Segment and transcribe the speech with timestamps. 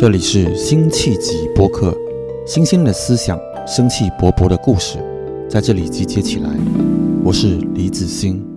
[0.00, 1.94] 这里是辛弃疾播客，
[2.46, 4.96] 新鲜的思想，生气勃勃的故事，
[5.46, 6.48] 在这里集结起来。
[7.22, 8.49] 我是李子欣。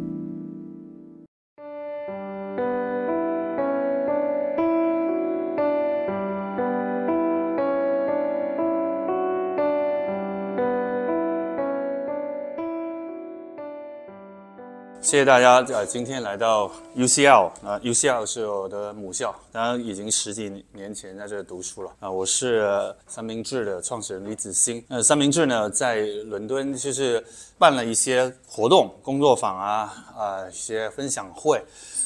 [15.14, 22.10] 谢谢大家，呃，今天来到 UCL 啊，UCL 是我的母校，当然已经十几年前在这读书了啊。
[22.10, 24.84] 我是三明治的创始人李子欣。
[24.88, 27.24] 呃，三明治呢在伦敦就是
[27.60, 31.64] 办了一些活动、工作坊啊，啊，一些分享会，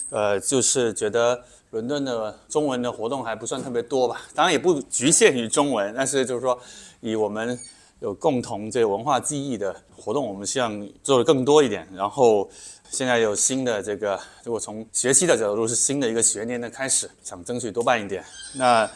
[0.09, 6.59] 呃，就是觉得伦敦的中文的活动还不算特别多吧，当然也不局限于中文，但是就是说
[6.99, 7.57] 以我们
[7.99, 12.49] 有共同这个文化记忆的活动，我们希望做的更多一点，然后。
[12.89, 18.23] 现在有新的这个，如果从学习的角度是新的一个学年的开始，想争取多办一点。
[18.55, 18.89] 那，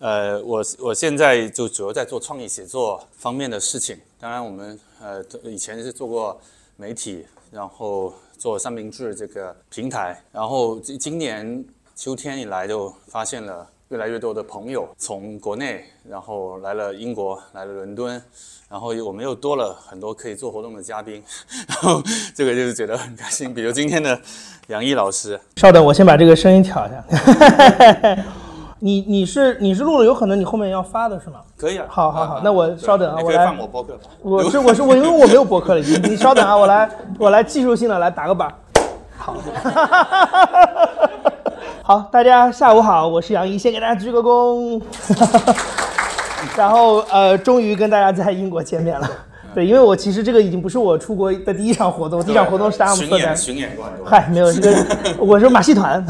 [0.00, 3.98] 呃，我我现在就主要在做创意写作方面的事情。
[4.20, 6.38] 当然，我们呃以前是做过
[6.76, 11.64] 媒体，然后做三明治这个平台，然后今今年
[11.96, 18.22] 秋天以来就发现了越来越多的朋友从国内，然后来了英国，来了伦敦。
[18.68, 21.24] 然后我们又多了很多可以做活动的嘉宾，
[21.66, 22.02] 然后
[22.34, 23.54] 这个就是觉得很开心。
[23.54, 24.20] 比如今天的
[24.66, 27.02] 杨毅老师，稍等，我先把这个声音调一下。
[28.80, 31.40] 你你是你是录了，有可能你后面要发的是吗？
[31.56, 31.86] 可以啊。
[31.88, 33.46] 好好好，那我稍等啊，我来。
[33.46, 33.98] 放我播客。
[34.20, 38.54] 我是我是我，因为我没有播客了，你你稍等啊，我来我来技术性的来打个板。
[39.16, 39.34] 好。
[41.88, 44.78] 好，大家下午好，我是杨怡，先给大家鞠个躬。
[46.54, 49.10] 然后呃，终于跟大家在英国见面了。
[49.58, 53.84] 对，因为我其实这个已经不是我出国的第一场活动，第一场活动是阿姆斯特丹巡演过。
[54.04, 54.86] 嗨，没有这个，
[55.18, 56.06] 我是马戏团。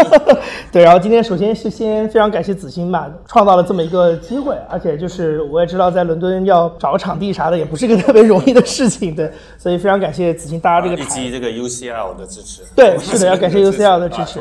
[0.72, 12.62] 对，然后今天首先是先非常感谢子欣吧，创造了这么一个机会，而且就是我也知道在伦敦要找个场地啥的也不是个特别容易的事情，对，所以非常感谢子欣，大家这个以及这个 UCL 的支持。
[12.74, 14.40] 对，是的，要感谢 UCL 的支持。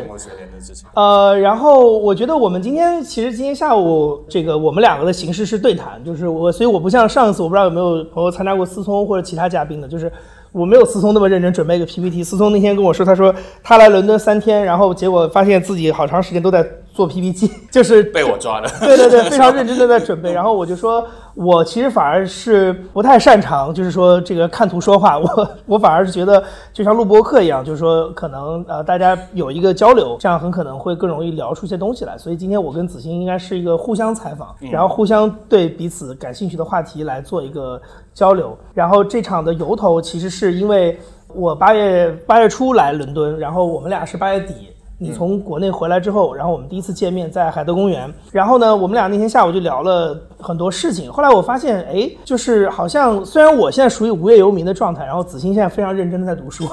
[0.93, 10.11] 呃，然后我觉得我们今天其实今天下午这个我们两个的形式是对谈，就是我，所以我不像上次，我不知道有没有朋友参加过思聪或者其他嘉宾的，就是。
[10.51, 12.23] 我没有思聪那么认真准备一个 PPT。
[12.23, 18.69] 思聪那天跟我说，他说他来伦敦三天，然后结果发现自己好长时间都在做 PPT， 就是被我抓的。
[18.79, 20.31] 对对对，非常认真的在准备。
[20.31, 25.19] 然后我就说，我其实反而是不太擅长，就是说这个看图说话。
[25.19, 26.41] 我 我反而是觉得，
[26.71, 32.17] 就像录播课一样，就是说可能呃大家有一个交流，这样很可能会更容易聊出一些东西来。
[32.17, 37.81] 所以今天我跟子欣应该是一个互相采访，然后互相对彼此感兴趣的话题来做一个。
[38.15, 44.53] 交流，然后这场的由头其实是因为我八月八月初来伦敦，然后我们俩是八月底，
[44.97, 51.11] 你从国内回来之后，然后我们第一次见面在海德公园，然后呢，我们俩那天下午就聊了很多事情。
[51.11, 56.63] 后来我发现，哎，就是好像虽然我现在属于无业游民的状态，然后子欣现在非常认真的在读书，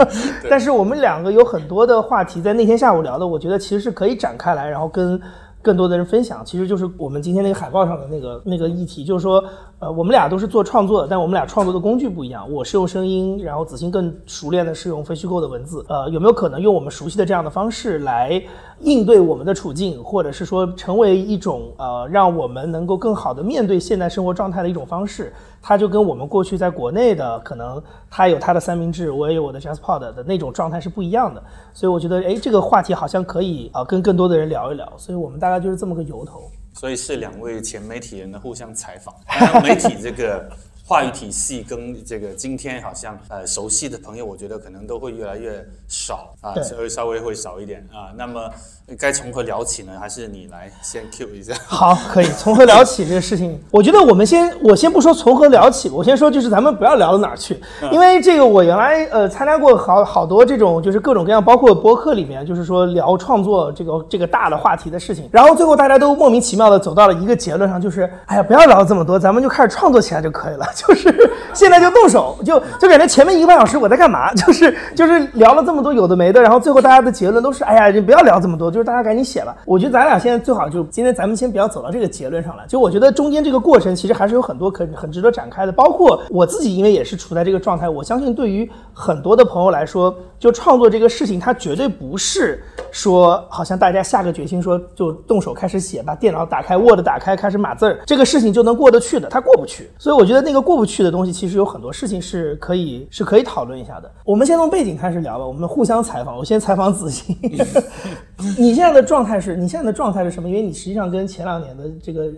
[0.50, 5.18] 但是我们两个有很多的话题在那天下午聊的，我觉得其实是可以展开来，然后跟。
[5.62, 9.44] 更多的人分享，其实就是我们今天那个海报上的那个那个议题，就是说，
[9.78, 12.50] 呃，我们俩都是做创作的，但我们俩创作的工具不一样。
[12.50, 15.84] 我是用声音，然后子欣更熟练的是用非虚构的文字。
[15.88, 18.42] 呃，有没有可能用我们熟悉的这样的方式来
[18.80, 25.32] 应对我们的处境，或者是说成为一种呃，让我们能够更好的面对现代生活状态的一种方式？
[25.62, 31.42] 它就跟我们过去在国内的可能，他有他的三明治，我也有我的 JazzPod 的那种状态是不一样的。
[31.74, 34.92] 所以我觉得，哎，这个话题好像可以啊，跟更多的人聊一聊。
[34.96, 36.50] 所以我们大概就是这么个由头。
[36.72, 39.14] 所以是两位前媒体人的互相采访，
[39.62, 40.48] 媒体这个。
[40.82, 48.10] 话语体系跟这个今天好像呃熟悉的朋友，我觉得可能都会越来越少啊，稍微稍微会少一点啊。
[48.16, 48.50] 那么
[48.98, 49.92] 该从何聊起呢？
[50.00, 51.54] 还是你来先 Q 一下？
[51.66, 53.58] 好，可以从何聊起这个事情。
[53.70, 57.60] 我觉得我们先，我先不说从何聊起，我先说就是咱们不要聊到哪儿去，
[57.92, 70.66] 因为这个我原来呃参加过好好多这种就是各种各样，包括播客里面就是说聊创作这个这个大的话题的事情，然后最后大家都莫名其妙的走到了一个结论上，就是哎呀不要聊这么多，咱们就开始创作起来就可以了。
[70.74, 74.32] 就是现在就动手，就就感觉前面一个半小时我在干嘛？
[74.34, 79.56] 就是就是聊了这么多有的没的，然后最后大家的结论都是：哎呀，你不要聊这么多，就是大家赶紧写吧。
[79.66, 82.64] 我觉得咱俩现在最好就今天咱们先不要走到这个结论上来。
[82.66, 99.90] 就我觉得中间这个过程其实还是有很多可很值得展开的，包括我自己，因为也是处在这个状态，我相信对于很多的朋友来说，就创作这个事情，它绝对不是说好像大家下个决心说就动手开始写，把电脑打开，Word 打开，开始码字儿，这个事情就能过得去的，它过不去。
[99.98, 100.70] 所以我觉得那个过。
[100.70, 104.08] 过不去的东西，其实有很多事情是可以是可以讨论一下的。
[104.24, 106.38] 我们先从背景开始聊吧，我们互相采访。
[106.38, 107.36] 我先采访子欣，
[108.56, 110.48] 你现在的状态是你现在的状态是什么？
[110.48, 112.30] 因为你实际上跟前两年的这个，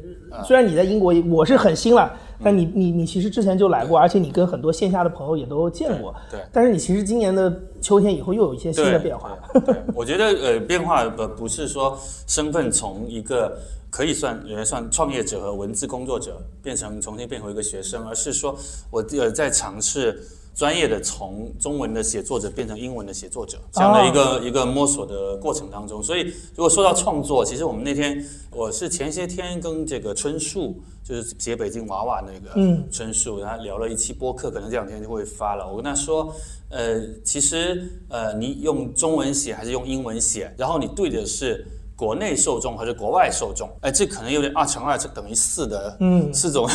[0.45, 2.13] 虽然你在英国，我是很新了，
[2.43, 6.15] 但你你你其实之前就来过，而且你跟很多线下的朋友也都见过。
[6.31, 6.41] 对。
[6.53, 9.37] 但是你其实今年的秋天以后又有一些新的变化。
[9.65, 13.57] 对， 我觉得呃变化不不是说身份从一个。
[13.93, 18.57] 可以算也算创业者和文字工作者变成重新变回一个学生，而是说
[18.91, 20.19] 我呃在尝试
[20.55, 26.03] 专业的从中文的写作者变成英文的写作者这样的一个一个摸索的过程当中。
[26.03, 26.23] 所以
[26.55, 35.67] 如果说到创作，其实我们那天我是前些天跟这个春树，就是写北京娃娃那个春树，然后聊了一期播客，可能这两天就会发了。
[35.67, 36.35] 我跟他说，
[36.69, 41.67] 呃，其实呃你用中文写还是用英文写，然后你对的是。
[41.97, 43.69] 国内受众还是国外受众？
[43.81, 46.69] 哎，这可能有点二乘二等于四的，嗯，四种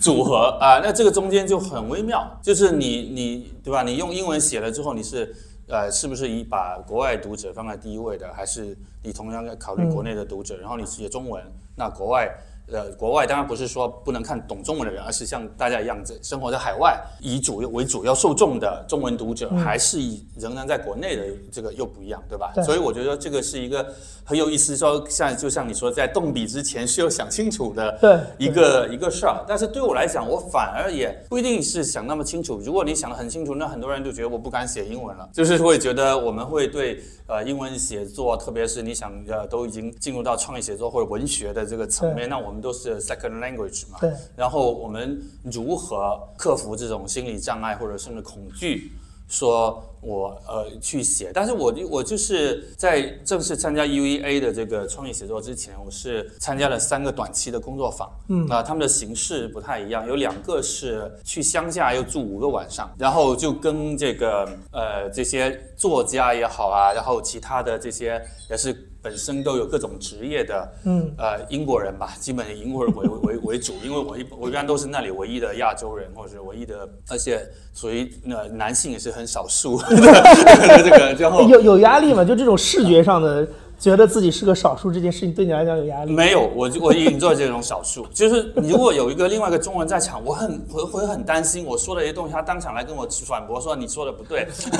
[0.00, 0.80] 组合啊。
[0.82, 3.82] 那这个中间就很微妙，就是你你对吧？
[3.82, 5.34] 你用英文写了之后，你是
[5.68, 8.32] 呃，是不是以把国外读者放在第一位的？
[8.32, 10.56] 还是你同样要考虑国内的读者？
[10.56, 11.42] 然后你写中文，
[11.76, 12.28] 那国外。
[12.72, 22.52] 呃，国外当然不是说不能看懂中文的人，而是像大家一样，在生活在海外，以主为主要受众的中文读者，还是以仍然在国内的这个又不一样，对吧？
[22.62, 23.84] 所以我觉得这个是一个
[24.24, 29.44] 很有意思，说像就像你说，在动笔之前需要想清楚的一个一个事儿。
[29.48, 32.60] 但是对我来讲，我反而也不一定是想那么清楚。
[32.64, 42.59] 如果你想得很清楚，那很多人就觉得我不敢写英文了，就是会觉得我们会对呃英文写作，特别是你想呃都已经进入到创意写作或者文学的这个层面，那我们。
[42.60, 44.12] 都是 second language 嘛，对。
[44.36, 48.92] 然后我们如何克服这种心理障碍或者甚至恐惧？
[49.32, 58.10] 说我呃去写，但是我我就是在正式参加 UEA 的这个创意写作之前，我是参加了三个短期的工作坊。
[58.26, 68.20] 嗯，啊，他们的形式不太一样，有两个是去乡下要住五个晚上，然后就跟这个呃这些作家也好啊，然后其他的这些
[68.50, 68.89] 也是。
[69.02, 77.40] 本身都有各种职业的，嗯，呃，英国人吧，基本以英国人为为为主，因为我一我一般都是那里唯一的亚洲人，或者是唯一的，而且
[77.74, 82.24] 属于那男性也是很少数，这个然后有有压力嘛？
[82.24, 83.46] 就这种视觉上的。
[83.80, 86.12] 觉得自己是个少数这件事情对你来讲有压力？
[86.12, 88.06] 没有，我我已经做这种少数。
[88.12, 94.46] 就是如果有一个另外一个中文在场，我很会会很担心我说的一些东西，他当场来跟我反驳说你说的不对。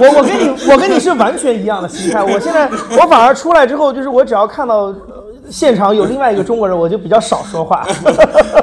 [0.00, 2.24] 我我跟你我跟你是完全一样的心态。
[2.24, 4.94] 我现在 我反而出来之后，就是我只要看到
[5.50, 7.86] 现场有另外一个中国人，我就比较少说话。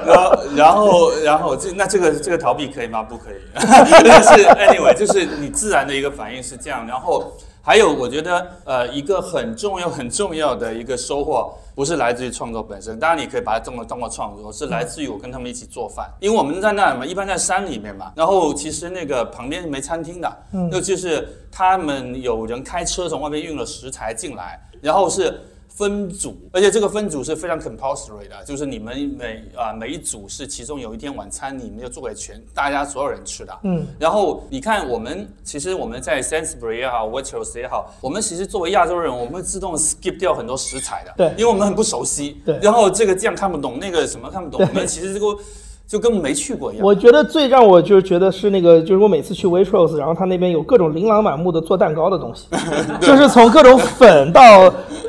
[0.03, 3.03] 然后然后然后这那这个这个逃避可以吗？
[3.03, 3.35] 不可以。
[3.53, 7.31] 但是 anyway，就是你自然的一个反应是这样，然后。
[7.67, 25.37] 还有，我觉得，呃，一个很重要、很重要的一个收获，不是来自于创作本身，当然你可以把它当做当做创作，是来自于我跟他们一起做饭，因为我们在那嘛，一般在山里面嘛，然后其实那个旁边没餐厅的，嗯，那就是他们有人开车从外面运了食材进来，然后是。
[25.77, 33.55] 分组，而且这个分组是非常 compulsory 的，就是你们每啊每一组是其中有一天晚餐，你们要做给全大家所有人吃的。
[33.61, 41.13] 嗯，然后你看我们其实我们在 Sainsbury 也好，Waitrose 也好，我们其实作为亚洲人，我们会自动 skip 掉很多食材的。
[41.15, 42.41] 对，因为我们很不熟悉。
[42.43, 45.37] 对，然后这个酱看不懂，那个什么看不懂，我们其实这个。
[45.87, 46.85] 就跟没去过一样。
[46.85, 52.47] 我觉得最让我就是觉得是那个，就是我每次去 Waitrose，然后他那边有各种琳琅满目的做蛋糕的东西，
[52.99, 54.41] 就是从各种粉到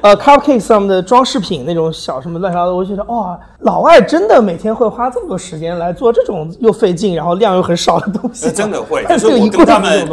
[0.01, 8.53] 呃 cupcake 上面的装饰品那种小什么乱七八糟，我觉得哇，老外真的每天会花这么多时间来做这种又费劲，然后量又很少的东西。
[8.53, 10.09] 真的会， 就是我跟他们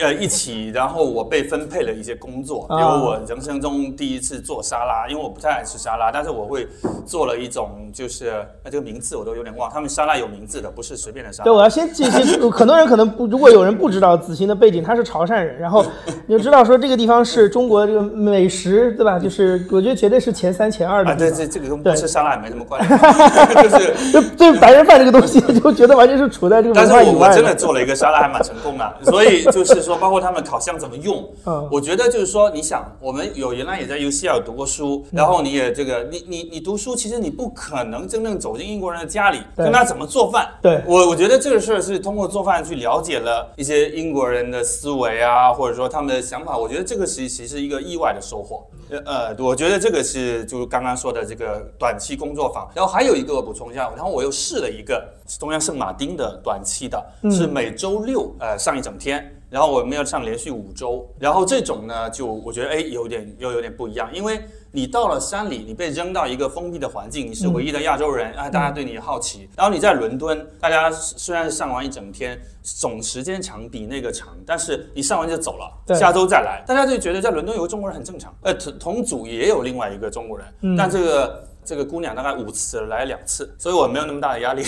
[0.00, 6.66] 呃一起，然后我被分配了一些工作，比如我人生中第一次做沙拉，因为我不太爱吃沙拉，但是我会
[7.06, 10.08] 做了一种就是那这个名字我都有点忘，他们沙。
[10.08, 11.44] 拉有名字的，不是随便的沙拉。
[11.44, 12.40] 对，我要先记记。
[12.50, 15.84] 很多人可能不，如果有人不知道子欣的背景，他是潮汕人，然后
[16.26, 19.18] 你就知道说这个地方是中国这个美食，对吧？
[19.18, 21.10] 就是我觉得绝对是前三前二的。
[21.10, 22.87] 啊，对，这这个跟不吃沙拉也没什么关系。
[23.62, 28.94] 就是 就对白人饭这个东西，就觉得完全是处在这个但是我我真的做了一个沙拉，还蛮成功的。
[29.04, 40.48] 所以就是说，包括他们烤箱怎么用，嗯，我觉得就是说，你想，我们有原来也在 UCL 读过书，然后你也这个，你你你读书，其实你不可能真正走进英国人的家里，跟他怎么做饭？
[40.62, 46.56] 对我，我觉得这个事儿是通过做饭去了解了一些英国人的思维啊，或者说他们的想法。
[46.56, 48.66] 我觉得这个其实是一个意外的收获。
[49.04, 52.68] 呃，我觉得这个是就刚刚说的这个短期工作坊。
[52.78, 61.04] 然后还有一个我补充一下，然后我又试了一个中央圣马丁的短期的，是每周六呃上一整天，然后我们要上连续五周。
[61.18, 64.40] 然后这种呢，就我觉得哎有点又有点不一样，因为。
[64.70, 69.48] 你到了山里，你被扔到一个封闭的环境，你是唯一的亚洲人啊，大家对你好奇。
[69.56, 78.32] 然后你在伦敦，大家虽然上完一整天，总时间长比那个长，但是你上完就走了，下周再来，大家就觉得在伦敦有个中国人很正常。
[78.42, 81.47] 呃，同同组也有另外一个中国人，嗯但这个。
[81.68, 84.64] 这个姑娘大概五次来两次，所以我没有那么大的压力。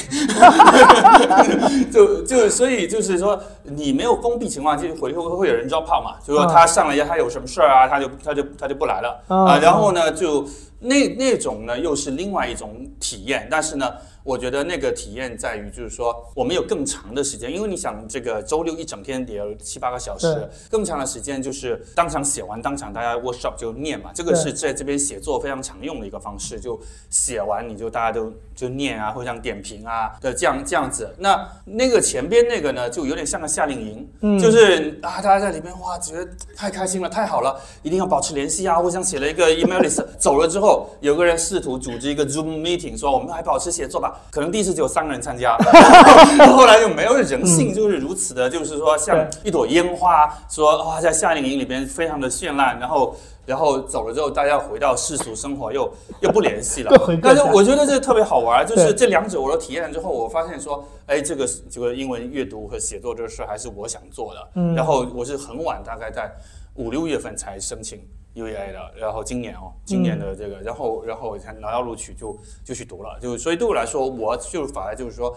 [1.90, 9.58] 就就所以就是说，你没有封闭情况，就回头会有人招炮嘛，就说他上来他有什么事儿啊，他就他就他就不来了啊啊。
[9.58, 10.46] 然后呢，就
[10.80, 13.90] 那那种呢又是另外一种体验，但是呢。
[14.30, 31.12] 我觉得那个体验在于，就是说我们有更长的时间，因为你想，这个周六一整天也有七八个小时，更长的时间就是当场写完，当场大家 workshop 就念嘛，这个是在这边写作非常常用的一个方式，就写完你就大家都就念啊，互相点评啊的这样这样子。
[31.18, 38.78] 那那个前边那个呢，就有点像个夏令营，嗯就是啊，大家在里面哇，觉得太开心了，太好了，一定要保持联系啊。
[38.80, 44.19] 互相写了一个 email list，走了之后，有个人试图组织一个 Zoom meeting，说我们还保持写作吧。
[44.30, 45.56] 可能第一次只有三个人参加，
[46.56, 53.14] 后来就没有人性就是如此的，就是说像一朵烟花，说哇在夏令营里边非常的绚烂，然后。
[53.46, 64.48] 然后走了之后，大家回到世俗生活又又不联系了但是我觉得这特别好玩，就是这两者我都体验了之后，我发现说，哎，这个这个英文阅读和写作这个事还是我想做的。
[64.54, 66.30] 嗯然后我是很晚，大概在
[66.74, 67.98] 五六月份才申请
[68.34, 75.36] UEA 的，然后今年哦，今年的这个，然后然后我才拿到录取就就去读了，就所以对我来说，我就反而就是说。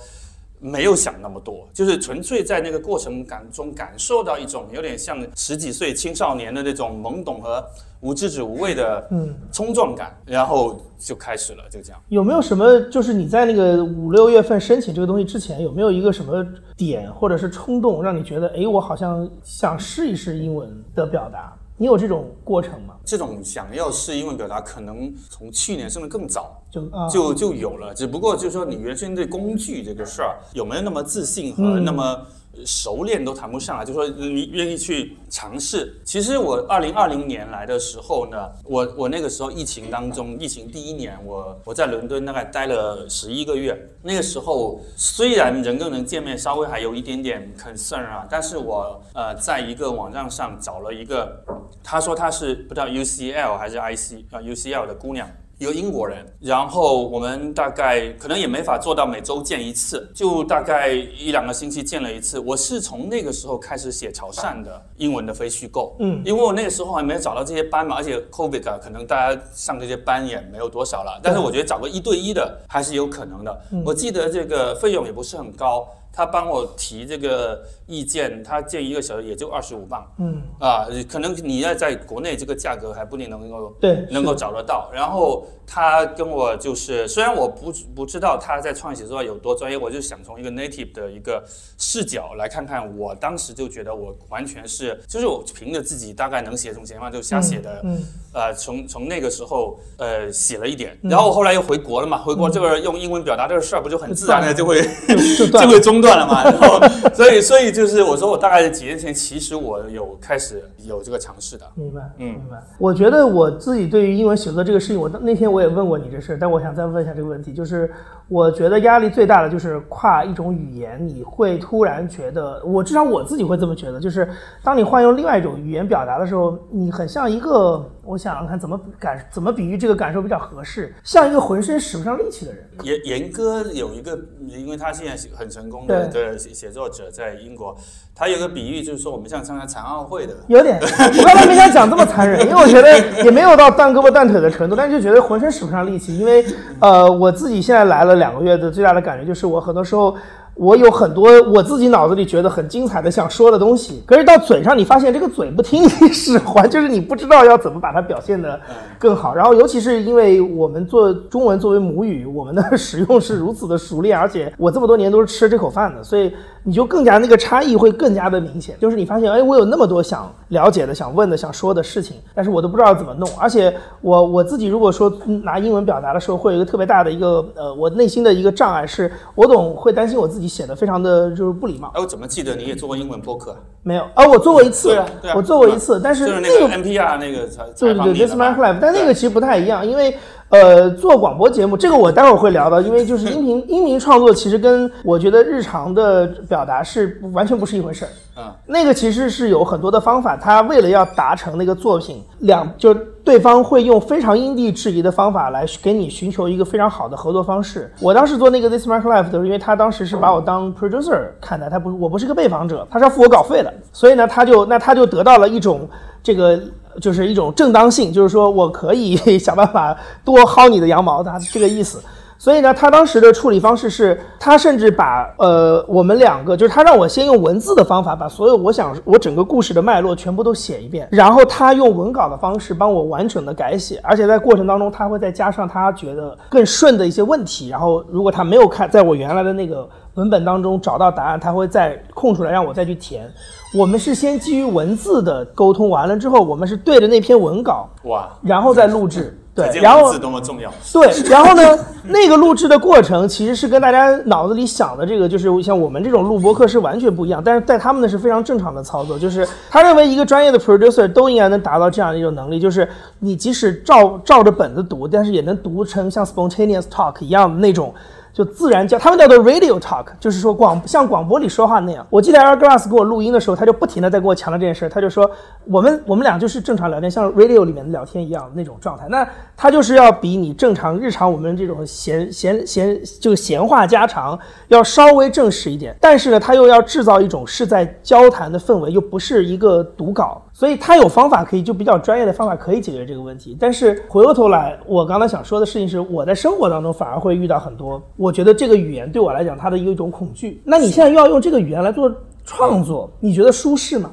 [0.66, 7.62] 没有想那么多，就是纯粹在那个过程感中感受到一种有点像十几岁青少年的那种懵懂和
[8.00, 12.02] 无知者无畏的嗯冲撞感，然后就开始了，就这样。
[12.08, 16.48] 有没有什么，就是你在那个五六月份申请这个东西之前，有没有一个什么
[16.78, 21.54] 点或者是冲动，让你觉得，哎，我好像想试一试英文的表达？
[21.78, 22.96] 你有这种过程吗？
[23.04, 31.84] 这种想要试英文表达，可能从去年甚至更早就啊，就就有了，只不过就是说你原先对工具这个事儿有没有那么自信和嗯。
[31.84, 32.22] 那么
[32.66, 36.00] 熟练都谈不上啊，就说你愿意去尝试。
[36.06, 43.78] 其实我二零二零年来的时候呢，我我那个时候疫情当中，疫情第一年，我我在伦敦大概待了十一个月。
[44.02, 51.44] 那个时候虽然人跟人见面稍微还有一点点 concern 啊，但是我呃在一个网站上找了一个，
[51.84, 55.28] 他说他是不知道 UCL 还是 IC 啊、UCL 的姑娘。
[55.64, 62.38] 一个英国人，然后我们大概可能也没法做到每周见一次，就大概一两个星期见了一次。
[62.38, 73.62] 我是从那个时候开始写潮汕的英文的非虚构，嗯因为我那个时候还没有找到这些班嘛，而且 COVID 啊，可能大家上这些班也没有多少了，但是我觉得找个一对一的还是有可能的。
[73.86, 75.88] 我记得这个费用也不是很高。
[76.16, 84.92] 他帮我提这个意见，他建一个小时也就二十五磅，嗯，啊，可能你要在国内这个价格还不一定能够对能够找得到。
[84.94, 91.44] 然后他跟我就是，虽然我不不知道他在创意写作有多专业，我就想从一个 native 的一个
[91.78, 92.84] 视角来看看。
[92.98, 97.82] 我当时就觉得我完全是，就是我凭着自己大概能写什么情况，就瞎写的。
[97.84, 104.82] 嗯，嗯呃，从从那个时候呃写了一点，然后后来又回国了嘛，回国这个用英文表达这个事儿不就很自然的就会
[105.52, 106.44] 就会中断了嘛。
[106.44, 106.80] 然后
[107.14, 111.66] 所以所以就是我说我大概几年前其实我有开始有这个尝试的。
[111.76, 112.62] 明白，嗯明白。
[112.78, 117.90] 我觉得我自己对于英文写作这个事情，我那天我也问过你这事，但我想再问一下这个问题，就是
[118.28, 124.28] 我觉得压力最大的就是跨一种语言，你会突然觉得，我至少我自己会这么觉得，就是
[124.64, 132.70] 当你换用另外一种语言表达的时候，你很像一个，我想想看怎么感怎么比喻这个感受比较合适，像一个浑身使不上力气的人。
[132.84, 137.76] 严严哥有一个，因为他现在很成功的的写写作者在英国，
[138.14, 146.18] 他有个比喻就是说我们像参加残奥会的，有点， 我刚才没想讲这么残忍，因为我觉得也没有到断胳膊断腿的程度，但是就觉得浑身使不上力气。
[146.18, 146.46] 因为
[146.82, 150.16] 呃，我自己现在来了两个月的最大的感觉就是，我很多时候
[150.56, 158.60] 我有很多我自己脑子里觉得很精彩的想说的东西，可是到嘴上你发现这个嘴不听你使唤，就是你不知道要怎么把它表现的
[159.00, 159.34] 更好。
[159.34, 166.32] 然后尤其是因为我们做中文作为母语，我们的使用是如此的熟练，而且我这么多年都是吃这口饭的，所以
[166.64, 168.76] 你就更加那个差异会更加的明显。
[168.80, 173.30] 就是你发现，哎，我有那么多想了解的、想问的、想说的事情，但是我都不知道怎么弄。
[173.38, 181.92] 而且我我自己如果说嗯拿英文表达的时候，会有一个特别大的一个呃，我内心的一个障碍是，我总会担心我自己写的非常的就是不礼貌。
[181.96, 183.56] 哎，我怎么记得你也做过英文播客？
[183.82, 190.16] 没有，啊，我做过一次，对啊，对啊，我做过一次，但是就是那那个个 NPR 那个采对对对，This 采访你的 is 嘛 my life，但那个其实不太一样，因为
[190.54, 198.10] 呃，做广播节目这个我待会儿会聊到，因为就是音频 音频创作其实跟我觉得日常的表达是完全不是一回事儿。
[198.38, 202.94] 嗯，那个其实是有很多的方法，他为了要达成那个作品，两就
[203.24, 207.92] 对方会用非常因地制宜的方法来给你寻求一个非常好的合作方式。
[208.00, 215.90] 我当时做那个 This Mark Life 的时候，因为他当时是把我当 producer 看待，他不是我不是个被访者，他是要付我稿费的，所以呢，他就那他就得到了一种
[216.24, 216.60] 这个
[217.02, 222.02] 就是一种正当性，就是说我可以 想办法多薅你的羊毛，他这个意思。
[222.36, 243.32] 所以呢，他当时的处理方式是，他甚至把呃我们两个，就是他让我先用文字的方法把所有我想我整个故事的脉络全部都写一遍，然后他用文稿的方式帮我完整的改写，而且在过程当中他会再加上他觉得更顺的一些问题，然后如果他没有看在我原来的那个文本当中找到答案，他会再空出来让我再去填。
[243.74, 249.38] 我们是先基于文字的沟通完了之后，我们是对着那篇文稿，哇，然后再录制。
[249.56, 250.74] 对然后字多么重要。
[250.92, 251.62] 对，然后呢，
[252.10, 257.40] 那个录制的过程其实是跟大家脑子里想的这个，就是像我们这种录播课是完全不一样。
[257.44, 262.90] 但是在他们那是非常正常的操作，就是他认为一个专业的 producer 都应该能达到这样的一种能力，就是
[263.20, 267.94] 你即使照照着本子读，但是也能读成像 spontaneous talk 一样的那种。
[268.34, 272.06] 就自然叫他们叫做 radio talk，就是说广像广播里说话那样。
[272.10, 275.30] 我记得 Air Glass 给我录音的时候，他就不停的在跟我强调这件事，他就说
[275.66, 279.06] 我们我们俩就是正常聊天，像 radio 里面的聊天一样那种状态。
[279.08, 284.38] 那他就是要比你正常日常我们这种闲闲闲就闲话家常
[284.70, 290.42] 要稍微正式一点，但是呢，他又要制造一种是在交谈的氛围，又不是一个读稿。
[290.64, 293.54] 所以他有方法可以，就比较专业的方法可以解决这个问题。
[293.60, 300.62] 但是回过头来，我刚才想说的事情是，我在生活当中反而会遇到很多，我觉得这个语言对我来讲，它的一种恐惧。
[300.64, 302.10] 那你现在又要用这个语言来做
[302.46, 304.10] 创作，你觉得舒适吗？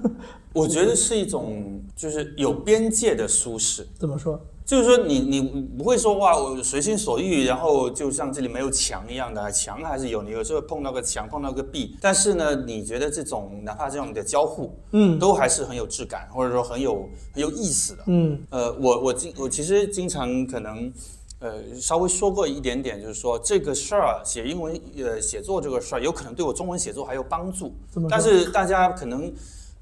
[0.52, 3.82] 我觉得是一种就是有边界的舒适。
[3.98, 4.38] 怎么说？
[4.66, 5.40] 就是说你，你
[5.78, 18.02] 不会说哇，我随心所欲，然后就像这里没有墙一样的，墙还是有，你有时候碰到个墙，碰到个壁，但是呢，你觉得这种哪怕这种的交互，嗯都还是很有质感，或者说很有很有意思的。
[18.08, 20.92] 嗯呃，我我经我其实经常可能，
[21.38, 27.72] 呃，稍微说过一点点，就是说这个事儿写英文呃写作这个事儿，有可能对我中文写作还有帮助
[28.10, 29.32] 但是大家可能。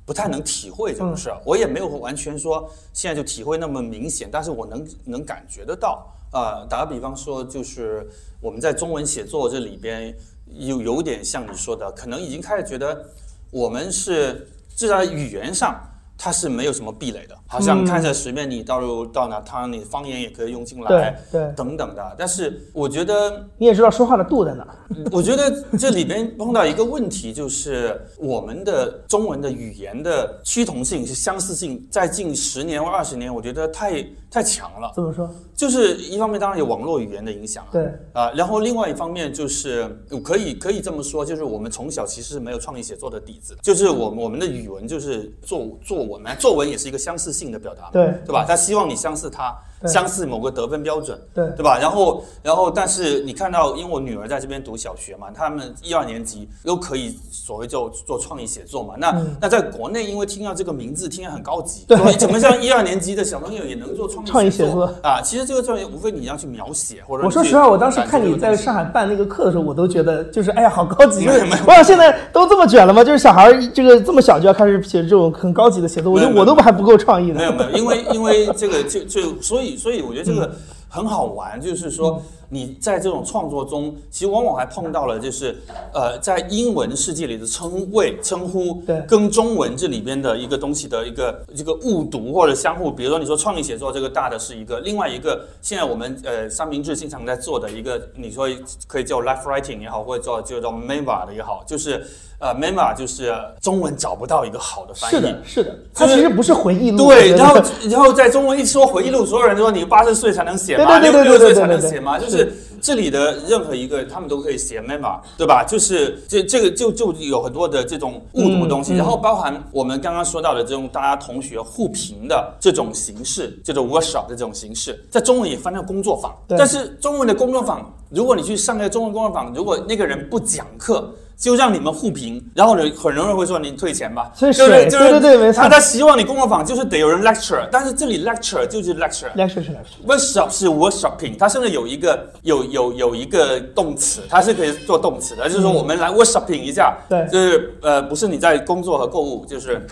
[0.07, 6.11] 不太能体会这个事儿，我也没有完全说现在就体会那么明显，但是我能能感觉得到。
[6.33, 8.05] 呃，打个比方说，就是
[8.41, 10.13] 我们在中文写作这里边
[10.49, 13.09] 有有点像你说的，可能已经开始觉得
[13.53, 15.81] 我们是至少语言上
[16.17, 22.15] 它是没有什么壁垒的，好像看着随便你到入到哪它，你方言也可以用进来，对，等等的。
[22.19, 24.67] 但是我觉得 你也知道说话的度在哪。
[25.11, 34.91] 我觉得这里边碰到一个问题，就是我们的中文的语言的趋同性、是相似性，在近十年或二十年，我觉得太太强了。
[34.93, 35.31] 怎么说？
[35.55, 39.89] 就是一方面当然有网络语言的影响啊，对啊，然后另外一方面就是
[40.25, 48.45] 可以可以这么说，就是我们从小其实是没有创意写作的底子的，就是我们我们的语文就是作作文嘛，作文也是一个相似性的表达，对对吧？
[48.45, 51.79] 他希望你相似他，对相似某个得分标准，对对吧？
[51.81, 58.95] 然后，然后，但是你看到，因为我女儿在这边读小学嘛，他们一二年级都可以所谓做做创意写作嘛。
[58.99, 65.21] 那、嗯那在国内，因为听到这个名字，听着很高级，对怎么像一二年级的小朋友也能做创意写写作啊？
[65.23, 71.25] 其实这个创意无非你要去描写，或者我说实话，我当时看你在上海办那个课的时候，我都觉得就是哎呀，好高级。
[71.25, 73.03] 就 是没有没有我想现在都这么卷了吗？
[73.05, 77.39] 就是小孩儿这个这么小就要开始写这种很高级的写作，我觉得我都还不够创意呢。
[77.39, 80.55] 没有没有，因为因为这个就就所以所以我觉得这个
[80.89, 82.23] 很好玩，就是说
[82.55, 85.57] 你在这种创作中，其实往往还碰到了就是
[85.93, 98.49] 呃，在英文世界里的称谓称呼，对跟中文这里边的一个东西的一个这个误读或者相互，比如说你说创意写作这个大的是一个，另外一个现在我们呃三明治经常在做的一个，你说
[98.87, 102.07] 可以叫 life writing 也好，或者叫就叫 meva 的也好，就是
[102.39, 107.09] 呃 meva 就是中文找不到一个好的翻译，是的，是的，它其实不是回忆录。
[107.09, 111.01] 对，然后然后在中文一说回忆录，所有人都说你八十岁才能写吗？
[111.01, 112.19] 对对对对六六岁才能写吗？
[112.19, 112.44] 就是
[112.81, 115.65] 这里的任何一个，他们都可以写 memo，对吧？
[115.65, 131.13] 就是这这个就就有很多的这种误读的东西，嗯嗯然后包含我们刚刚说到的这种大家同学互评的这种形式，这种 workshop 的这种形式，在中文也翻成工作坊，但是中文的工作坊，如果你去上那个中文工作坊，如果那个人不讲课。
[131.37, 139.31] 就让你们互评，然后呢，很多人会说你退钱吧，所以就是就是对对对没错他他希望你工作坊就是得有人 lecture，但是这里 lecture 就是 lecture。
[139.35, 140.07] lecture 是 lecture。
[140.07, 149.85] workshop 是 workshopping，它甚至有一个有有有一个动词，它是可以做动词的，就是说我们来 workshopping 一下，对就是呃不是你在工作和购物，就是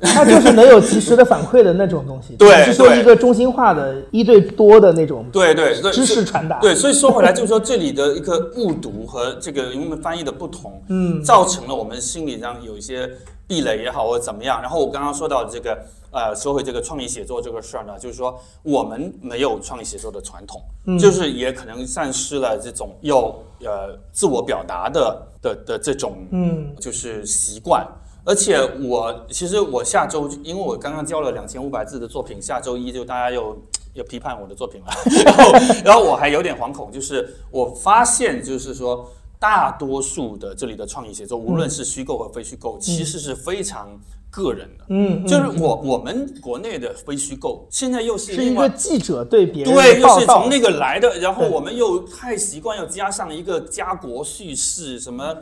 [0.14, 6.58] 它就是能有及时的反馈的那种东西，对不是说一个中心化的一对多的那种对对对知识传达。
[6.60, 13.08] 对，所以说回来就是说这里的一个误读和这个英文翻译的不同，嗯造成了我们心理上有一些
[13.46, 14.60] 壁垒也好，或者怎么样。
[14.60, 15.78] 然后我刚刚说到这个。
[16.12, 20.60] 呃，说回这个创意写作这个事儿呢，就是说我们没有创意写作的传统，
[20.98, 27.86] 就是也可能丧失了这种要呃自我表达的的的这种嗯，就是习惯。
[28.24, 33.56] 而且我其实我下周，因为我刚刚交了两千五百字的作品，下周一就大家又
[33.94, 34.86] 又批判我的作品了，
[35.24, 35.52] 然后
[35.84, 43.98] 然后我还有点惶恐，就是我发现就是说大多数的这里的创意写作，无论是虚构和非虚构，其实是非常。
[44.32, 55.34] 个人的，嗯，就是我我们国内的非虚构，现在又是是一个记者对别人对，又是从那个来的，然后我们又太习惯要加上一个家国叙事，什么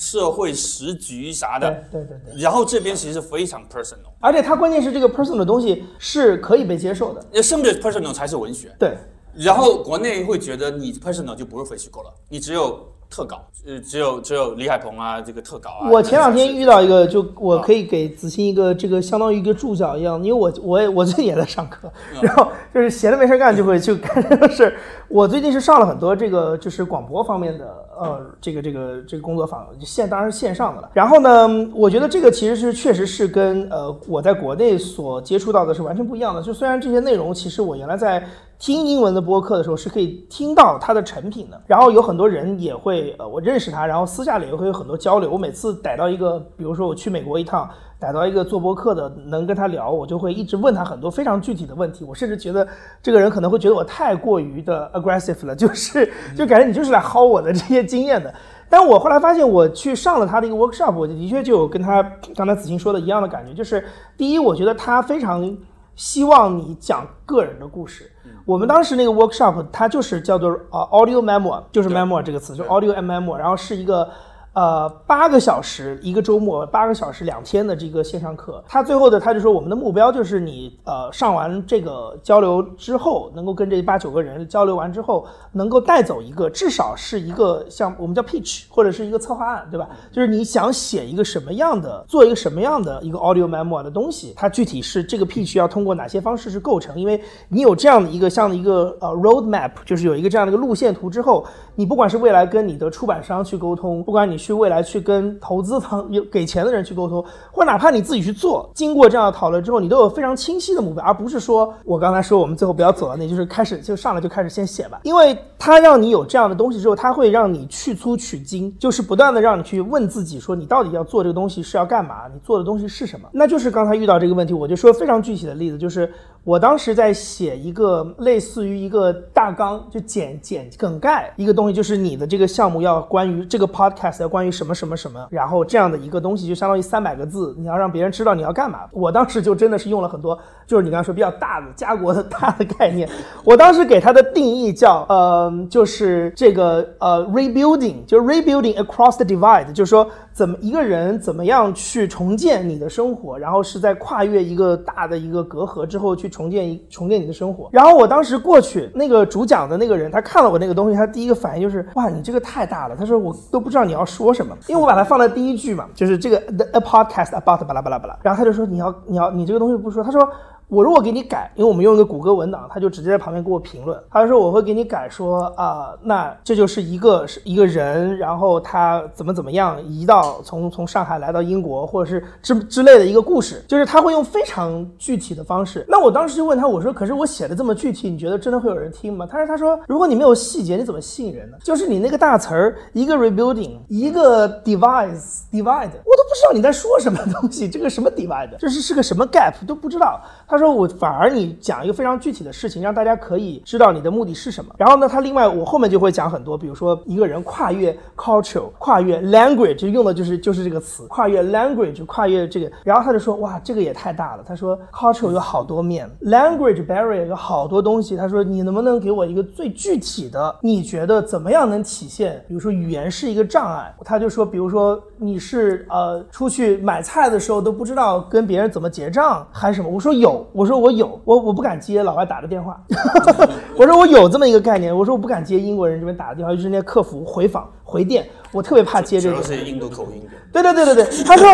[0.00, 8.96] 社会时局啥的，对对对，然后这边其实非常 personal，而且它关键是这个 personal 的东西是可以被接受的，甚至 personal 才是文学，对，
[9.34, 12.80] 然后国内会觉得你 personal 就不是非虚构了，你只有。
[13.10, 15.90] 特稿，呃，只有只有李海鹏啊，这个特稿啊。
[15.90, 21.90] 我前两天遇到一个，就我可以给子欣一个这个相当于一个助教一样，因为我我也我最近也在上课，
[22.22, 24.72] 然后就是闲着没事干就会去干这个事。
[25.08, 27.64] 我最近是上了很多这个就是广播方面的
[27.98, 30.90] 呃这个这个这个工作坊，线当然是线上的了。
[30.94, 36.40] 然后呢，我觉得这个其实是确实是跟呃我在国内所接触到的是完全不一样的。
[36.40, 38.24] 就虽然这些内容其实我原来在。
[38.60, 45.30] 听英文的播客的时候是可以听到它的成品的，然后有很多人也会，呃，我认识他，然后私下里也会有很多交流。
[45.30, 47.66] 我每次逮到一个，比如说我去美国一趟，
[47.98, 52.04] 逮到一个做播客的，能跟他聊，我就会一直问他很多非常具体的问题。
[52.04, 52.68] 我甚至觉得
[53.02, 58.30] 这个人可能会觉得我太过于的 aggressive 了，就是就感觉你就是来薅我的这些经验的。
[58.68, 62.02] 但我后来发现，我去上了他的一个 workshop，我的确就有跟他
[62.36, 63.82] 刚才子欣说的一样的感觉，就是
[64.18, 65.56] 第一，我觉得他非常
[65.96, 68.12] 希望你讲个人的故事。
[68.50, 74.08] 我们当时那个 workshop，它就是叫做呃 audio memo，就是 memo 这个词，就 audio and memo，然后是一个。
[74.52, 89.88] 呃，八个小时一个周末，八个小时两天的这个线上课，他最后的他就说，我们的目标就是你呃上完这个交流之后，能够跟这八九个人交流完之后，能够带走一个至少是一个像我们叫 pitch 或者是一个策划案，对吧？
[90.10, 96.98] 就是你想写一个什么样的，做一个什么样的一个 audio memo 的东西，它具体是这个 pitch 要通过哪些方式是构成？
[96.98, 104.39] 因为你有这样的一个像一个呃 road map，就是有一个这样的一个路线图之后，你不管是未来跟你的出版商去沟通，不管你。
[104.40, 107.22] 去未来去跟投资方有给钱的人去沟通，
[107.52, 123.28] 或者哪怕你自己去做，经过这样的讨论之后，你都有非常清晰的目标，而不是说我刚才说我们最后不要走到那，就是开始就上来就开始先写吧，因为他让你有这样的东西之后，他会让你去粗取精，就是不断的让你去问自己说你到底要做这个东西是要干嘛，你做的东西是什么？
[123.32, 126.10] 那就是刚才遇到这个问题，我就说非常具体的例子，就是
[126.42, 134.30] 我当时在写一个类似于一个大纲，就简简梗概一个东西，就是你的这个项目要关于这个 podcast 要。
[134.30, 138.82] 关于什么什么什么，然后这样的一个东西就相当于三百个字，你要让别人知道你要干嘛。
[138.92, 140.38] 我当时就真的是用了很多，
[140.70, 143.08] 就是你刚才说比较大的家国的大的概念。
[143.42, 150.06] 我当时给它的定义叫，呃，就是这个呃，rebuilding，就是 rebuilding across the divide，就是说。
[150.32, 157.68] 怎么一个人怎么样去重建你的生活，然后是在跨越一个大的一个隔阂之后去重建一重建你的生活。
[157.72, 162.96] 然后我当时过去那个主讲的那个人，他看了我那个东西，他第一个反应就是哇，你这个太大了。
[162.96, 168.16] 他说我都不知道你要说什么，因为我把它放在第一句嘛，就是这个 the podcast about 巴拉巴拉巴拉。
[168.22, 170.26] 然后他就说你要你要你这个东西不说，他说。
[170.70, 174.00] 我如果给你改，因为我们用一个谷歌文档，他就直接在旁边给我评论。
[174.08, 185.84] 他说我会给你改，说啊，那这就是一个是一个人，然后他怎么怎么样移到从从上海来到英国，或者是之之类的一个故事，就是他会用非常具体的方式。
[185.88, 189.26] 那我当时就问他，我说可是我写的这么具体，你觉得真的会有人听吗？
[189.28, 191.56] 他说他说如果你没有细节，你怎么吸引人呢？
[191.64, 200.20] 就是你那个大词儿，一个 rebuilding，一个 device divide，我都不知道你在说什么东西，这个什么 divide，这是是个什么 gap 都不知道。
[200.50, 200.60] 他。
[200.60, 204.74] 说我反而你讲一个非常具体的事情，让大家可以知道你的目的是什么。
[204.76, 212.70] 然后呢，他另外我后面就会讲很多，比如说一个人跨越 culture，跨越 language，用的就是就是这个词，跨越 language，跨越这个。
[212.84, 214.44] 然后他就说，哇，这个也太大了。
[214.46, 218.14] 他说 culture 有好多面，language barrier 有好多东西。
[218.14, 220.54] 他说你能不能给我一个最具体的？
[220.60, 222.44] 你觉得怎么样能体现？
[222.46, 229.88] 比如说语言是一个障碍，他就说，比如说你是呃出去买菜的时候都不知道跟别人怎么结账，还是什么？
[229.88, 230.39] 我说有。
[230.52, 232.80] 我说我有，我我不敢接老外打的电话。
[233.76, 239.42] 我说我有这么一个概念，我说我不敢接英国人这边打的电话，就是那客服回访回电，我特别怕接这个。
[239.42, 240.22] 是印度口音。
[240.52, 241.48] 对对对对对，他说，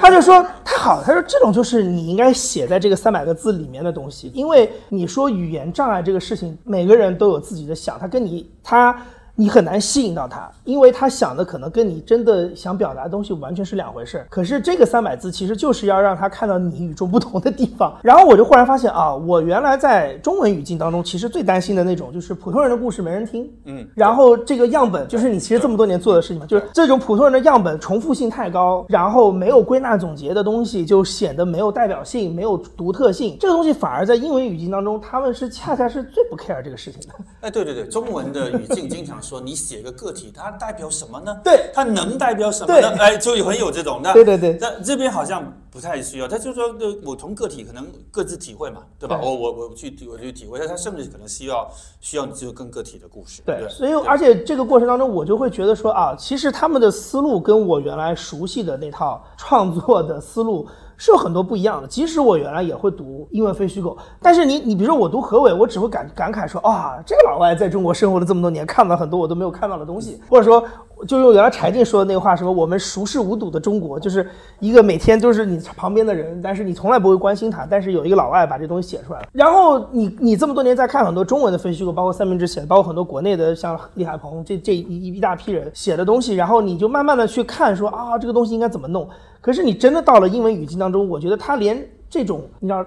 [0.00, 8.96] 他就说太好了，他说这种就是你应该写在这个三百个字里面的东西，因为你说语言障碍这个事情，每个人都有自己的想，他跟你他。
[9.38, 14.26] 你很难吸引到他，因为他想的可能跟你真的想表达的东西完全是两回事儿。
[14.30, 17.94] 可是这个三百字其实就是要让他看到你与众不同的地方。
[18.02, 33.36] 然后我就忽然发现啊，我原来在中文语境当中，其实最担心的那种就是普通人的故事没人听，嗯，然后这个样本就是你其实这么多年做的事情嘛，就是这种普通人的样本重复性太高，然后没有归纳总结的东西，就显得没有代表性、没有独特性。
[33.38, 37.14] 这个东西反而在英文语境当中，他们是恰恰是最不 care 这个事情的。
[37.42, 41.36] 哎，对对对，中文的语境经常说你写个个体，它代表什么呢？
[41.42, 42.96] 对它能代表什么呢？
[42.96, 44.12] 对哎，就很有这种那。
[44.12, 49.16] 对对对那这边好像不太需要，他就说，呃，我从个体可能各自体会嘛，对吧？
[49.16, 51.68] 对我我我去我去体会，他甚至可能需要
[52.00, 53.42] 需要你就更个体的故事。
[53.44, 61.88] 对，对，所以而且这个过程当中，我就会觉得说啊，其实他们的思路跟我原来熟悉的那套创作的思路是有很多不一样的。
[61.88, 70.62] 即使我原来也会读英文非虚构，但是你你比如说我读何伟，我只会感感慨说啊，这个老外在中国生活了这么多年，看到很多我都没有看到的东西，或者说
[71.06, 74.26] 就用原来柴静说的那个话，什么我们熟视无睹的中国，就是
[74.60, 79.26] 一个每天都是你旁边的人，但是你从来不会关心他，但是有一个老外把这东西写出来了。
[79.32, 89.06] 然后你你这么多年在看很多中文的非虚构，包括三明治写的，包括很多国内的像李海鹏这这一一大批人写的东西，然后你就慢慢的去看说啊这个东西应该怎么弄。
[89.46, 92.84] 可是你真的到了英文语境当中，我觉得他连这种你知道。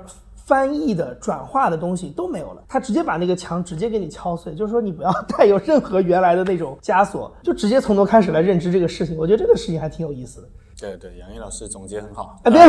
[0.49, 9.15] 翻译的转化的东西都没有了，他直接把那个墙直接给你敲碎，就是说你不要带有任何原来的那种枷锁，就直接从头开始来认知这个事情。
[9.15, 10.47] 我觉得这个事情还挺有意思的。
[10.79, 12.39] 对对，杨毅老师总结很好。
[12.41, 12.59] 啊，对，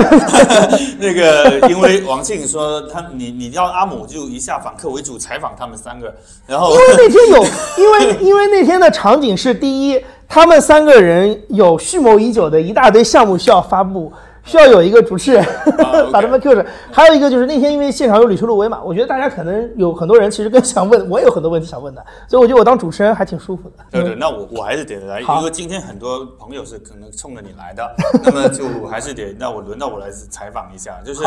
[1.01, 6.15] 那个，因为王庆说他你你要阿姆就一下访客为主采访他们三个，
[6.47, 7.45] 然后因为那天有，
[7.83, 14.11] 因为因为那天的场景是第一，他们三个人有蓄谋已久的一大堆项目需要发布。
[14.43, 15.45] 需要有一个主持人、
[16.11, 23.85] 把他们 Q 着，还有一个就是那天因为现场有吕秋露薇嘛，我觉得大家可能有很多人其实更想问，我也有很多问题想问的，所以我觉得我当主持人还挺舒服的。
[23.91, 31.23] 对对，那我我还是得来，好因为今天很多朋友是可能冲着你来的， 那么就还是得，那我轮到我来采访一下，就是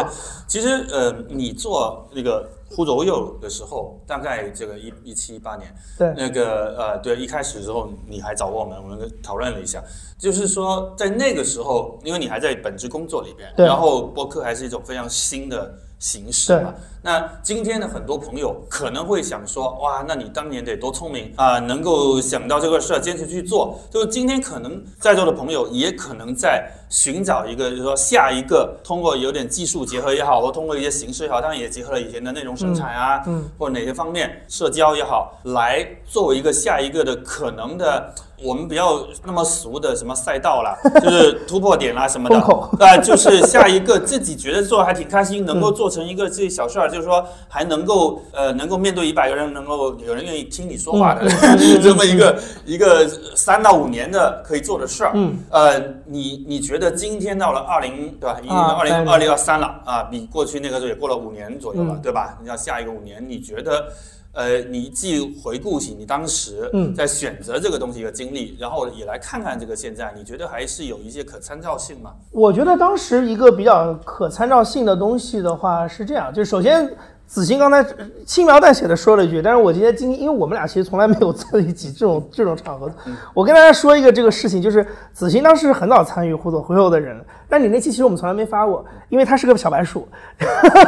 [0.48, 9.84] 其实呃，你做那个忽左右的时候，大概这个一一七一八年，对那个呃，对，一开始的时候你还找过我们，我们讨论了一下，
[10.18, 16.74] 就是说在那个时候，因为你还在本职工作里边，对然后播客还是一种非常新的形式嘛。
[17.06, 23.78] 那今天的很多朋友可能会想说，哇，那你当年得多聪明啊、能够想到这个事儿，坚持去做。
[23.92, 38.14] 就是今天可能在座的朋友也可能在寻找一个，就是说下一个通过有点技术结合也好，或通过一些形式也好，当然也结合了以前的内容生产啊，嗯或者哪些方面社交也好，来作为一个下一个的可能的。
[38.42, 42.38] 我们不要那么俗的什么赛道啦，就是突破点啦什么的，
[42.86, 51.28] 啊、就是下一个自己觉得做得还挺开心，能够做成一个自己小事儿，就是说还能够呃能够面对一百个人，能够有人愿意听你说话的、
[51.82, 55.12] 这么一个一个三到五年的可以做的事儿。
[55.16, 58.40] 嗯，呃，你你觉得今天到了二零对吧？
[58.42, 62.38] 已经啊二零二零二三了啊，比过去那个时候也过了五年左右了，嗯对吧？
[62.42, 63.88] 你要下一个五年，你觉得？
[64.34, 72.14] 呃，你既回顾起你当时嗯在选择这个东西的经历，然后也来看看这个现在，你觉得还是有一些可参照性吗？
[72.32, 76.92] 我觉得当时一个比较可参照性的东西的话是这样，就首先
[77.28, 82.92] 子欣刚才呃轻描淡写的说了一句，但是我今天今天因为我们俩其实从来没有在一起这种这种场合，
[83.36, 90.08] 我跟大家说一个这个事情，就是子欣当时很早参与互左互右的人，但你那期其实我们从来没发过，因为他是个小白鼠，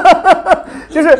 [0.89, 1.15] 就是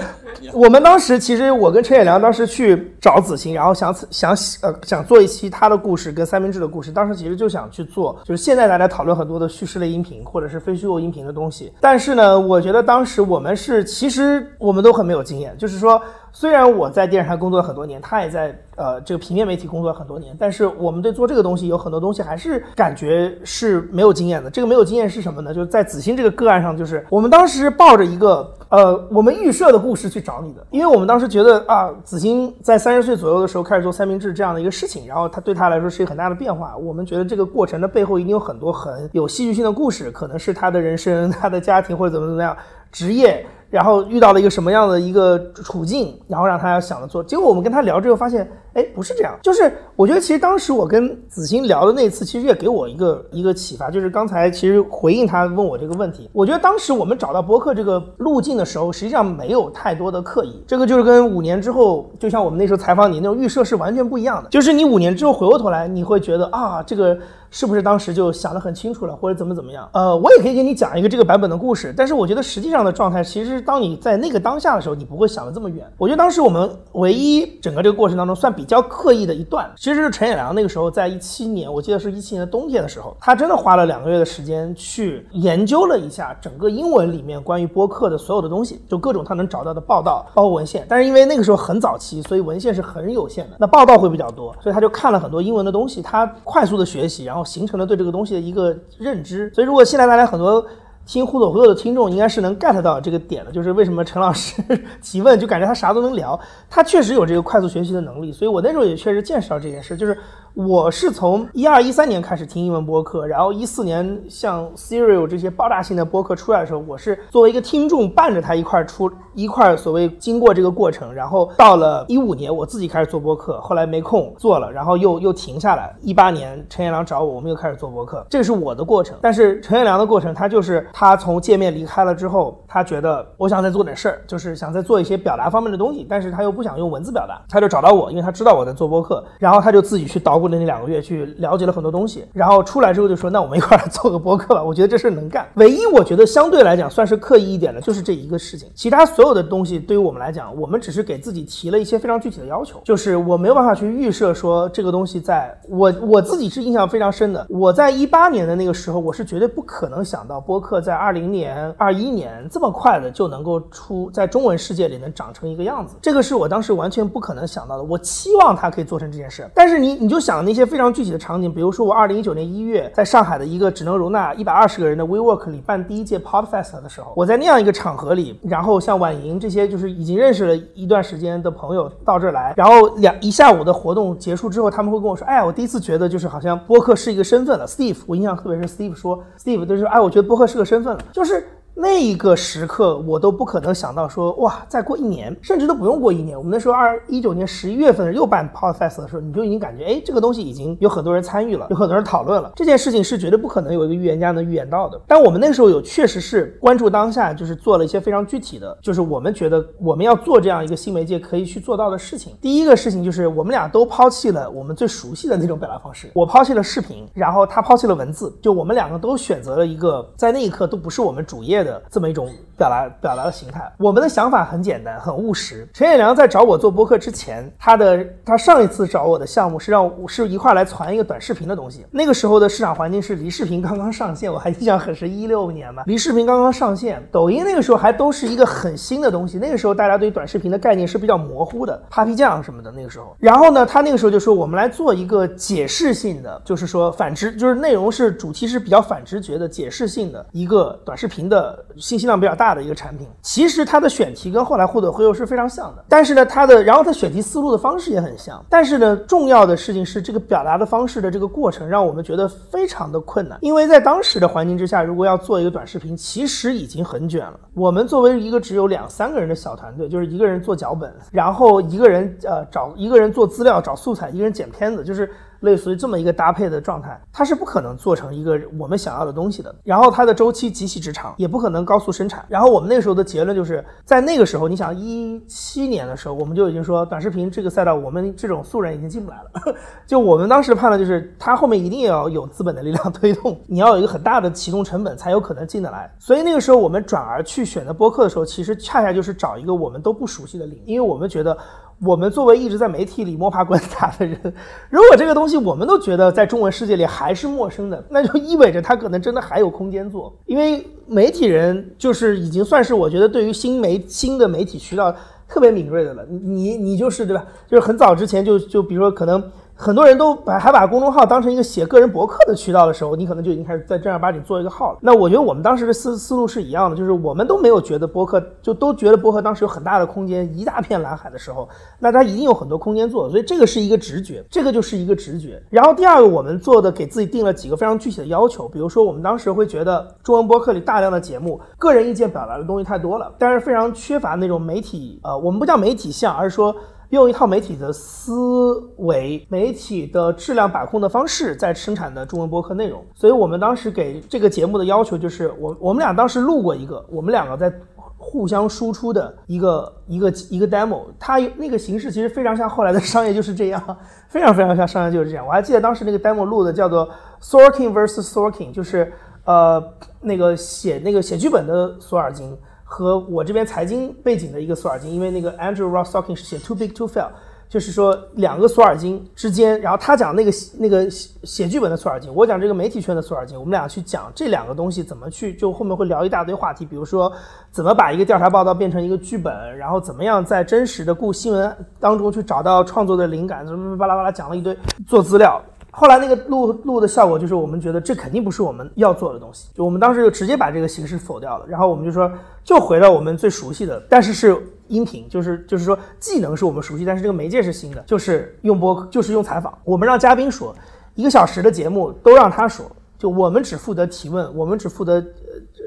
[0.52, 16.02] 我们当时其实我跟陈也良当时去找子欣，然后想想呃想做一期他的故事跟三明治的故事，当时其实就想去做，就是现在大家讨论很多的叙事类音频或者是非虚构音频的东西，但是呢，我觉得当时我们是其实我们都很没有经验，就是说。
[16.36, 24.50] 虽然我在电视台工作了很多年，他也在呃这个平面媒体工作了很多年，但是我们对做这个东西有很多东西还是感觉是没有经验的。
[24.50, 25.54] 这个没有经验是什么呢？
[25.54, 36.76] 就是在子欣这个个案上，就是我们当时抱着一个呃我们预设的故事去找你的，因为我们当时觉得啊，子欣在三十岁左右的时候开始做三明治这样的一个事情，然后他对他来说是一个很大的变化。
[36.76, 42.54] 我们觉得这个过程的背后一定有很多很有戏剧性的故事，可能是他的人生、 他的家庭或者怎么怎么样
[42.92, 43.46] 职业。
[43.70, 47.24] 然后遇到了一个什么样的一个处境，然后让他要想着做。
[47.24, 49.38] 结果我们跟他聊之后发现，哎，不是这样。
[49.42, 60.64] 就是我觉得其实当时我跟子欣聊的那次，其实也给我一个一个启发，就是刚才其实回应他问我这个问题，我觉得当时我们找到播客这个路径的时候，实际上没有太多的刻意。
[60.68, 64.50] 这个就是跟五年之后，就像我们那时候采访你那种预设是完全不一样的。
[64.50, 67.18] 就是你五年之后回过头来，你会觉得啊，这个。
[67.52, 69.88] 是不是当时就想得很清楚了，或者怎么怎么样？
[69.94, 75.90] 呃，我也可以给你讲一个这个版本的故事，但是我觉得实际上的状态，其实当你在那个当下的时候，你不会想得这么远。
[75.98, 90.84] 我觉得当时我们唯一整个这个过程当中算比比较刻意的一段，其实是陈也良那个时候在一七年，我记得是一七年的冬天的时候，他真的花了两个月的时间去研究了一下整个英文里面关于播客的所有的东西，就各种他能找到的报道，包括文献。
[90.90, 99.52] 但是因为那个时候很早期，所以文献是很有限的，那报道会比较多，所以他就看了很多英文的东西，他快速的学习，然后形成了对这个东西的一个认知。
[99.54, 100.66] 所以如果现在大家很多。
[101.06, 104.62] 听互左互右的听众应该是能 get 到这个点的，就是为什么陈老师
[105.02, 106.40] 提问就感觉他啥都能聊，
[106.70, 110.18] 他确实有这个快速学习的能力，所以我那时候也确实见识到这件事，就是。
[110.56, 125.94] 我是从一二一三年开始听英文播客，然后一四年像 Serial 这些爆炸性的播客出来的时候，我是作为一个听众伴着他一块出一块所谓经过这个过程，然后到了一五年我自己开始做播客，后来没空做了，然后又又停下来。
[126.00, 129.18] 一八年陈彦良找我，我们又开始做播客，这是我的过程。
[129.22, 140.45] 但是陈彦良的过程，他就是他从界面离开了之后，他觉得我想再做点事儿，就是想再做一些表达方面的东西，但是他又不想用文字表达，他就找到我，因为他知道我在做播客，然后他就自己去捣鼓。
[140.48, 145.48] 那两个月去了解了很多东西，然后出来之后就说：“那我们一块来做个播客吧。”我觉得这事儿能干。
[145.56, 148.70] 唯一我觉得相对来讲算是刻意一点的，就是这一个事情。
[148.76, 157.46] 其他所有的东西对于我们来讲，我们只是给自己提了一些非常具体的要求，就是我没有办法去预设说这个东西在我我自己是印象非常深的。
[157.50, 165.96] 我在一八年的那个时候，我是绝对不可能想到播客在二零年、二一年这么快的就能够出在中文世界里能长成一个样子。
[166.02, 167.84] 这个是我当时完全不可能想到的。
[167.84, 170.35] 我期望它可以做成这件事，但是你你就想。
[170.36, 187.66] 讲那些非常具体的场景，比如说我二零一九年一月在上海的一个只能容纳一百二十个人的 WeWork 里办第一届 Podfest 的时候，我在那样一个场合里，然后像婉莹这些就是已经认识了一段时间的朋友到这儿来，然后两一下午的活动结束之后，他们会跟我说：“哎，我第一次觉得就是好像播客是一个身份了。
[187.66, 191.48] ”Steve，我印象特别是 Steve 说，Steve 就是哎，我觉得播客是个身份了，就是。
[191.78, 196.38] 那一个时刻，我都不可能想到说，哇，再过一年，甚至都不用过一年。
[196.38, 202.50] 我们那时候二一九年十一月份又办 Podfest 的时候，你就已经感觉，哎，这个东西已经有很多人参与了，有很多人讨论了。
[202.56, 205.00] 这件事情是绝对不可能有一个预言家能预言到的。
[205.06, 212.34] 但我们那时候有确实是关注当下，就是做了一些非常具体的，就是我们觉得我们要做这样一个新媒介可以去做到的事情。
[212.42, 222.34] 第一个事情就是我们俩都抛弃了我们最熟悉的那种表达方式，我抛弃了视频，然后他抛弃了文字，就我们两个都选择了一个在那一刻都不是我们主业的这么一种。
[222.58, 225.68] 表达表达的形态，我们的想法很简单，很务实。
[225.74, 231.86] 陈彦良在找我做播客之前，他的他上一次找我的项目是让我是一块来传一个短视频的东西。
[231.92, 239.38] 那个时候的市场环境是离视频刚刚上线，我还印象很深，一六年嘛，离视频刚刚上线，抖音那个时候还都是一个很新的东西。
[239.38, 243.16] 那个时候大家对短视频的概念是比较模糊的，Papi 酱什么的那个时候。
[243.20, 252.45] 然后呢，他那个时候就说我们来做一个解释性的，就是说反直，就是内容是主题是比较反直觉的解释性的一个短视频的信息量比较大。
[252.46, 267.40] 大的一个产品，其实它的选题跟后来互怼互右是非常像的，但是呢，它的然后它选题思路的方式也很像，但是呢，重要的事情是这个表达的方式的这个过程让我们觉得非常的困难，因为在当时的环境之下，如果要做一个短视频，其实已经很卷了。
[267.56, 275.10] 我们作为一个只有两三个人的小团队，就是一个人做脚本，然后一个人呃找一个人做资料找素材，一个人剪片子，就是。
[275.46, 279.56] 类似于这么一个搭配的状态，它是不可能做成一个我们想要的东西的。
[279.64, 282.26] 然后它的周期极其之长，也不可能高速生产。
[282.28, 289.56] 然后我们那个时候的结论就是在那个时候，你想一七年的时候，我们就已经说短视频这个赛道，我们这种素人已经进不来了。
[289.88, 295.90] 就我们当时判断就是，它后面一定要有资本的力量推动，你要有一个很大的启动成本才有可能进得来。
[296.00, 301.38] 所以那个时候我们转而去选择播客的时候，其实恰恰就是找一个我们都不熟悉的领域，因为我们觉得。
[301.84, 304.18] 我们作为一直在媒体里摸爬滚打的人，
[304.70, 310.14] 如果这个东西我们都觉得在中文世界里还是陌生的，那就意味着它可能真的还有空间做。
[310.26, 314.96] 因为媒体人就是已经算是我觉得对于新媒新的媒体渠道
[315.28, 316.06] 特别敏锐的了。
[316.10, 317.26] 你你就是对吧？
[317.48, 319.24] 就是很早之前就就比如说可能。
[319.58, 324.80] 很多人都把还把公众号当成一个写个人博客的渠道的时候，你可能就已经开始在正儿八经做一个号了。
[324.82, 331.48] 那我觉得我们当时的思思路是一样的，就是我们都没有觉得博客，就都觉得博客当时有很大的空间，一大片蓝海的时候，
[331.80, 333.10] 那它一定有很多空间做。
[333.10, 335.42] 所以这个是一个直觉，这个就是一个直觉。
[335.50, 346.54] 然后第二个，我们做的给自己定了几个非常具体的要求，比如说我们当时会觉得中文博客里大量的节目，个人意见表达的东西太多了，但是非常缺乏那种媒体，呃，我们不叫媒体像，而是说。
[346.90, 357.52] 用一套媒体的思维、媒体的质量把控的方式在生产的中文播客内容，所以我们当时给这个节目的要求就是，我我们俩当时录过一个，我们两个在
[357.98, 363.78] 互相输出的一个一个一个 demo，它那个形式其实非常像后来的商业就是这样，
[364.08, 365.26] 非常非常像商业就是这样。
[365.26, 366.88] 我还记得当时那个 demo 录的叫做
[367.22, 368.94] Sorkin vs Sorkin，就是
[369.26, 369.64] 呃
[370.02, 372.38] 那个写那个写剧本的索尔金。
[372.68, 377.10] 和我这边财经背景的一个索尔金，因为那个 Andrew Ross Sorkin 是写 Too Big to Fail，
[377.48, 387.10] 就是说两个索尔金之间，然后他讲那个那个写写剧本的索尔金，我讲这个媒体圈的索尔金，我们俩去讲这两个东西怎么去，就后面会聊一大堆话题，比如说
[387.52, 394.58] 怎么把一个调查报道变成一个剧本，然后怎么样在真实的故新闻当中去找到创作的灵感，什么巴拉巴拉讲了一堆
[394.88, 395.40] 做资料。
[395.76, 401.46] 后来那个录录的效果就是，我们觉得这肯定不是我们要做的东西，就我们当时就直接把这个形式否掉了。
[401.48, 402.10] 然后我们就说，
[402.44, 404.36] 就回到我们最熟悉的，但是是
[404.70, 409.54] 音频，就是就是说技能是我们熟悉，但是这个媒介是新的，就是用播，就是用采访。
[409.64, 410.56] 我们让嘉宾说，
[410.96, 412.66] 一个小时的节目都让他说，
[412.98, 415.04] 就我们只负责提问，我们只负责。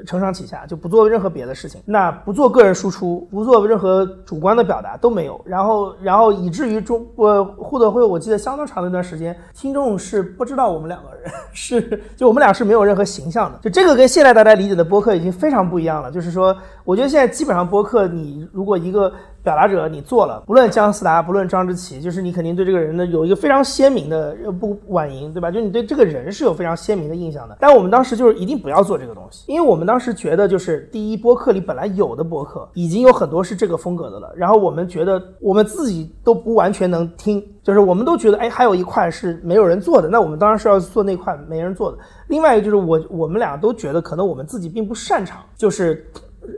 [0.05, 5.39] 承上启下就不做任何别的事情，那不做个人输出，不做任何主观的表达都没有。
[5.45, 13.59] 然后，然后以至于中我互德会，我记得相当长的一段时间，听众是不知道我们两个人 是，就我们俩是没有任何形象的。
[13.61, 16.11] 就这个跟现在大家理解的播客已经非常不一样了。
[16.11, 19.11] 就是说，我觉得现在基本上播客，你如果一个。
[19.41, 25.49] 表达者，你做了，不论姜思达，不论张之奇，就是你肯定对这个人呢有一个非常鲜明的，不婉莹，对吧？
[25.49, 27.57] 就你对这个人是有非常鲜明的印象的。
[27.59, 41.97] 但我们当时就是一定不要做这个东西，因为我们当时觉得，就是第一，播客里本来有的播客已经有很多是这个风格的了，然后我们觉得我们自己都不完全能听，就是我们都觉得，哎，还有一块是没有人做的，那我们当然是要做那块没人做的。
[42.27, 46.05] 另外一个就是我我们俩都觉得，可能我们自己并不擅长，就是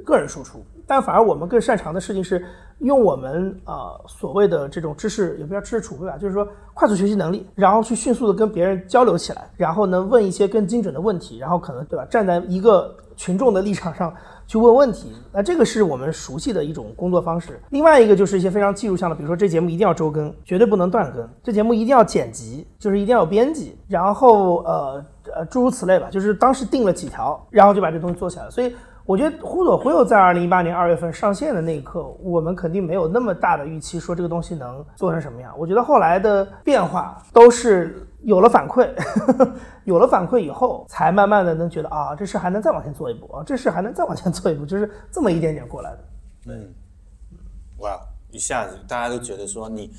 [0.04, 2.44] 个人输出，但反而我们更擅长的事情是。
[2.82, 14.12] 用我们啊所谓的这种知识，也不叫知识储备吧，就是说快速学习能力，然后去迅速的跟别人交流起来，然后能问一些更精准的问题，然后可能对吧，站在一个群众的立场上
[14.48, 17.62] 去问问题，那这个是我们熟悉的一种工作方式。
[17.70, 25.06] 另外一个就是一些非常技术项的，比如说这节目一定要周更，绝对不能断更；这节目一定要剪辑，就是一定要有编辑，然后呃
[25.36, 28.74] 呃诸如此类吧，就是当时定了几条，然后就把这东西做起来了，所以。
[29.06, 35.54] 我觉得《忽左忽右》在二零一八年二月份上线的那一刻，我们肯定没有那么大的预期，说这个东西能做成什么样。
[35.58, 38.90] 我觉得后来的变化都是有了反馈，
[39.86, 46.00] 有了反馈以后，才慢慢的能觉得啊，这事还能再往前做一步啊，这事还能再往前做一步，就是这么一点点过来的。
[46.48, 46.74] 嗯，
[47.80, 48.00] 哇，
[48.30, 49.92] 一下子大家都觉得说你。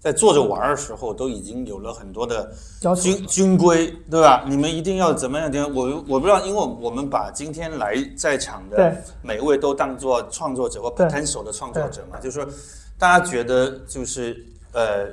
[0.00, 2.52] 在做着玩的时候，都已经有了很多的
[2.96, 4.44] 军军规，对吧？
[4.48, 5.74] 你们一定要怎么样？
[5.74, 12.48] 我我不知道，因为我们把今天来在场的每位都当做创作者或 potential 的创作者嘛，就是说，
[12.98, 14.36] 大家觉得就是
[14.72, 15.08] 呃，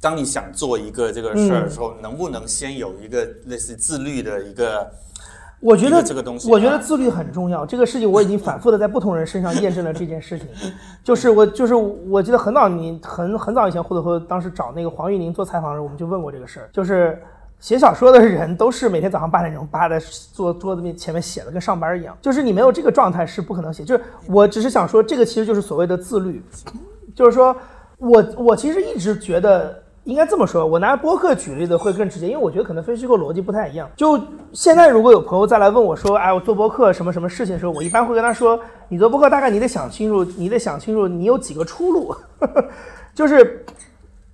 [0.00, 4.90] 当你想做一个这个事儿的时候，能不能先有一个类似自律的一个？
[5.60, 7.64] 我觉得这个东西，我觉得自律很重要。
[7.64, 10.46] 这个事情我已经反复的在不同人身上验证了这件事情。
[11.02, 16.68] 就是我，就是我记得很早，你很很早以前，或者说当时找那个黄玉玲做采访的时候，我们就问过这个事儿。
[16.72, 17.20] 就是
[17.58, 19.98] 写小说的人都是每天早上八点钟趴在
[20.32, 22.16] 坐桌子面前面写的，跟上班一样。
[22.20, 23.82] 就是你没有这个状态是不可能写。
[23.82, 26.42] 就是我只是想说，这个其实就是所谓的自律。
[27.14, 27.56] 就是说
[27.96, 29.82] 我我其实一直觉得。
[30.06, 33.90] 应该这么说，我拿播客举例子会更直接，因为我觉得可能分析过逻辑不太一样。
[33.96, 34.18] 就
[34.52, 42.14] 现在，如果有朋友再来问我说，哎，我做播客什么什么事情的时候，我一般会跟他说，你做播客大概你得想清楚，你得想清楚你有几个出路。
[43.12, 43.64] 就是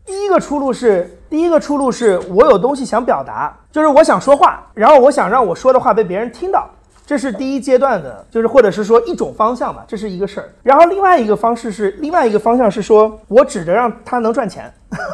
[0.05, 6.69] 第一个出路是，第一个出路是我有东西想表达，就是我想说话，然后我想让我说的话被别人听到。
[7.05, 10.49] 这是第一阶段的，就是或者是说一种方向吧，这是一个事儿。
[10.63, 14.73] 然后另外一个方式是，另外一个方向是说我指着让他能赚钱，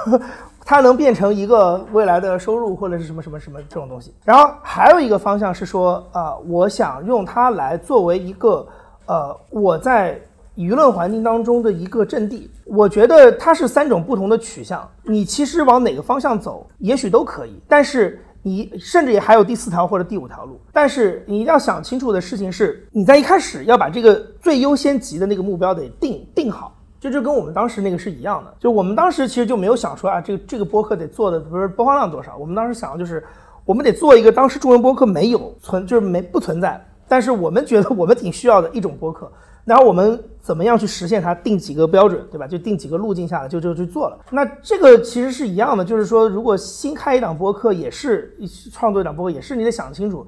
[0.69, 4.13] 它能变成一个未来的收入或者是什么什么什么这种东西。
[4.23, 8.69] 然后还有一个方向是说，啊，我想用它来作为一个，
[9.07, 10.21] 呃，我在
[10.57, 12.51] 舆论环境当中的一个阵地。
[12.67, 18.23] 我觉得它是三种不同的取向，你其实往哪个方向走，也许都可以，但是。
[18.41, 28.55] 你甚至也还有第四条或者第五条路，但是你一定要想清楚的事情是，你在一开始要把这个最优先级的那个目标得定定好，就就跟我们当时那个是一样的。
[28.59, 33.25] 就我们当时其实就没有想说啊，这个这个播客得做的不是播放量多少，我们当时想的就是，
[33.65, 39.31] 我们得做一个当时中文播客没有存，就是没不存在，但是我们觉得我们挺需要的一种播客。
[39.65, 41.35] 然后我们怎么样去实现它？
[41.35, 42.47] 定几个标准，对吧？
[42.47, 44.19] 就定几个路径下来，就就去做了。
[44.31, 48.35] 那这个其实是一样的，就是说，如果新开一档播客，也是
[48.73, 50.27] 创作一档播客，也是你得想清楚。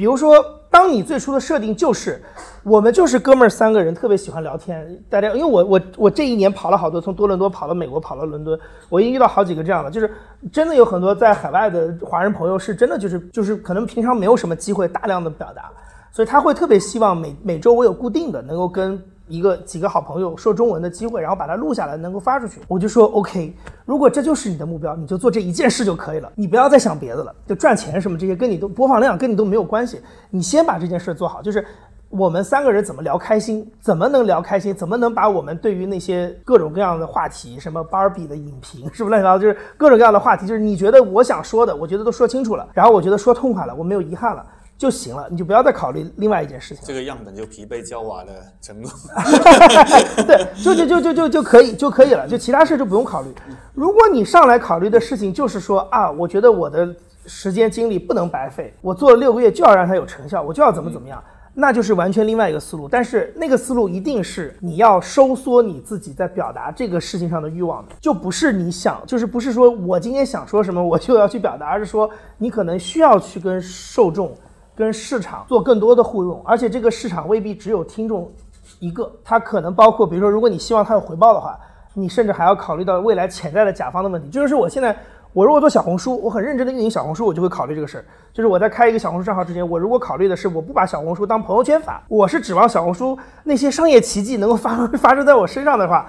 [0.00, 2.18] 比如说，当你最初的设定就是，
[2.62, 4.98] 我们就是哥们儿三个人，特别喜欢聊天。
[5.10, 10.10] 大家，因为我我我这一年跑了好多，从多伦多跑到美国，跑到伦敦，我已经遇到好几个这样的，就是
[10.50, 15.70] 真的有很多在海外的华人朋友，是真的就是就是可能平常没有什么机会大量的表达。
[16.10, 18.98] 所以他会特别希望每每周我有固定的能够跟
[19.30, 22.60] 一个几个好朋友说中文的机会，然后把它录下来，能够发出去。
[22.68, 23.54] 我就说 OK，
[23.86, 27.34] 如果这就是你的目标，你就做这一件事就可以了，你不要再想别的了。
[27.46, 30.00] 就赚钱什么这些跟你都播放量跟你都没有关系，
[30.30, 31.40] 你先把这件事做好。
[31.40, 31.64] 就是
[32.08, 33.64] 我们三个人怎么聊开心？
[33.80, 34.74] 怎么能聊开心？
[34.74, 44.44] 怎么能把我们对于那些各种各样的话题，什么芭比的影评，是不是乱七八糟，就是各种各样的话题，就是你觉得我想说的，我觉得都说清楚了，然后我觉得说痛快了，我没有遗憾了
[44.80, 46.82] 就行了，你就不要再考虑另外一件事情。
[46.86, 48.30] 这个样本就疲惫焦瓦的
[48.62, 48.88] 程度。
[50.26, 53.28] 对，就就就就就就可以就可以了，就其他事就不用考虑。
[53.74, 56.88] 如果你上来考虑的事情就是说啊，我觉得我的
[57.26, 61.22] 时间精力不能白费，我做了六个月就要让它有成效，我就要怎么怎么样，
[61.52, 62.88] 那就是完全另外一个思路。
[62.88, 72.08] 但是那个思路一定是你要收缩你自己在表达这个事情上的欲望的，就不是你想，就是不是说我今天想说什么我就要去表达，而是说
[72.38, 74.34] 你可能需要去跟受众。
[74.76, 78.32] 跟市场做更多的互动，而且这个市场未必只有听众
[78.78, 81.58] 一个，它可能包括，比如说，如果你希望它有回报的话，
[81.92, 84.28] 你甚至还要考虑到未来潜在的甲方的问题。
[84.30, 84.96] 就是我现在，
[85.32, 88.04] 我如果做小红书，我很认真的运营小红书，我就会考虑这个事儿。
[88.32, 96.06] 就是我在开一个小红书账号之前，我如果考虑的是我不把小红书当朋友圈发，我是指望小红书那些商业奇迹能够发 发生在我身上的话，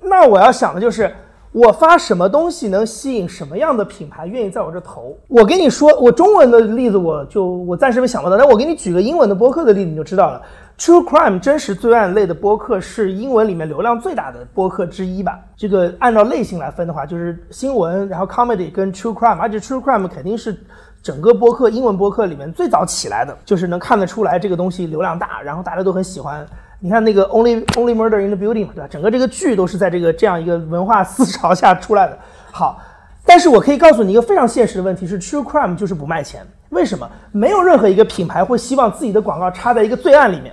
[0.00, 1.14] 那我要想的就是。
[1.52, 5.14] 我发什么东西能吸引什么样的品牌愿意在我这投？
[5.28, 10.40] 我跟你说，我中文的例子我就我暂时没想不到，但我给你举个英文的播客的例子，你就知道了。
[10.78, 15.38] True Crime 真实罪案类的播客是英文里面流量最大的播客之一吧？
[15.54, 20.58] 这个按照类型来分的话，就是新闻，然后 comedy 跟 True Crime，而且 True Crime 肯定是
[21.02, 26.46] 整个播客英文播客里面最早起来的，就是能看得出来这个东西流量大，然后大家都很喜欢。
[26.84, 28.88] 你看那个 Only Only Murder in the Building，对吧？
[28.90, 32.18] 整个这个剧都是在这个这样一个文化思潮下出来的。
[32.50, 32.76] 好，
[33.24, 36.44] 但是我可以告诉你一个非常现实的问题是，True Crime 就是不卖钱。
[36.70, 37.08] 为什么？
[37.30, 40.52] 没有任何一个品牌会希望自己的广告插在一个罪案里面，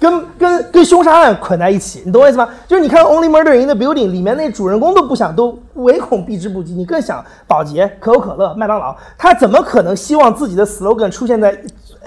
[0.00, 2.02] 跟跟跟凶杀案捆在一起。
[2.04, 2.48] 你懂我意思吗？
[2.66, 6.74] 就是你看 Only Murder in the Building 里面那主人公都不想，都唯恐避之不及。
[6.74, 11.56] 你更想保洁、可口可乐、麦当劳，他怎么可能希望自己的 slogan 出现在？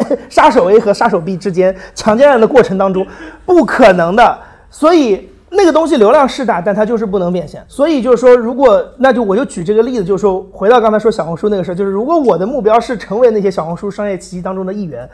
[0.30, 3.06] 杀手 A 和杀手 B 之间强奸案的过程当中，
[3.46, 4.38] 不可能的。
[4.70, 7.62] 所以那个东西流量是大，但它就是不能变现。
[7.68, 15.10] 所以就是说，如果那就我就举这个例子，就是说回到刚才说小红书那个事儿，就是如果我的目标是成为那些小红书商业奇迹当中的一员，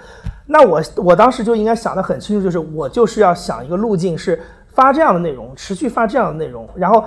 [0.46, 7.04] 那我我当时就应该想得很清楚，就是我就是要想一个路径，是发这样的内容，持续发这样的内容，然后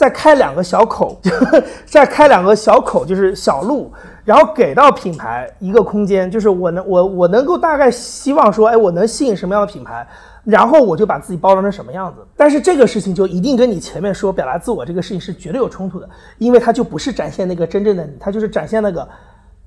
[0.00, 1.20] 再开两个小口，
[1.84, 3.92] 再开两个小口，就是小路。
[4.24, 10.06] 然后给到品牌一个空间，就是我能我我能够大概希望说，哎，我能吸引什么样的品牌，
[10.42, 12.26] 然后我就把自己包装成什么样子。
[12.34, 19.06] 但是这个事情就一定跟你前面说表达自我这个事情是绝对有冲突的，因为它就不是展现那个真正的你，它就是展现那个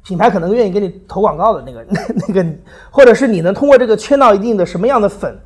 [0.04, 2.58] 品牌可能愿意给你投广告的那个那 那个你，
[2.90, 5.38] 或者是你能通过这个圈到一定的什么样的粉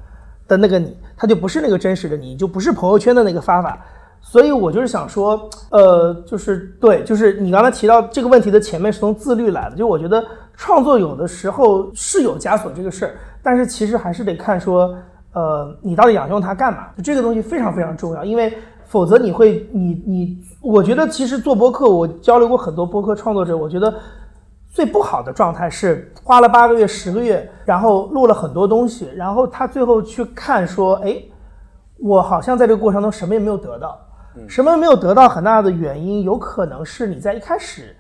[0.48, 3.78] 的那个你，它就不是那个真实的你，就不是朋友圈的那个发法。
[4.30, 10.22] 所以我就是想说，呃，就是对，就是你刚才提到这个问题的前面是从自律来的，就我觉得
[10.54, 14.94] 创作有的时候是有枷锁这个事儿，但是其实还是得看说，
[15.32, 16.88] 呃，你到底想用它干嘛？
[16.98, 18.54] 就这个东西非常非常重要，因为
[18.86, 23.94] 否则你会，你你，我觉得其实做播客，我交流过很多播客创作者，我觉得
[24.70, 31.16] 最不好的状态是花了八个月、十个月，然后录了很多东西，然后他最后去看说，哎，
[31.98, 33.98] 我好像在这个过程中什么也没有得到。
[34.48, 37.96] 什么没有得到很大的原因，有可能是你在一开始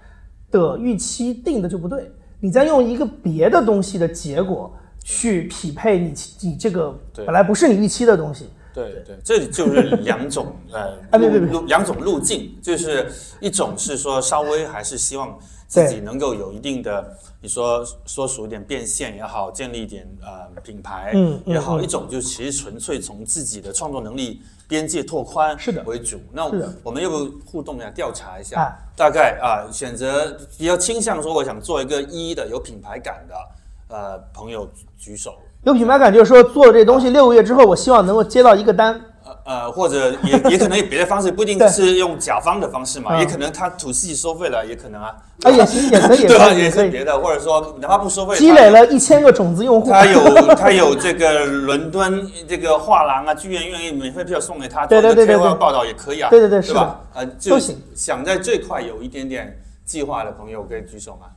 [0.52, 4.74] 的预期定的就不对，你在用一个别的东西的结果
[5.04, 8.50] 去匹配你你这个本来不是你预期的东西。
[8.74, 15.36] 对对，这里就是两种呃 路路两种路径，就是一种是说稍微还是希望
[15.68, 21.12] 自己能够有一定的，你说说属一点变现也好，建立一点呃品牌
[21.46, 24.42] 也好，一种就其实纯粹从自己的创作能力。
[24.68, 26.46] 边界拓宽是的为主，那
[26.84, 27.90] 我们要不互动一下？
[27.92, 33.36] 调查一下，大概啊，选择比较倾向说，我想做一个一的有品牌感的
[33.96, 35.36] 呃朋友举手。
[35.64, 39.00] 有品牌感就是说，做了这东西六个月之后，我希望能够接到一个单。
[39.48, 45.16] 呃，或者也也可能有别的方式，不一定是用甲方的方式嘛，也可能他土系收费了，也可能啊。
[45.44, 46.52] 啊，也行，也可以，对吧？
[46.52, 57.00] 也是别的，或者说哪怕不收费，积累了一千个种子用户，他有他有这个伦敦这个画廊啊剧院愿意免费票送给他，对对对对，报道也可以啊，对对对，是吧？
[57.14, 57.82] 呃，都行。
[57.96, 61.28] 想在这块有一点点计划的朋友可以举手吗？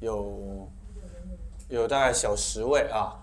[0.00, 0.68] 有
[1.70, 3.16] 有大概小十位啊。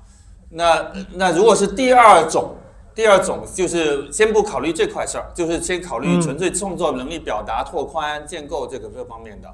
[0.49, 2.55] 那那如果是第二种。
[2.95, 9.49] 第二种就是先不考虑这块事儿，就是先考虑纯粹创作能力、表达、拓宽、建构这个各方面的，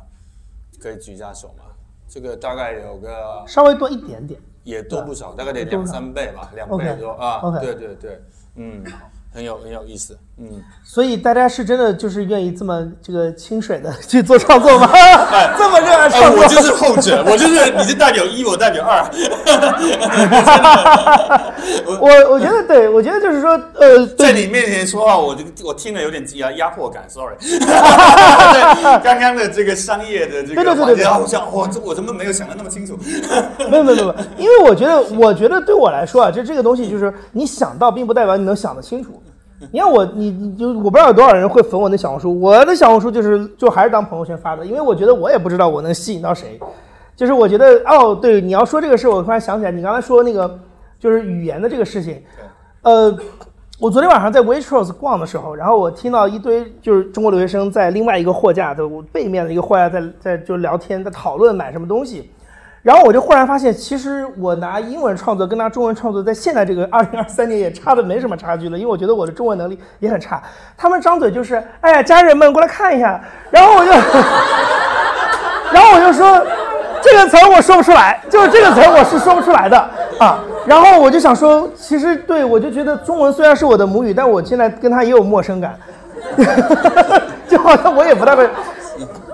[0.80, 1.64] 可以举一下手吗？
[2.08, 7.60] 这个大概有个稍微多一点点，也多不少，大概得两三倍吧，两倍多啊。
[7.60, 8.22] 对对对，
[8.56, 8.84] 嗯，
[9.32, 10.18] 很有很有意思。
[10.42, 10.48] 嗯，
[10.86, 14.90] 所以大家是真的就是愿意这么这个清水的去做创作吗？
[15.58, 16.48] 这么热爱哎，创作我？
[16.48, 19.04] 就是后者，我就是你是代表一，我代表二。
[22.00, 27.36] 我我觉得对，我觉得就是说，呃，在你面前说话，我就我听了有点压压迫感，sorry。
[27.40, 32.98] 对刚刚的这个商业的这对对对对个环节，对我想，我我怎么没有想的那么清楚？
[33.70, 39.22] 没有没有没有，因为我觉得，我觉得对我来说啊，就这个东西，就是你想到，并不代表你能想得清楚。
[39.72, 46.60] 你看我，你你就我不知道有多少人会粉我那小红书，我的小红书就是就还是当朋友圈发的，因为我觉得我也不知道我能吸引到谁。
[47.16, 50.58] 就是我觉得哦，对，你要说这个事，我突然想起来，你刚才说那个
[50.98, 52.24] 就是语言的这个事情，
[52.82, 53.14] 呃，
[53.78, 62.32] 我昨天晚上在 Waitrose 逛的时候，然后我听到一堆就是中国留学生在另外一个货架的背面的一个货架在在就聊天，在讨论买什么东西。
[62.82, 70.42] 然后我就忽然发现，其实我拿英文创作跟拿中文创作，在现在这个 二零二三年也差的没什么差距了，因为我觉得我的中文能力也很差。
[70.78, 73.20] 他们张嘴就是，哎呀，家人们过来看一下，
[73.52, 73.92] 然后我就，
[75.74, 76.42] 然后我就说，
[77.02, 79.78] 这个词儿我说不出来，就是这个词儿我是说不出来的
[80.18, 80.40] 啊。
[80.66, 85.78] 然后我就想说，其实对我就觉得中文虽然是我的母语，但我现在跟他也有陌生感，
[87.48, 88.48] 就好像我也不太会。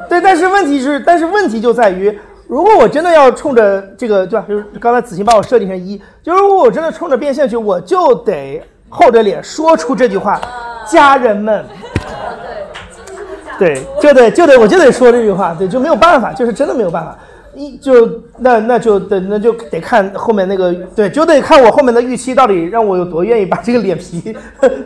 [0.08, 2.18] 对，但是问题是，但是问题就在于，
[2.48, 4.46] 如果我真的要冲着这个，对吧？
[4.48, 10.40] 就是刚才子晴把我设定成一，就是如果我真的冲着变现去，我就得厚着脸说出这句话，
[10.88, 11.66] 家人们，
[13.58, 17.18] 对，就得就得我就得说这句话，对，就没有办法，就是真的没有办法。
[17.56, 24.36] 一就那那就得那就得看后面那个对，就得看我后面的预期到底让我有多愿意把这个脸皮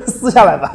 [0.06, 0.72] 撕下来吧。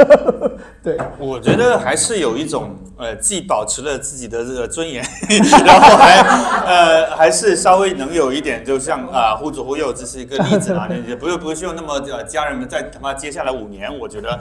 [0.82, 5.02] 对，我觉得还是有一种呃，既保持了自己的这个尊严，
[5.64, 6.20] 然后还
[6.66, 14.38] 呃还是稍微能有一点，就像啊忽左忽右，这是一个例子啊，也不用不需要那么呃家人们在他妈接下来五年，我觉得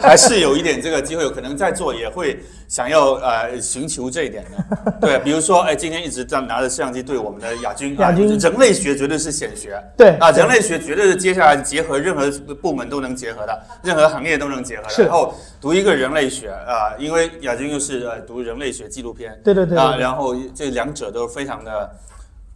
[0.00, 2.38] 还是有一点这个机会，有可能在座也会
[2.68, 4.92] 想要呃寻求这一点的。
[5.00, 15.04] 对，比如说哎，今天一直在拿着摄像机对我们的亚军，啊亚军人类学绝对是显学，对啊，人类学绝对是接下来结合任何部门都能结合的，任何行业都能结合的。
[15.04, 21.70] 然后读一个人类学啊、因为亚军又是呃读人类学纪录片，对对对对啊，然后这两者都非常的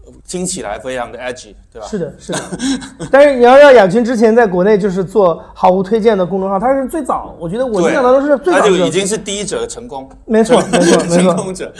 [0.06, 1.86] 呃听起来非常的 edgy，对吧？
[1.86, 2.38] 是的，是的。
[3.12, 11.72] 但是你要让亚军之前在国内就是做毫无推荐的公众号，他是最早，我觉得我印，象当中是最早的他就已经是第一者的成功，没错没错没错 成功者，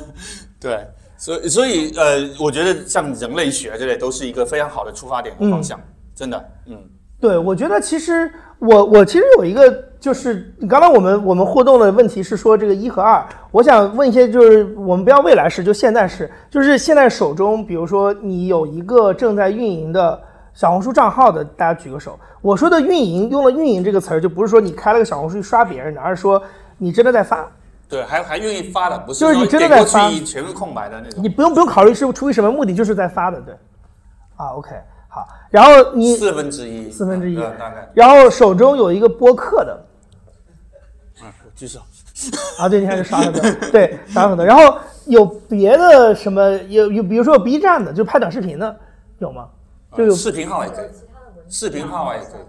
[0.60, 0.78] 对。
[1.24, 5.80] 所以，所以，呃，我觉得像人类学这类都是一个非常好的出发点和方向，
[6.14, 6.78] 真的，嗯，
[7.18, 20.20] 对，我觉得其实我我其实有一个就是刚刚我们我们互动的问题是说这个一和二，我想问一些就是我们不要未来式，就现在式，就是现在手中，比如说你有一个正在运营的
[20.52, 22.20] 小红书账号的，大家举个手。
[22.42, 26.42] 我说的运营用了“运营”这个词儿，就不是说你开了个小红书去刷别人的，而是说
[26.76, 27.50] 你真的在发，
[27.88, 31.28] 对，还还愿意发的，不是就是你真的在发去全是空白的那种你。
[31.28, 33.54] 不用不用考虑是出于什么目的，就是在发的，对。
[34.36, 34.70] 啊，OK，
[35.08, 37.88] 好，然后你四分之一，四分之一呃大概。
[37.94, 39.84] 然后手中有一个播客的，
[41.20, 41.80] 啊，我举手。
[42.58, 44.44] 啊，对，你看是刷很多，对，刷很多。
[44.44, 44.76] 然后
[45.06, 46.50] 有别的什么？
[46.68, 48.74] 有有，比如说有 B 站的，就拍短视频的，
[49.18, 49.48] 有吗？
[49.96, 50.88] 就有视频号也可以，
[51.48, 52.40] 视频号也可以。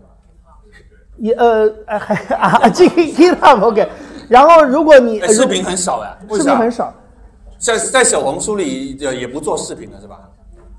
[1.17, 3.87] 也呃，哎还啊，G GitHub OK。
[4.29, 6.93] 然后如果你哎，视频很少哎，为视啥频很少，
[7.57, 10.19] 在在小红书里呃也不做视频了是吧？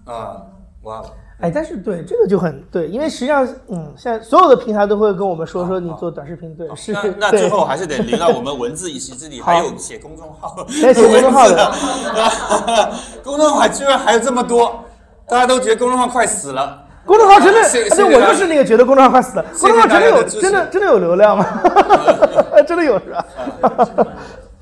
[0.05, 0.37] 啊，
[0.83, 1.03] 哇，
[1.41, 11.57] 哎，但是对这个就很对，因为实际上，嗯，现在所有的平台都会跟我们说说你做短视频，对，是那那最后还是得留到我们文字一席之地， 还有写公众号，写公众号的。
[11.57, 12.93] 的，
[13.25, 14.85] 公众号居然还有这么多，
[15.29, 16.83] 大家都觉得公众号快死了。
[17.05, 19.45] 公众号真的，谢谢哎对我就是那个觉得公众号快死了。
[19.61, 21.47] 公众号真的有真的真的有流量吗？
[22.67, 23.27] 真的有是吧？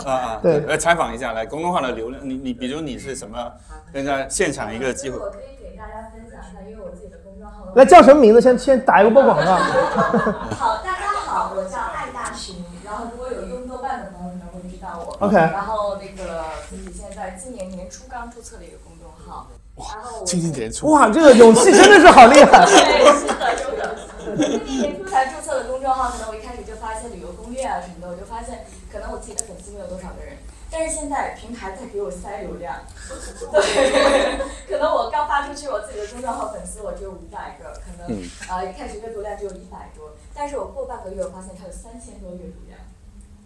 [0.04, 3.52] 啊啊，对来，采访一下，来公众号的流量，你你比如你是什么？
[3.92, 7.72] 跟在现场一个机会我，可以给大家分享一下，因为我自己的公众号。
[7.74, 8.40] 来叫什么名字？
[8.40, 9.54] 先先打一个波广告。
[10.58, 12.56] 好，大家好，我叫爱大寻。
[12.84, 15.26] 然后如果有用豆瓣的朋友可能会知道我。
[15.26, 19.46] OK 然后那个自己现在今年年初刚注册了一个公众号。
[19.76, 22.62] 然后我今年年初，哇，这个勇气真的是好厉害！
[22.66, 23.96] 对，是的，是的。
[24.36, 30.38] 今年年初才注册的公众号，可能我一开始就发现旅游攻略啊什么的，我就发现可能我自己的粉丝没有多少个人，
[30.76, 32.74] 但是现在平台在给我塞流量。
[33.52, 42.80] 对，可能我刚发出去我自己的公众号粉丝我只有五百个，可能、呃一开始阅读量只有一百多，但是我过半个月我发现它有三千多阅读量，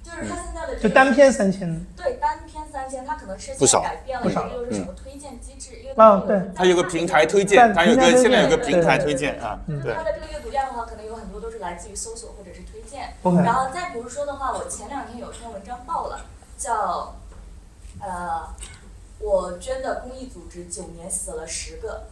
[0.02, 12.88] 就是它现在的这个就单篇三千，对单篇三千，它可能是不少现在改变了一不少个又是什么推荐机制，因为啊对它有个平台推荐，它有个现在有个平台推荐啊，对它，的这个阅读量的话，可能有很多都是来自于搜索或者是推荐。
[12.88, 13.12] 荐。
[13.22, 16.24] OK 然后再比如说的话，我前两天有篇文章爆了，
[16.58, 17.14] 叫
[18.00, 18.48] 呃，
[19.20, 22.02] 我捐的公益组织九年死了十个。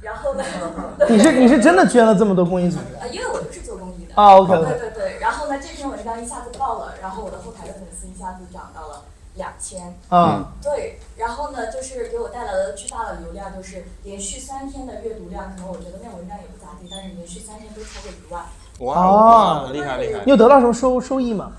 [0.00, 0.44] 然后呢？
[1.10, 4.14] 你是 你是真的捐了这么多公益组织啊，因为我就是做公益的。
[4.14, 9.02] 啊？OK 对 OK，对对，然后呢，这篇文章一下子爆了，然后我的后台的粉丝一下子涨到了
[9.34, 9.98] 两千。
[10.08, 18.44] 啊，对，然后呢，就是给我带来了巨大的流量，就是连续三天的阅读量，可能我觉得那文章也不咋地，但是连续三天都超过一万。
[18.78, 20.30] 哇，厉害厉害你！
[20.30, 21.50] 有得到什么收收益吗？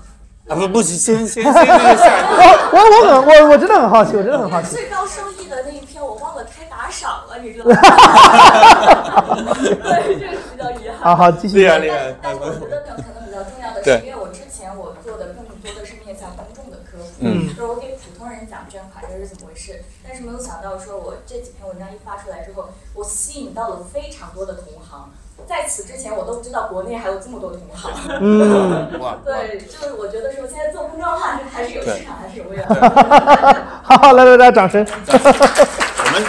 [0.46, 2.38] 啊不不行，先先先 那个下一我
[2.72, 4.68] 我我很我我真的很好奇，我真的很好奇。
[4.76, 7.74] 最高收益的那一篇我忘了开打赏了，你知道吗？
[9.56, 10.98] 对，这个是比较遗憾。
[11.00, 11.68] 好好继续厉。
[11.68, 19.82] 害厉害但但我觉得可能比较重要的对是，因为我之前我做的更多的是面向公众的科普，嗯就是我给普通人讲捐款这是怎么回事。
[20.06, 25.10] 但是没有想到，说我这几篇文章一发出来之后，我吸引到了非常多的同行。
[25.46, 27.90] 在此之前，我都不知道国内还有这么多同行。
[28.20, 31.18] 嗯，哇，对，就是我觉得说现在做公众号
[31.52, 32.64] 还是有市场，还是有未来。
[33.82, 34.84] 好好，来来来，掌声。
[35.08, 36.24] 我们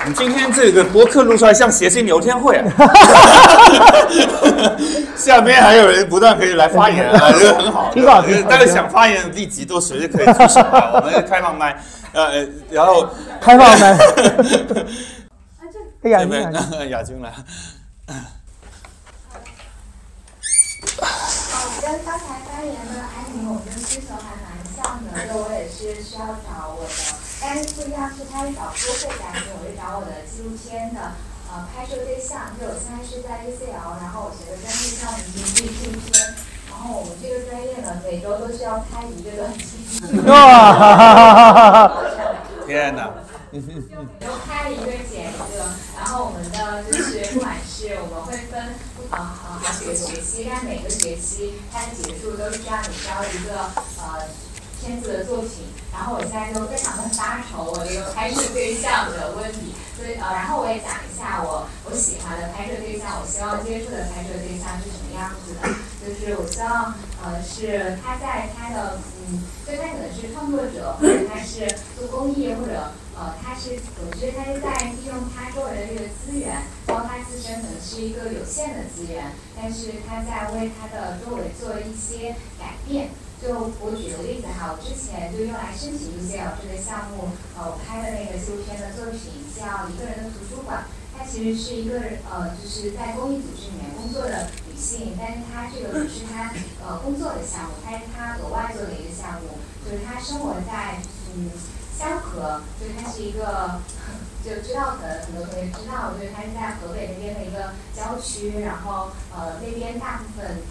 [0.00, 2.64] 我们今天这个播客录出来像谐星聊天会啊，
[5.16, 8.50] 下面还有人不断可以来发言啊，这个很好，挺好挺好。
[8.50, 11.76] 大家想发言立即都随时可以出手啊，我们开放麦，
[12.12, 13.06] 呃，呃然后
[13.40, 13.96] 开放麦。
[16.02, 16.20] 哎呀，
[16.88, 17.30] 亚军来，
[20.98, 21.04] 哦，
[21.80, 26.90] 跟刚才发言的安宁，我跟需求还蛮像的，就我也是需要找我的，
[27.40, 31.12] 但是不一样是他是找播客嘉宾，我是找我的纪录片的
[31.48, 36.34] 呃拍摄对象，就我现在是在 UCL，然后我学的专业叫民族纪录片，
[36.68, 40.26] 然后我们这个专业呢，每周都需要拍一个短片。
[40.26, 41.92] 哇，哈哈哈哈哈
[42.66, 43.10] 天哪，
[44.20, 45.44] 都开了一个节目，
[45.96, 48.74] 然后我们的就是不管是我们会分
[49.10, 54.28] 呃呃好几个学期，但每个学期它的结束都是让你交一个呃
[54.80, 55.68] 片子的作品。
[55.92, 65.66] 然后我现在就非常的发愁我这个拍摄对象的问题，所以呃，然后我也讲一下我我喜欢的拍摄对象，我希望接触的拍摄对象是什么样子的，
[66.00, 71.66] 就是我希望呃是他在他的嗯，就他可能是创作者，或者他是
[71.98, 83.10] 做公益，或者呃他是总之他是在利用他周围的这个资源，包括他自身可能是一个有限的资源，但是他在为他的周围做一些改变。
[83.40, 90.84] 就我举个例子哈，我之前就用来申请 UCL 这个项目，呃，我拍的那个纪录片的作品叫《一个人的图书馆》，
[91.16, 91.96] 它其实是一个
[92.28, 96.52] 呃，就是在公益组织里面工作的女性，但是她这个不是她
[96.84, 99.56] 呃工作的项目，它是她额外做的一个项目，
[99.88, 101.00] 就是她生活在
[101.32, 101.48] 嗯
[101.96, 103.80] 香河，就是它是一个。
[104.42, 110.62] 就知道可能很多同学知道，就是它是在河北那边的一个郊区，然后呃那边大部分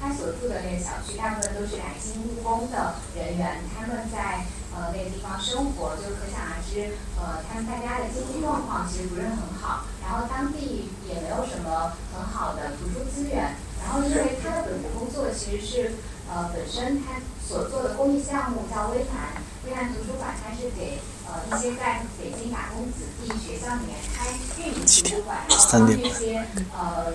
[0.00, 15.92] 他所住的那个小区，大部分都是来京务工的人员，他们在呃那个地方生活，就可想而知，呃，他们大家的经济状况其实不是很好，然后当地也没有什么很好的图书资源，然后因为他的本职工作其实是
[16.28, 24.28] 呃本身他所做的公益项目叫微谈，微谈图书馆，它是给呃一些在北京打工子弟学校里面开
[24.60, 26.44] 运营图书馆，然后帮这些
[26.76, 27.14] 呃。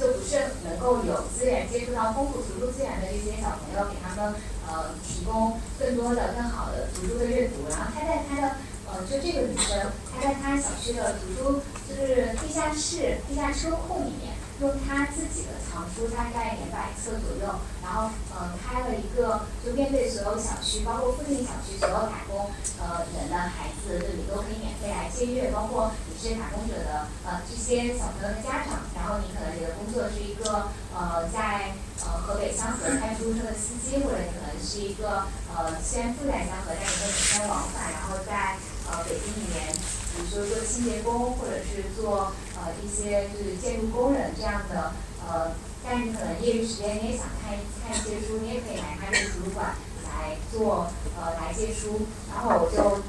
[0.00, 4.34] 就不是能够有资源接触到丰富图书资源的这些小朋友，给他们
[4.66, 7.68] 呃提供更多的、更好的图书的阅读。
[7.68, 8.56] 然后他在他的
[8.90, 17.48] 呃，就这个女生，她在她小区的图书就是地下室、地下车库里面，用他自己的藏书大概两百册左右，
[17.82, 31.72] 然后呃开了一个，就面对所有小区，包括附近小区所有打工呃人的孩子，这里都可以免费来借阅，包括你是打工者的呃这些小朋友的家长，然后你可能你的工作是一个呃在
[32.04, 35.24] 呃河北香河开出租车的司机，或者你可能是一个
[35.56, 44.92] 呃虽然住在香河，但你会每天往返，然后在呃北京里面，比如说做清洁工，或者是做呃一些就是建筑工人这样的
[45.26, 45.52] 呃，
[45.84, 49.74] 但是你可能业余时间你也想看看一些书，你也可以来他这个图书馆
[50.04, 53.02] 来做呃来借书，然后我就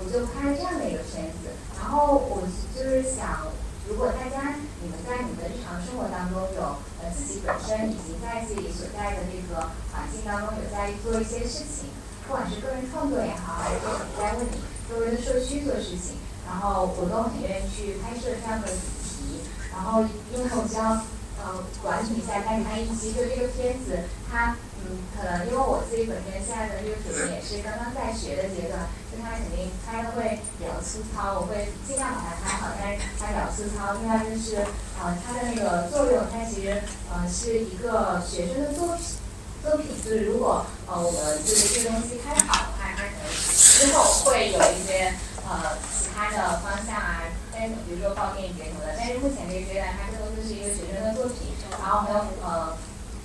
[0.00, 2.42] 我就开了这样的一个圈子，然后我
[2.74, 3.46] 就是想。
[3.88, 6.62] 如果大家你们在你的日常生活当中有
[7.02, 11.90] 呃自己本身已经在自己所在的这个环境当中有在做一些事情，
[12.30, 16.14] 不管是个人创作也好，还是说你在为你周围的社区做事情，
[16.46, 19.42] 然后我都很愿意去拍摄这样的主题。
[19.74, 21.02] 然后因为我将
[21.42, 33.98] 呃管理一下，但是它一期就这个片子，它嗯，可能因为我自己本身现在的这个水平也是刚刚在学的阶段，就它肯定拍的会比较粗糙，我会尽量把它拍好，但是它比较粗糙。
[33.98, 34.62] 另外就是
[35.02, 36.78] 呃它的那个作用，它其实
[37.10, 39.18] 呃是一个学生的作品。
[39.62, 45.12] 作品就是如果呃我们就是这个东西拍好的话，它可能之后会有一些
[45.44, 52.72] 呃其他的方向啊，但比如说报电影节什么的，但是目前这个阶段它更多就是一个学生的作品，然后还有呃，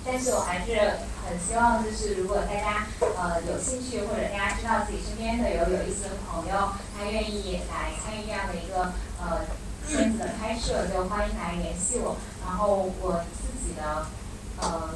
[0.04, 9.48] 但是我还是很希望就是如果大家呃有兴趣或者大家知道自己身边的有有意思的朋友，他愿意来参与这样的一个呃
[9.88, 14.04] 片子的拍摄，就欢迎来联系我，然后我自己的。
[14.60, 14.90] 呃，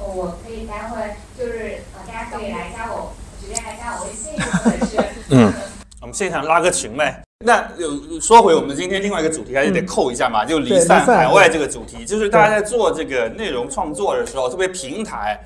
[0.00, 4.96] 我我可以待会就是呃，大家可以来加我，直接来加我微信，或者是
[5.30, 5.52] 嗯，
[6.00, 7.22] 我们现场拉个群呗。
[7.44, 15.40] 那有说回我们今天另外一个主题，还是得扣一下嘛，就离散海外这个主题，就是大家在做这个内容创作的时候，特别平台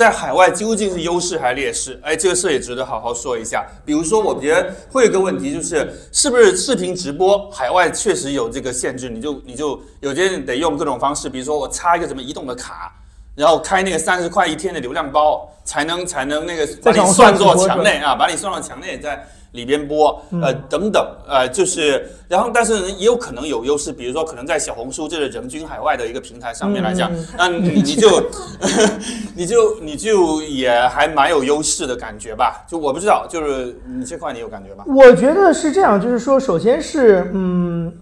[0.00, 2.00] 在海外究竟是优势还是劣势？
[2.02, 3.66] 哎，这个事也值得好好说一下。
[3.84, 12.90] 比如说，我觉得会有个问题，就是是不是视频直播海外确实有这个限制，你就你就有些人得用各种方式，比如说我插一个什么移动的卡。
[13.36, 28.30] 然后开那个三十块一天的流量包，才能才能那个把你算作墙内啊，把你算到墙内，在里边播，呃等等，呃就是，然后但是也有可能有优势，比如说可能在小红书这个人均海外的一个平台上面来讲，那你就
[29.34, 32.64] 你就你就也还蛮有优势的感觉吧？
[32.68, 34.84] 就我不知道，就是你这块你有感觉吧？
[34.86, 37.92] 我觉得是这样，就是说，首先是嗯。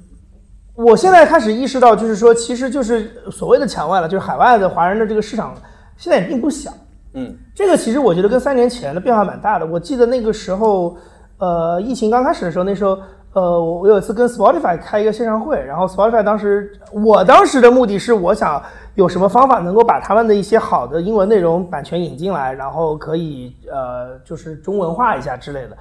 [0.81, 5.53] 我现在开始意识到，就是说，其实就是所谓的墙外了，就是海外的华人的这个市场
[5.97, 6.73] 现在也并不小。
[7.15, 9.67] 嗯，这个其实我觉得跟三年前的变化蛮大的。
[9.67, 10.97] 我记得那个时候，
[11.39, 12.99] 呃，疫情刚开始的时候，那时候，
[13.33, 18.61] 呃，我我有一次跟 Spotify 开一个线上会，然后 Spotify 当时，我当时的目的是，我想
[18.97, 25.77] 有什么方法能够把他们的一些好的英文内容版权引进来，然后可以呃，就是中文化一下之类的。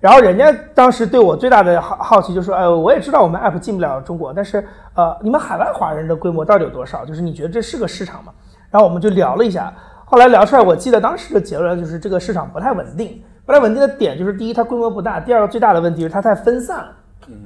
[0.00, 4.62] 然后人家当时对我最大的好好奇就说：“哎，我也知道我们 app 进不了中国，但是
[4.94, 7.04] 呃，你们海外华人的规模到底有多少？
[7.04, 8.32] 就是你觉得这是个市场吗？”
[8.70, 9.72] 然后我们就聊了一下，
[10.04, 13.22] 后来聊出来，我记得当时的结论就是这个市场不太稳定。
[13.46, 16.92] 不太稳定的点就是第一，它规模不大；第二个最大的问题是它太分散了，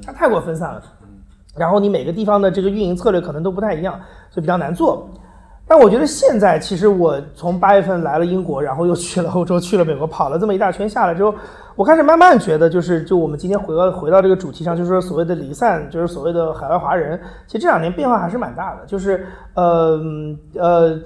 [0.05, 0.82] 它太过分散了。
[1.57, 3.94] 然后你每个地方的这个运营策略可能都不太一样，
[4.30, 5.07] 所以比较难做。
[5.68, 11.32] 但我觉得现在其实我从八月份来了英国，然后又去了欧洲，去了美国，跑了这么一大圈下来之后。
[11.76, 18.84] 我开始慢慢觉得，就是就我们今天回到回到这个主题上，就是说所谓的离散，就是所谓的海外华人，其实这两年变化还是蛮大的。
[18.86, 19.98] 就是呃
[20.55, 20.98] 呃，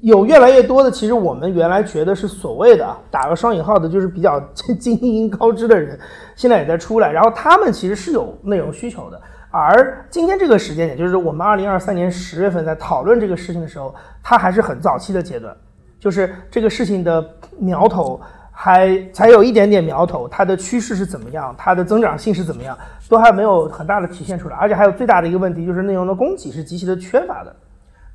[0.00, 4.40] 有越来越多的，其实我们原来觉得是所谓的打个双引号的，就是比较
[4.78, 5.98] 精英高知的人，
[6.34, 7.10] 现在也在出来。
[7.10, 9.20] 然后他们其实是有内容需求的。
[9.50, 15.54] 而今天这个时间点，就是我们二零二三年十月份在讨论这个事情的时候，它还是很早期的阶段，
[15.98, 17.24] 就是这个事情的
[17.58, 18.20] 苗头。
[18.52, 22.76] 还才有一点点苗头，它的趋势是怎么样，它的增长性是怎么样，
[23.08, 24.56] 都还没有很大的体现出来。
[24.56, 27.56] 而且还有最大的一个问题，就是内容的供给是极其的缺乏的。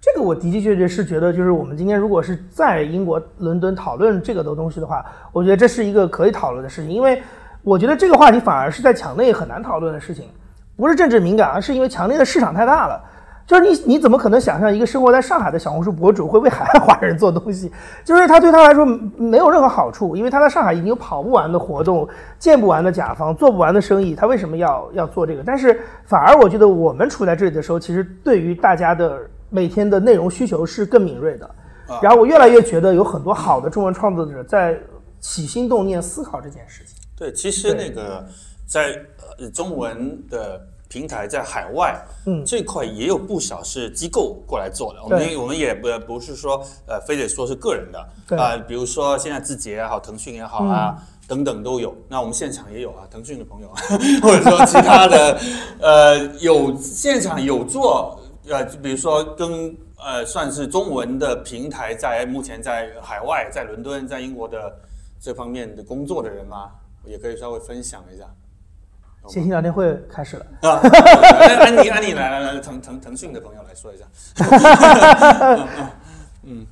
[0.06, 7.24] 这个我的的确确是觉得，就是我们今天如果是在英国伦敦讨论这个的东西的话，我觉得这是一个可以讨论的事情，因为
[7.64, 10.26] 我觉得这个话题反而是在墙内很难讨论的事情，
[10.78, 13.02] 不是政治敏感，而是因为墙内的市场太大了。
[13.48, 17.72] 就是你，你怎么可能想象一个生活在上海的小红书博主会为海外华人做东西？
[18.04, 25.42] 就是他对他来说没有任何好处，因为他在上海已经有跑不完的活动，见不完的甲方，做不完的生意，他为什么要要做这个？
[25.44, 29.20] 但是反而我觉得我们处在这里的时候，其实对于大家的
[29.50, 31.50] 每天的内容需求是更敏锐的。
[32.02, 34.80] 然后我越来越觉得有很多好的中文创作者在
[35.20, 36.96] 起心动念思考这件事情。
[37.16, 38.26] 对，其实那个
[38.66, 39.00] 在
[39.40, 40.62] 呃中文的。
[40.88, 45.04] 平台在海外，嗯，这块也有不少是机构过来做的。
[45.04, 50.96] 我们我们也不不是说，呃，非得说是个人的，啊，比如说现在字节也好，腾讯也好啊，
[51.28, 51.94] 等等都有。
[52.08, 53.70] 那我们现场也有啊，腾讯的朋友，
[54.22, 55.40] 或者说其他的，
[55.82, 58.18] 呃，有现场有做，
[58.50, 64.74] 呃，比如说跟呃算是中文的平台，在目前在海外，在伦敦，在英国的
[65.20, 66.72] 这方面的工作的人吗？
[67.06, 68.26] 也可以稍微分享一下。
[69.28, 70.78] 信息聊天会开始了啊！
[71.60, 74.06] 安妮，安妮，来来来，腾腾腾讯的朋友来说一下。
[76.44, 76.66] 嗯。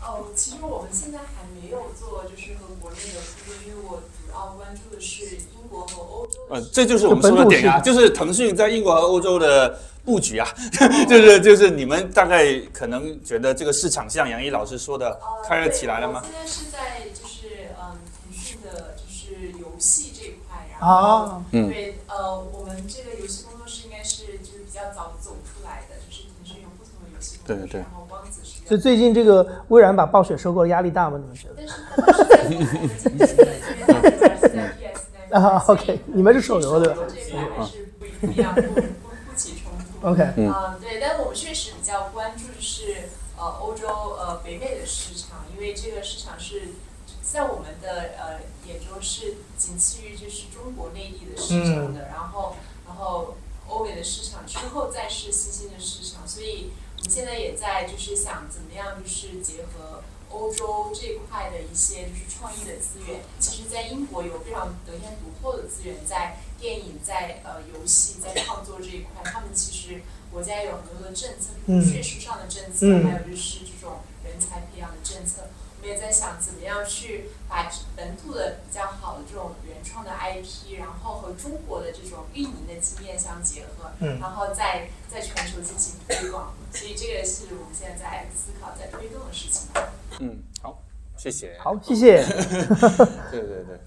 [0.00, 6.38] 哦，其实我们现在还没有做，就是和国内的合作，因为我主要关注的是英国和欧洲。
[6.50, 9.76] 呃，这就是我们说的点啊，就是腾讯在英国和欧洲的
[10.08, 10.48] 布局啊，
[11.06, 16.22] 就是就是你们大概可能觉得这个市场像杨毅老师说的开了起来了吗？
[16.24, 16.78] 现在是在
[17.12, 17.92] 就是嗯
[18.24, 21.98] 腾讯的就是游戏这一块，然后对。
[22.08, 31.20] 呃，我们这个游戏工作室应该是就是比较早走出来的，就是腾讯有不同的游系统，对对然后光子是所以最近这个微软把暴雪收购了，压力大吗？
[31.20, 31.48] 你们觉
[35.28, 35.38] 得？
[35.38, 36.96] 啊，OK，你们是手游对吧。
[40.02, 40.52] OK，嗯。
[40.52, 43.88] 嗯，对，但我们确实比较关注的是呃欧洲
[44.18, 46.74] 呃北美的市场，因为这个市场是
[47.22, 53.36] 在我们的呃眼中是仅次于就是中国内地的市场的，然后然后
[53.68, 60.02] 欧美的市场之后再是新兴的市场，所以我们现在也在就是想怎么样就是结合。
[60.30, 75.42] 欧洲这块的一些就是创意的资源，其实，在英国有非常得天独厚的资源，在电影、在呃游戏、在创作这一块，他们其实国家有很多的政策，比如税收上的政策，嗯还有就是这种人才培养的政策。
[75.80, 86.52] 我们也在想怎么样去把本土的比较好的这种原创的 IP，然后和中国的这种运营的经验相结合，嗯然后在在全球进行推广。
[86.72, 89.68] 所以这个是我们现在在思考、在推动的事情。
[90.18, 90.82] 嗯，好，
[91.16, 91.56] 谢谢。
[91.60, 92.26] 好，谢谢。
[93.30, 93.78] 对 对 对。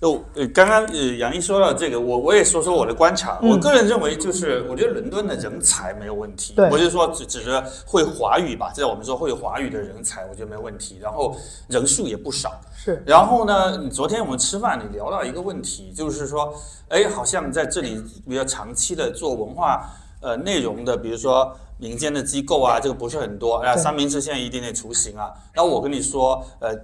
[0.00, 3.36] 就呃，刚刚呃，杨毅说到这个，我我也说说我的观察。
[3.42, 6.54] 嗯我个人认为，就是我觉得伦敦的人才没有问题。
[6.54, 10.98] 对我就说只只是会华语吧，在我们说会华语的人才，我觉得没问题。
[11.02, 11.36] 然后
[11.66, 12.60] 人数也不少。
[12.76, 16.54] 是，然后呢，你昨天我们吃饭，你聊到一个问题，就是说，
[16.90, 19.90] 哎，好像在这里比较长期的做文化
[20.20, 23.54] 呃内容的，比如说民间的机构啊，这个不是很多。
[23.54, 25.32] 啊，对三明治现在一点点雏形啊。
[25.52, 26.74] 然后我跟你说，呃，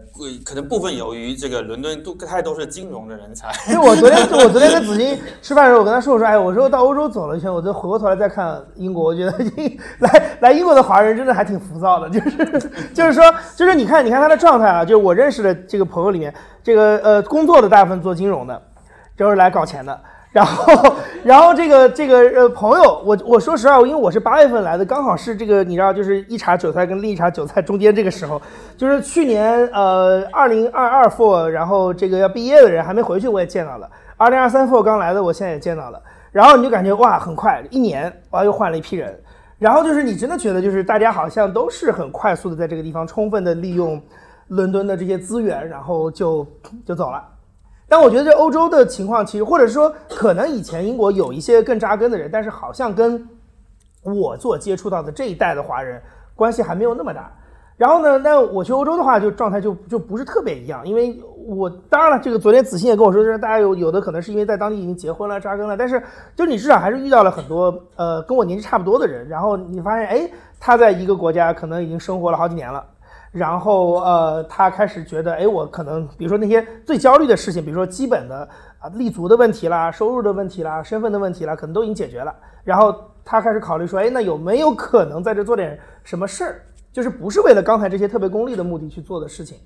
[0.44, 3.50] 可能部分由于这个伦敦都太多是金融的人才。
[3.68, 13.24] 因为我昨天我昨天跟子金吃饭的时候，我跟他说，我说，哎，我说到欧洲走了一圈，我就回过头来再看英国，我觉得英来来英国的华人真的还挺浮躁的，就是就是说，
[13.56, 16.32] 就是你看你看他的状态啊，就是我认识的这个朋友里面，
[16.62, 18.62] 这个呃工作的大部分做金融的，
[19.16, 20.00] 就是来搞钱的。
[20.34, 28.42] 然后，然后这个这个呃朋友，我我说实话，因为我是八月份来的，刚好是这个你知道，就是一茬韭菜跟另一茬韭菜中间这个时候，
[28.76, 36.02] 就是去年呃二零二二 for，然后这个要毕业的人还没回去，我也见到了；二零二三 for 刚来的，我现在也见到了。
[36.32, 39.16] 然后你就感觉哇，很快一年，哇又换了一批人。
[39.56, 44.02] 然后就是你真的觉得就是大家好像都是很快速的在这个地方充分的利用
[44.48, 46.44] 伦敦的这些资源，然后就
[46.84, 47.22] 就走了。
[47.88, 53.28] 但我觉得这欧洲的情况，其实或者说可能以前英国有一些更扎根的人，但是好像跟
[54.02, 56.00] 我所接触到的这一代的华人
[56.34, 57.30] 关系还没有那么大。
[57.76, 66.00] 然后呢，那我去欧洲的话，就状态就就不是特别一样，因为我当然了，这个昨天子欣也跟我说，就是大家有有的可能是因为在当地已经结婚了、扎根了，但是
[66.36, 70.30] 就你至少还是遇到了很多呃跟我年纪差不多的人，然后你发现哎
[70.60, 72.84] 他在一个国家可能已经生活了好几年了。
[73.34, 82.32] 然后呃，他开始觉得，哎，我可能比如说那些最焦虑的事情，比如说基本的啊立足的问题啦、收入的问题啦、身份的问题啦，可能都已经解决了。
[82.62, 86.62] 然后他开始考虑说，哎，那有没有可能在这做点什么事儿？
[86.92, 89.58] 就是不是为了刚才这些特别功利的目的去做的事情，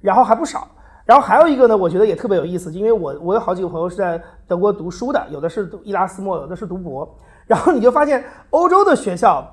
[0.00, 0.66] 然后还不少。
[1.04, 4.18] 然后还有一个呢，我觉得也特别有意思，因为我我有好几个朋友是在
[4.48, 7.06] 德国读书的，有的是读伊拉斯莫，有的是读博。
[7.46, 9.44] 然后你就发现欧洲的学校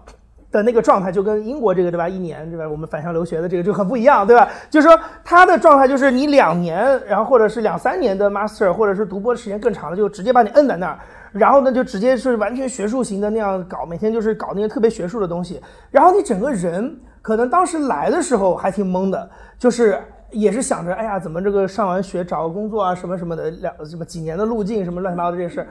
[0.64, 2.08] 那个状态就跟英国这个对吧？
[2.08, 2.68] 一年对吧？
[2.68, 4.48] 我们返乡留学的这个就很不一样，对吧？
[4.70, 11.00] 就是说他的状态就是你两年，然后或者是两三年的 master，或者是读博的时间更长了，就直接把你摁在那儿，
[11.32, 20.00] 然后呢就直接是完全学术型的那样搞，每天就是搞那些特别学术的东西，然后你整个人可能当时来的时候还挺懵的，就是。
[20.30, 25.68] 也是想着，哎呀，怎么这个上完学找个工作啊，什么什么的，两什么几年的路径，什么乱七八糟的这些事儿。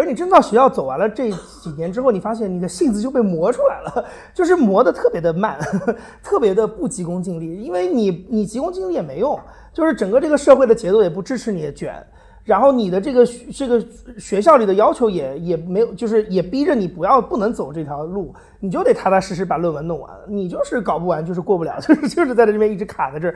[0.00, 5.58] 可是你真到学校走完了这几年之后，你发现你的性子就被磨出来了， 就是磨得特别的慢，
[6.24, 9.38] 特别的不急功近利，因为你你急功近利也没用，
[9.74, 11.94] 就是整个这个社会的节奏也不支持你卷，
[12.44, 13.78] 然后你的这个这个
[14.16, 23.34] 学校里的要求也也没有，就是也逼着你不要不能走这条路，你就得踏踏实实把论文弄完，你就是搞不完，就是过不了， 就是就是在这边一直卡在这儿。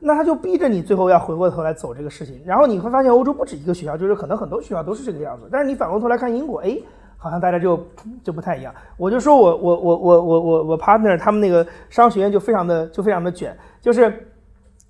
[0.00, 5.48] 那他就逼着你最后要回过头来走这个事情，然后你会发现欧洲不止一个学校，就是可能很多学校都是这个样子。
[5.50, 6.78] 但是你反过头来看英国，哎，
[7.16, 7.84] 好像大家就
[8.22, 8.72] 就不太一样。
[8.96, 14.28] 我就说我我我我我我我 partner 他们那个商学院就非常的就非常的卷，就是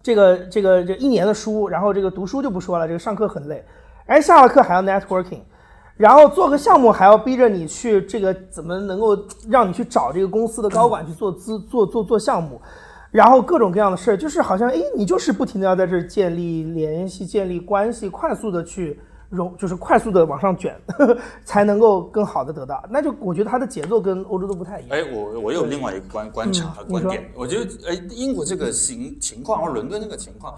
[0.03, 3.65] 这个这个这一年的书，然后这个读书就不说了，这个上课很累，
[4.07, 5.41] 哎，下了课还要 networking。
[5.97, 9.19] 然后做个项目还要逼着你去这个怎么能够
[9.51, 12.61] 让你去找这个公司的高管去做资做做做项目，
[13.11, 19.01] 然后各种各样的事儿，就是好像哎，你就是不停的要在这儿建立联系、建立关系，快速的去
[19.31, 22.83] 融，就是快速的往上卷，呵 呵才能够更好的得到。
[22.91, 24.99] 那就我觉得它的节奏跟欧洲都不太一样。
[24.99, 30.55] 哎，我我有另外一个观观察和嗯观点，我觉得哎，英国这个情情况或伦敦这个情况，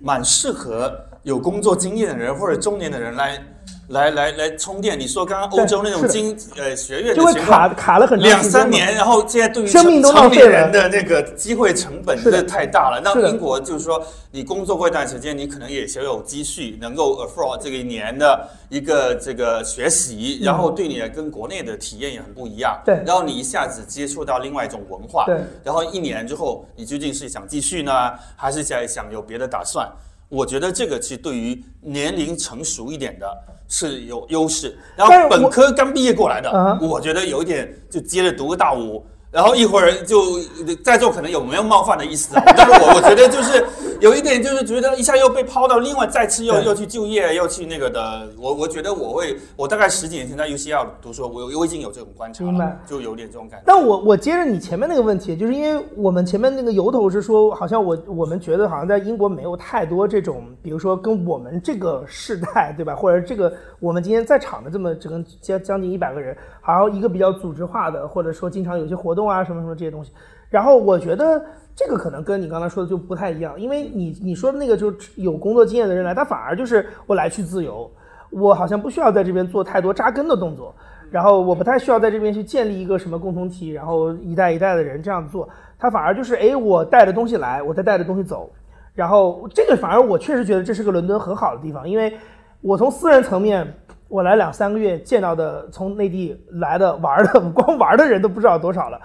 [0.00, 0.90] 蛮适合
[1.22, 3.42] 有工作经验的人或者中年的人来
[3.88, 4.98] 来来来充电。
[4.98, 13.00] 你说刚刚欧洲那种经呃学院就会卡卡了很长两三年，然后现在对于生命都成浪费了年人的那个机会成本真的太大了。
[13.04, 22.80] 那英国就是说，你工作过一段时间，你可能也小有积蓄，能够 afford 这个一年的一个这个学习，然后对你的跟国内的体验也很不一样。
[22.84, 29.86] 对然后你一下子接触到另外一种文化，对然后一年之后，你究竟是想继续呢，还是想想有别的打算？
[30.30, 33.26] 我觉得这个是对于年龄成熟一点的
[33.68, 34.76] 是有优势。
[34.96, 39.04] 然后本科刚毕业过来的，嗯我觉得有一点就接着读个大五，
[39.34, 40.38] 然后一会儿就
[40.84, 42.42] 在座可能有没有冒犯的意思啊？
[42.56, 43.66] 但是我我觉得就是
[44.00, 53.64] 有一点就是觉得一下又被抛到另外再次又对又去就业又去那个的，我我觉得我会我大概十几年前在 UCL 读书，我我已经有这种观察了明白，就有点这种感觉。
[53.66, 62.94] 但我我接着你前面那个问题，就是因为我们前面那个由头是说，好像我我们觉得好像在英国没有太多这种，比如说跟我们这个世代，对吧？
[62.94, 70.12] 或者这个我们今天在场的这么这个将将近一百个人，好像一个比较组织化的，或者说经常有些活动啊什么什么这些东西。
[70.50, 71.42] 然后我觉得
[71.74, 77.90] 这个可能跟你刚才说的就不太一样，因为你你说的那个就是有工作经验的人来，他反而就是我来去自由，
[78.30, 80.74] 我好像不需要在这边做太多扎根的动作。
[81.10, 85.48] 然后我不太需要在这边去建立一个什么共同体，然后一代一代的人这样做，
[85.78, 88.50] 他反而就是哎，我带着东西来，我再带着东西走，
[88.94, 92.16] 然后这个反而我确实觉得这是个伦敦很好的地方，因为
[92.60, 93.74] 我从私人层面，
[94.08, 99.00] 我来两三个月见到的从内地来的玩的， 光玩的人都不知道多少了。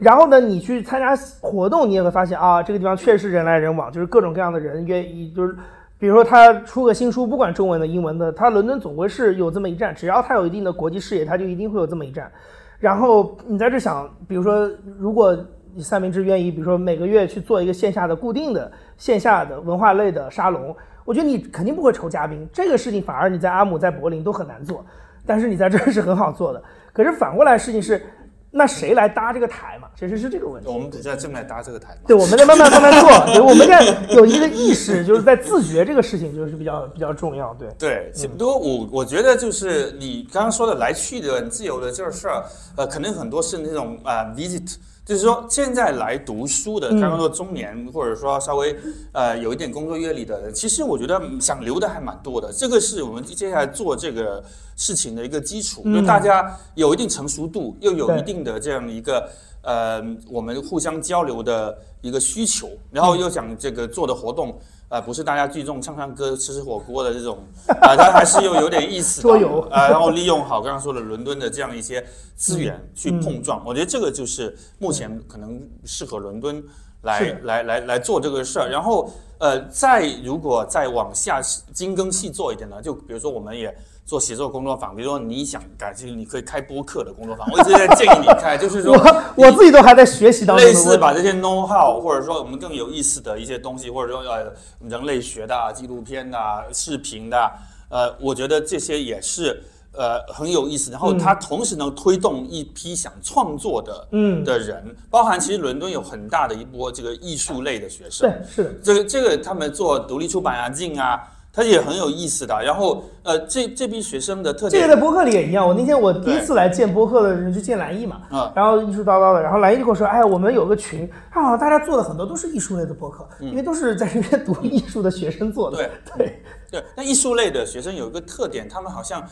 [0.00, 5.54] 然后呢，你去参加活动，你也会发现啊，这个地方确实人来人往，就是各种各样的人愿意，就是
[5.98, 12.30] 比如说他出个新书，不管中文的、英文的，他伦敦总归是有这么一站，只要他有一定的国际视野，他就一定会有这么一站。
[12.78, 14.68] 然后你在这想，比如说，
[14.98, 15.36] 如果
[15.74, 20.74] 你三明治愿意，比如说每个月去做一个线下的固定的线下的文化类的沙龙，
[21.06, 24.84] 我觉得你肯定不会愁嘉宾，这个事情反而你在阿姆、在柏林都很难做，
[25.24, 26.62] 但是你在这儿是很好做的。
[26.92, 28.04] 可是反过来，事情是，
[28.50, 29.88] 那谁来搭这个台嘛？
[29.94, 30.68] 其实是这个问题。
[30.68, 32.00] 我们在正在搭这个台嘛。
[32.06, 33.84] 对，我们在慢慢慢慢做，对，我们在
[34.14, 37.68] 有一个意识，就是在自觉这个事情，就是比较比较重要，对。
[37.78, 42.42] 对，只不过我我觉得就是你刚刚说的来去的很自由的这个事儿，
[42.76, 44.76] 呃，可能很多是那种啊、呃 visit，
[45.06, 48.76] 就是说现在来读书的，嗯刚刚说中年、或者说稍微
[49.12, 52.52] 呃有一点工作阅历的人，其实我觉得想留的还蛮多的。
[52.52, 54.42] 这个是我们接下来做这个
[54.74, 59.26] 事情的一个基础，嗯就大家有一定成熟度，又有一定的这样一个。
[59.62, 60.00] 呃，
[60.30, 64.56] 我们互相交流的一个需求，然后又想这个做的活动，
[64.88, 67.38] 呃，不是大家聚众唱唱歌、吃吃火锅的这种，
[67.80, 72.04] 啊、它还是又有点意思的，桌游啊、然后利用好刚刚说的伦敦的这样一些
[72.36, 76.62] 资源去碰撞，我觉得这个就是目前可能适合伦敦
[77.02, 81.40] 来来来来做这个事儿，然后呃，再如果再往下
[81.72, 83.76] 精耕细作一点呢，就比如说我们也。
[84.06, 87.44] 做写作工作坊，比如说你想感兴趣，你可以开播客的工作坊。
[87.50, 90.64] 我一直在建议你开，就是说我我自己都还在学习当中。
[90.64, 94.52] 类似把这些 know how，或者说我们更有意思的一些东西，或者说呃
[94.88, 97.50] 人类学的啊、纪录片的啊、视频的啊，
[97.88, 100.92] 呃，我觉得这些也是呃很有意思。
[100.92, 108.30] 然后它同时能推动一批想创作的嗯的人，包含其实伦敦有很大的一波这个艺术类的学生。
[108.30, 111.20] 对，是的，这个这个他们做独立出版啊、进啊，
[111.56, 112.54] 它也很有意思的。
[112.62, 115.66] 然后呃，这这批学生的特点，这个在播客里也一样。
[115.66, 125.78] 我那天我第一次来见播客的人就见蓝毅嘛，嗯然后艺术叨叨的，然后蓝毅就跟我说，哎，我们有个群，他好像大家做的很多都是艺术类的播客，因为都是在这边读艺术的学生做的。
[125.78, 129.26] 对 对，对，那艺术类的学生有一个特点，他们好像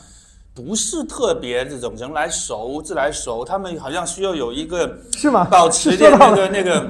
[0.53, 5.45] 不是特别这种人来熟、自来熟，他们好像需要有一个是吗？
[5.51, 6.87] 保持 点那个那个，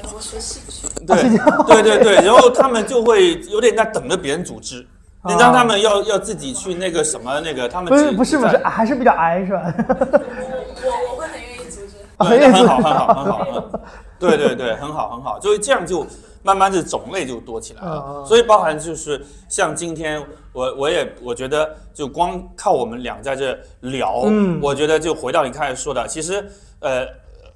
[0.21, 4.85] 学戏剧，对对对对，然后他们就会有点在等着别人组织。
[5.23, 9.73] 你让他们要要自己去那个什么那个，他们不是不是不是，还是比较矮是吧？
[9.77, 11.93] 我我会很愿意组织。
[12.17, 13.79] 对，很愿意很好，组织很好，很好，嗯
[14.17, 16.05] 对对对，很好，很好，就是这样就
[16.41, 18.25] 慢慢的种类就多起来了。
[18.27, 20.19] 所以包含就是像今天
[20.53, 26.43] 我我也我觉得就光靠我们俩在这聊，嗯我觉得就回到你开始说的，其实
[26.79, 27.05] 呃。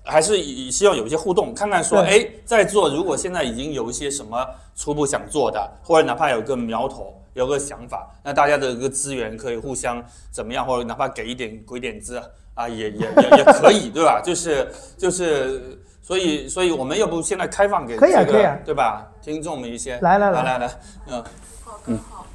[0.06, 12.22] 还是以希望有一些互动，看看说，对哎，在座如果现在已经有一些什么初步想做的，或者哪怕有个苗头，有个想法，那大家的一个资源可以互相怎么样，或者哪怕给一点鬼点子
[12.54, 14.22] 啊，也也也也可以，对吧？
[14.24, 19.08] 就是就是，所以所以我们要不现在开放给可以啊这个可以啊对吧？
[19.22, 20.76] 听众们一些，来来来来来来，
[21.08, 21.24] 嗯，
[21.64, 22.26] 好，更好。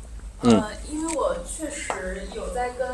[0.42, 2.88] 嗯呃，因为我确实有在跟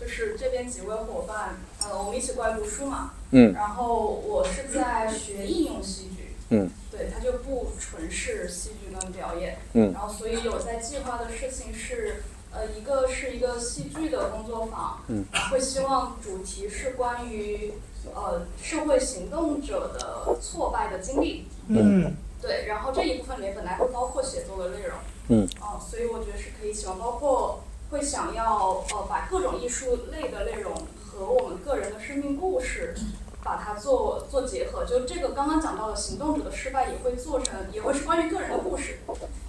[0.00, 3.10] 就是这边几位伙伴，呃，我们一起过来读书嘛。
[3.32, 3.52] 嗯。
[3.52, 6.34] 然后我是在学应用戏剧。
[6.50, 6.70] 嗯。
[6.90, 9.58] 对，它就不纯是戏剧跟表演。
[9.72, 12.22] 嗯然后，所以有在计划的事情是，
[12.52, 17.72] 呃，一个是一个戏剧的工作坊，嗯，会希望主题是关于
[18.14, 24.98] 呃社会行动者的挫败的经历，嗯对，然后这一部分里面本来会包括写作的内容，
[25.28, 32.94] 嗯，哦、所以我觉得是可以喜欢，包括会想要呃把各种艺术类的内容和我们个人的生命故事。
[33.42, 39.00] 把它做做结合，就这个刚刚讲到的行动者的失败也会做成，也会是关于个人的故事，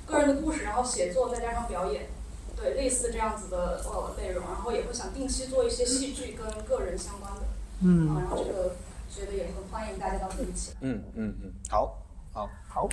[0.05, 2.07] 个人的故事，然后写作再加上表演，
[2.55, 7.41] 对，类似这样子的呃内容，然后也会想定期做一些戏剧跟个人相关的，
[7.81, 8.75] 嗯，啊，然后这个
[9.13, 10.77] 觉得也很欢迎大家到这里一起来。
[10.81, 11.99] 嗯嗯嗯，好，
[12.33, 12.89] 好，好，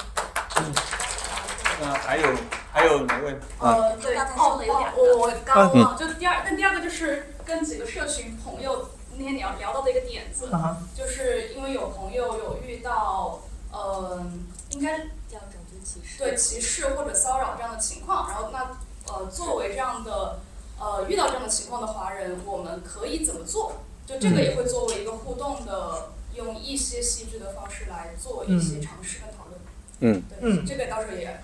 [1.81, 2.29] 那还有
[2.73, 3.33] 还有哪位？
[3.59, 8.87] 啊，呃，对，刚才我刚刚忘了，就第二，那第二个就是跟几个社群朋友
[9.21, 14.25] 那天聊聊到的一个点子，啊就是因为有朋友有遇到，呃，
[14.71, 16.19] 应该叫种族歧视。
[16.19, 18.79] 对歧视或者骚扰这样的情况，然后那
[19.13, 20.39] 呃，作为这样的
[20.79, 23.75] 呃遇到这样的情况的华人，我们可以怎么做？
[24.07, 29.61] 就这个也会作为一个互动的，用一些戏剧的方式来做一些尝试跟讨论。
[30.01, 31.39] 嗯，对，嗯这个到时候也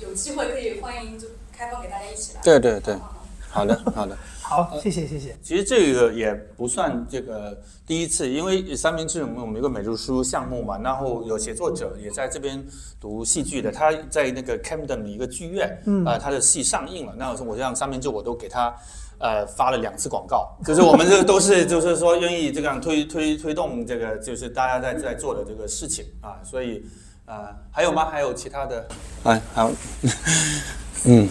[0.00, 2.40] 有机会可以欢迎就开放给大家一起来。
[2.42, 3.17] 对对对好，
[3.50, 4.16] 好的 好的。
[4.42, 5.36] 好，谢谢谢谢。
[5.42, 12.64] 其实这个也不算这个第一次，因为三明治我们我们有个美术书项目嘛，然后有写作者也在这边
[13.00, 18.74] 读戏剧的，他在那个 Camden 的一个剧院，嗯啊、他的戏上映了，那我让三明治我都给他。
[19.20, 26.84] 呃，发了两次广告，就是我们这都是，就是说愿意这样推推推动这个，就是大家在在做的这个事情啊，所以
[27.24, 28.08] 啊、还有吗？
[28.08, 28.88] 还有其他的？
[29.24, 29.72] 哎，好，
[31.04, 31.28] 嗯，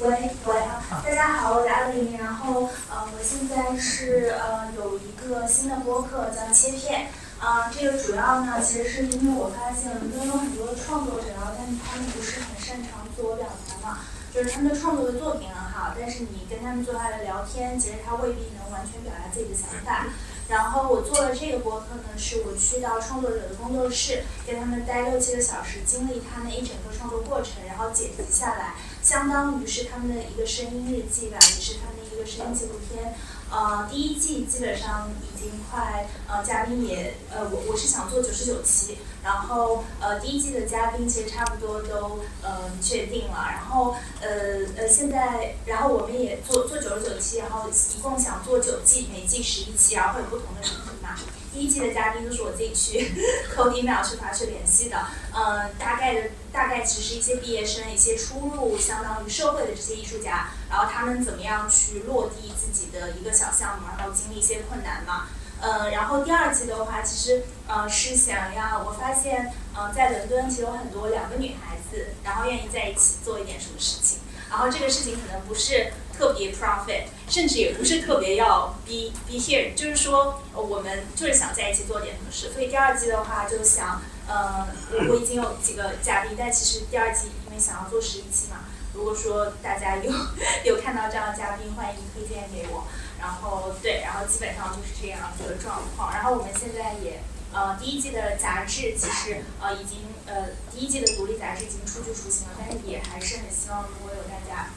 [0.00, 0.08] 喂
[0.46, 7.08] 喂啊，大家好，我是阿玲，然后呃，我现在是呃有一个新的播客叫切片，
[7.38, 13.98] 啊、这个主要呢其实是因为我发现伦敦有很多创作者，然后但是他们不是很擅长自我表达嘛，
[14.32, 20.06] 就是他们的创作的作品很好，但是你跟他们坐下来聊天，其实他未必能完全表达自己的想法。
[20.48, 33.14] 然后我做了这个播客呢，是我去到创作者的工作室，跟他们待六七个小时，经历他们一整个创作过程，然后剪辑下来，相当于是他们的一个声音日记吧，也是他们一个声音纪录片。
[33.50, 44.28] 呃，第一季基本上已经快，呃，嘉宾也，呃，我我是想做九十九期，然后呃，第一季的嘉宾其实差不多都呃确定了，然后呃
[44.76, 51.16] 呃现在，然后我们也做做九十九期，然后一共想做九季，每季十一期，然后会有不同的主题嘛。
[51.52, 53.12] 第一季的嘉宾都是我自己去
[53.54, 65.28] 扣 email 去发去联系的，呃，大概的大概其实一些毕业生，一些初入相当于社会的这些艺术家，然后他们怎么样去落地自己的一个小项目，然后经历一些困难嘛。
[65.60, 84.68] 呃，然后第二季的话，其实呃是想要，我发现呃在伦敦其实有很多两个女孩子，然后愿意在一起做一点什么事情，然后这个事情可能不是特别 profit，甚至也不是特别要 be be here，就是说、我们就是想在一起做点什么事，所以第二季的话就想，呃，
[85.08, 90.12] 我已经有几个嘉宾，但其实第二季因为想要做十一期嘛，如果说大家有
[90.62, 92.84] 有看到这样的嘉宾，欢迎推荐给我。
[93.18, 96.12] 然后对，然后基本上就是这样一个状况。
[96.12, 97.20] 然后我们现在也
[97.52, 104.70] 呃第一季的杂志其实呃已经呃第一季的独立杂志已经初具雏形了，但是也还是很希望如果有大家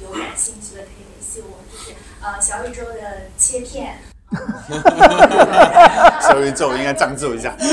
[0.00, 3.98] 有感兴趣的可以联系我，就是呃小宇宙的切片。
[6.20, 7.54] 小宇宙应该赞助一下。
[7.58, 7.64] 我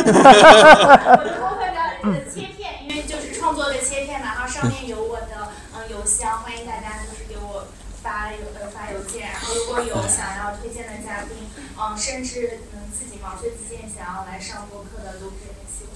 [2.12, 7.68] 的切片，因为就是创作的切片嘛，然后上面有我的嗯、呃邮箱，欢迎大家就是给我
[8.02, 15.92] 发邮呃发邮件，然后如果有想要推荐的嘉宾，嗯、甚至嗯自己毛遂自荐想要来上播客的都可以联系我。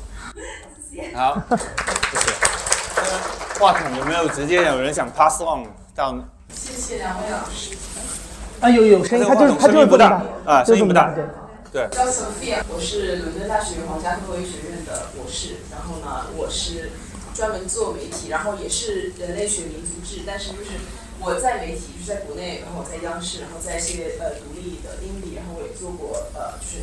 [0.91, 1.15] 谢谢。
[1.15, 1.39] 好，
[2.11, 2.78] 谢谢。
[3.09, 5.65] 呃话筒有没有直接有人想 pass on
[5.95, 6.15] 到？
[6.53, 7.75] 谢谢两位老师。
[8.61, 11.27] 啊，有有声音，他就是他就是不大啊声音不大就这么
[11.71, 11.87] 对。
[11.87, 16.91] 对，叫 Sophia，我是伦敦大学皇家科学学院的博士，然后呢，我是
[17.33, 20.71] 专门做媒体，然后也是人类学民族志，但是就是
[21.19, 26.81] 我在媒体，就是在国内，然后我在央视，然后在一些呃独立的英里，然后我也做过呃就是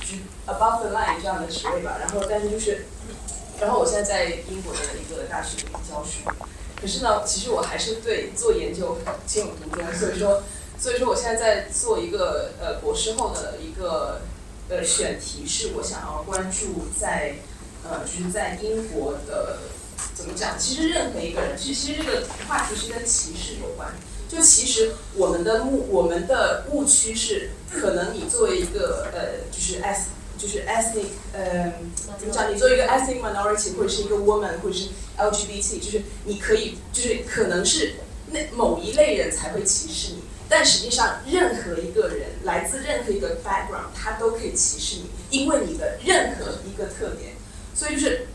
[0.00, 2.86] 就是 above the line 这样的职位吧，然后但是就是，
[3.62, 6.28] 然后我现在在英国的一个大学里面教书，
[6.78, 10.42] 可是呢，其实我还是对做研究情有独钟，所以说。
[10.78, 14.22] 所以说，我现在在做一个呃博士后的一个
[14.68, 17.36] 呃选题，是我想要关注在
[17.84, 19.58] 呃就是在英国的
[20.12, 20.58] 怎么讲？
[20.58, 23.94] 其实任何一个人，其实其实这个话题是跟歧视有关。
[24.28, 30.08] 就其实我们的误我们的误区是，可能你作为一个呃就是 s
[30.42, 31.72] 就是 ethnic 呃
[32.18, 32.52] 怎么讲？
[32.52, 37.94] 你作为一个 ethnic minority 或者是一个 woman 或者是 LGBT，就是你可以就是可能是。
[38.34, 40.24] 那某一类人才会歧视你。
[40.48, 47.34] 但实际上，任何一个人来自任何一个 background，他都可以歧视你，因为你的任何一个特点。
[47.74, 48.28] 所以就是，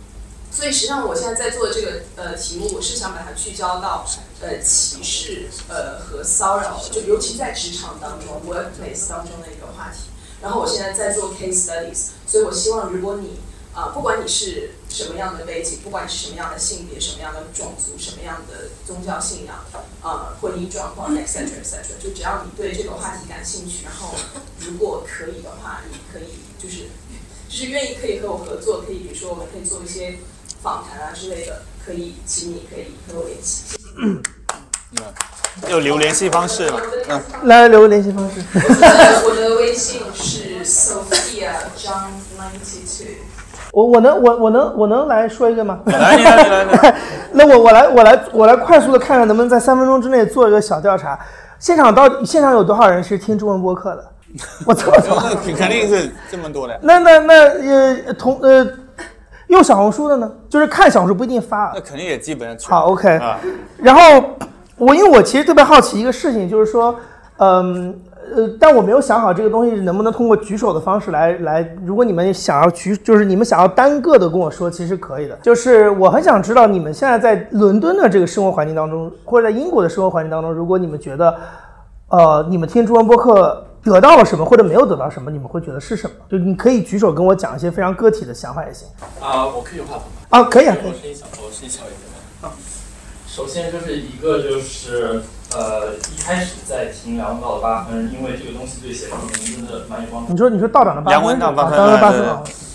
[0.52, 4.06] 所以实际上我现在在做的这个呃题目，我是想把它聚焦到
[4.42, 10.02] 呃歧视呃和骚扰，就尤其在职场当中 workplace 当中的一个话题。
[10.42, 13.40] 然后我现在在做 case studies，所以我希望如果你
[13.74, 19.64] 啊，不管你是什么样的背景，不管你是什么样的性别、什么样的种族、什么样的宗教信仰，
[20.02, 24.16] 啊，婚姻状况， etc etc，就只要你对这个话题感兴趣，然后
[24.60, 26.88] 如果可以的话，你可以就是
[27.48, 30.18] 就是愿意可以和我合作，可以比如说我们可以做一些
[30.64, 33.78] 访谈啊之类的，可以请你可以和我联系。
[34.92, 36.80] 嗯，有留联系方式吗？
[37.10, 38.42] 嗯，来留个联系方式。
[38.56, 42.08] 我的微信是 Sophia John
[42.38, 43.08] ninety two。
[43.74, 45.80] 我我能我我能我能来说一个吗？
[45.86, 46.96] 来来来来，
[47.34, 51.20] 那我我来我来我来快速的看看能不能在三分钟之内做一个小调查。
[51.60, 54.12] 现场到现场有多少人是听中文播客的？
[54.66, 54.92] 我操！
[55.58, 56.78] 肯定是这么多的。
[56.82, 58.66] 那那那呃同呃
[59.48, 60.32] 用小红书的呢？
[60.50, 61.72] 就是看小红书不一定发。
[61.74, 63.20] 那肯定也基本上好 OK。
[63.78, 64.38] 然后
[64.78, 66.95] 我因为我其实特别好奇一个事情，就是说
[67.38, 67.99] 嗯。
[68.36, 71.76] 呃，但我没有想好这个东西能不能通过举手的方式来来。
[71.86, 75.40] 如果你们想要举，就是你们想要单个的跟我说，其实可以的。
[75.41, 81.34] 就是我很想知道你们现在在伦敦的这个生活环境当中，或者在英国的生活环境当中，如果你们觉得，
[82.10, 86.14] 呃，你们听中文播客得到了什么，或者没有得到什么，你们会觉得是什么？
[86.30, 88.86] 就你可以举手跟我讲一些非常个体的想法也行。
[89.22, 90.04] 啊，我可以有话筒吗？
[90.32, 90.76] 啊，可以啊。
[90.80, 92.07] 我声音小，我声音小一点。
[92.07, 92.07] 啊，
[93.38, 95.22] 首先就是一个就是。
[95.56, 100.34] 呃，一开始在听梁文道的八分，因为这个东西对写作文真的蛮有帮助。
[100.34, 102.20] 你说，你说道长的八分，梁文道八分，八分，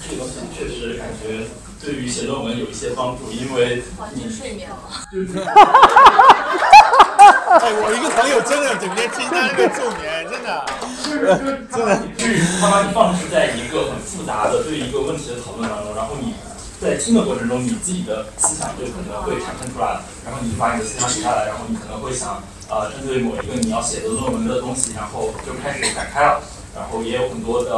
[0.08, 1.44] 这个东西确实感觉
[1.84, 3.82] 对于写论文有一些帮助，因为
[4.14, 4.76] 你睡眠了。
[7.60, 10.64] 哎，我一个朋友真的整天听他那个助眠，真的，
[11.68, 11.92] 真的，
[12.58, 16.32] 他把你放置在一个很复杂的对一个问题的讨论当中，然后你。
[16.82, 26.42] 在听的过程中，你自己的思想就可能会产生出来了，然后你把你的思想写下来，然后你可能会想，呃，针对某一个你要写的论文的东西，然后就开始展开了，
[26.74, 27.70] 然后也有很多的，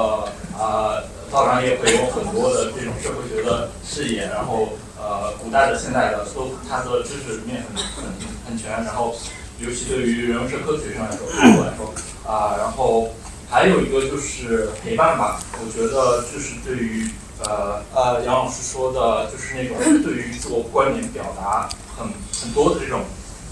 [0.56, 8.04] 呃，道长也会有很多的这种社会学的视野，然后，呃，古代的、现代的都他的知识面很很
[8.48, 9.14] 很全，然后，
[9.60, 11.92] 尤其对于人文社科学生来说，对我来说，
[12.24, 13.10] 啊，然后
[13.50, 17.06] 还有一个就是陪伴吧，我觉得就是对于。
[17.42, 22.06] 呃呃，杨老师说的就是那种对于自我观点表达很
[22.40, 23.00] 很多的这种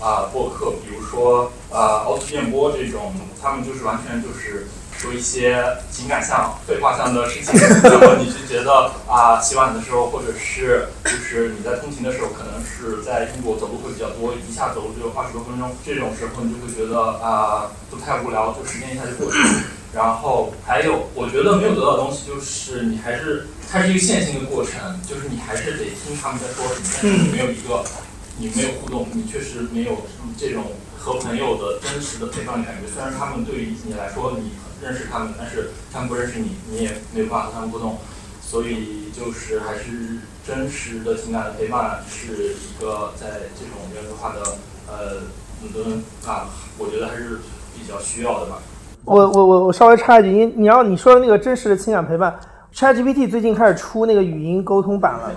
[0.01, 4.69] 啊播客，比如说啊凹凸电波这种，他们就是完全就是
[5.03, 7.59] 说一些情感向、废话向的事情。
[7.83, 19.61] 然后你就觉得啊，洗碗的时候，或者是就是你在通勤的时候，可能是在英国走路会比较多，一下走路就二十多分钟，这种时候你就会觉得啊不太无聊，就时间一下就过去了。
[19.93, 23.49] 然后还有，我觉得没有得到的东西就是你还是。
[23.73, 27.83] 它是一个线性的过程，就是你还是得听他们在说什么，但是你没有一个，
[28.37, 30.05] 你没有互动，你确实没有
[30.37, 32.85] 这种和朋友的真实的陪伴的感觉。
[32.93, 34.53] 虽然他们对于你来说你
[34.83, 37.97] 认识他们，但是他们不认识你，你也没有办法和他们互动。
[38.41, 43.27] 所以就是还是真实的情感的陪伴是一个在
[43.59, 44.41] 这种原子化的
[44.89, 45.23] 呃
[45.63, 47.39] 伦敦啊，我觉得还是
[47.75, 48.59] 比较需要的吧。
[49.05, 52.39] 我我我我稍微插一句，你你要你说的那个真实的情感陪伴。
[52.75, 55.31] ChatGPT 最近开始出那个语音沟通版了。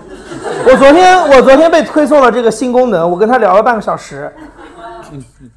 [0.67, 4.33] 我昨天我昨天被推送了这个新功能，我跟他聊了半个小时。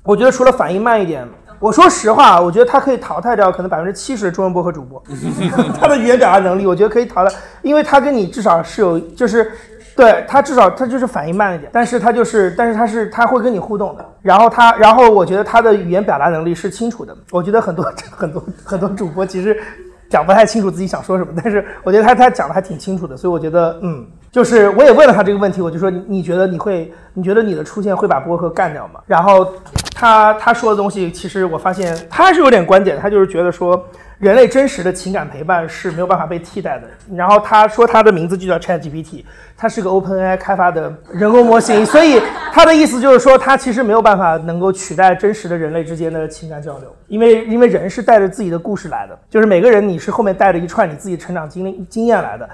[0.02, 1.28] 我觉得除了反应慢一点，
[1.60, 5.02] 我说实话，我觉得他可以淘汰掉可能百分之七十的中文播客主播。
[5.78, 9.50] 他的语言表达能力，我觉得可以淘汰，因为他跟你至少是有，就是
[9.96, 14.04] 对他至少他就是反应慢一点，但是他就是但是他是他会跟你互动的。
[14.22, 17.16] 然后他然后我觉得他的语言表达能力是清楚的。
[17.30, 19.60] 我觉得很多很多很多主播其实。
[20.08, 29.00] 讲不太清楚自己想说什么， 但是我觉得他他讲的还挺清楚的，所以我觉得嗯，就是我也问了他这个问题，我就说你觉得你会你觉得你的出现会把播客干掉吗？
[29.06, 29.46] 然后
[29.94, 33.84] 他他说的东西其实我发现他是有点观点，他就是觉得说。
[34.18, 36.88] 人类真实的情感陪伴是没有办法被替代的。
[37.14, 39.24] 然后他说他的名字就叫 ChatGPT，
[39.56, 42.20] 它是个 OpenAI 开发的人工模型，所以
[42.52, 52.48] 他的意思就是说，它其实没有办法能够取代真实的人类之间的情感交流，因为因为人是带着自己的故事来的，就是每个人你是后面带着一串你自己成长经历经验来的，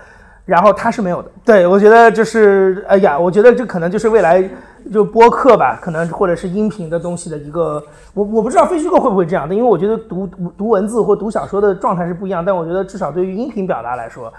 [0.45, 1.31] 然后他是没有的。
[1.45, 4.47] 对我觉得就是哎呀，我觉得这可能就是未来。
[4.93, 7.83] 就播客吧，可能或者是音频的东西的一个，
[8.13, 10.27] 我我不知道非虚构会不会这样的，因为我觉得读
[10.59, 14.33] 读文字或读小说的状态是不一样，但我觉得至少对于音频表达来说，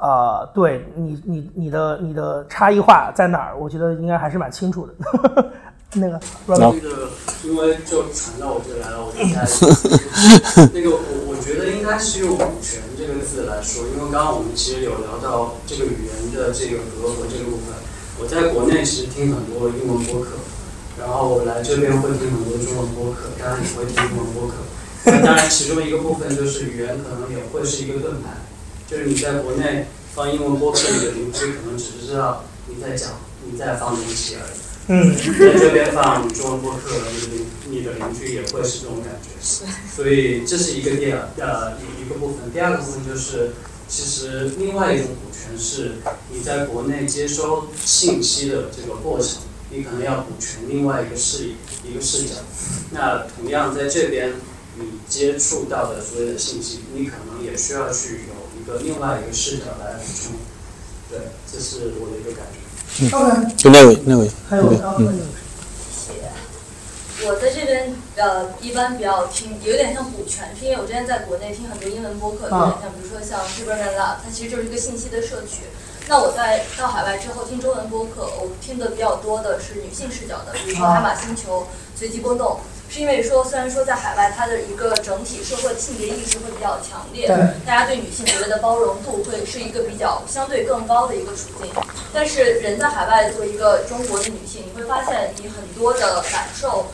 [0.00, 4.92] 呃，对你你你的你的差异化在哪儿，我觉得应该还是蛮清楚的。
[5.96, 7.06] 那个那个，
[7.44, 17.76] 因为就传到我这来了，我就加一句那个我我觉得应该是用“股权”这个字来说，因为刚刚我们其实有聊到这个语言的这个隔阂这个部分。
[18.18, 20.30] 我在国内其实听很多英文播客，
[20.98, 24.54] 然后我来这边会听很多中文播客，当然也会听英文播客。
[25.06, 28.30] 那当然，其中一个部分就是语言可能也会是一个盾牌，
[28.88, 33.10] 就是你在国内放英文播客，你的邻居可能只是知道你在讲
[33.44, 34.58] 你在放东西而已。
[34.86, 42.52] 嗯，在这边放中文播客，你的邻你的邻居也会是这种感觉，所以这是一个第二呃一一个部分。
[42.52, 43.52] 第二个部分就是，
[43.88, 45.96] 其实另外一种股权是
[46.32, 51.50] 你在国内接收信息的这个过程，你可能要补全另外一个视
[51.84, 52.34] 一个视角。
[52.90, 54.32] 那同样在这边
[54.76, 60.32] 你接触到的所有的信息，你可能也需要去有一个另外一个视角来补充。
[61.10, 61.18] 对，
[61.50, 62.58] 这是我的一个感觉。
[63.56, 65.24] 就那位那位还有那位嗯刚刚那个
[67.26, 75.62] 我在这边呃，一般比较听，有点像股权，是因为我之前在国内听很多英文播客，有啊点像，比如说像 t u b e r n Lab，它其实就是一个信息的摄取。
[76.06, 82.60] 那我在到海外之后听中文播客，我听的比较多的是女性视角的，比如说啊海马星球、随机波动，
[82.90, 91.72] 是因为说虽然说在海外它的一个整体社会性别意识会比较强烈，对大家对女性所谓的包容度会是一个比较相对更高的一个处境。
[92.12, 96.86] 但是人在海外做一个中国的女性，你会发现你很多的感受。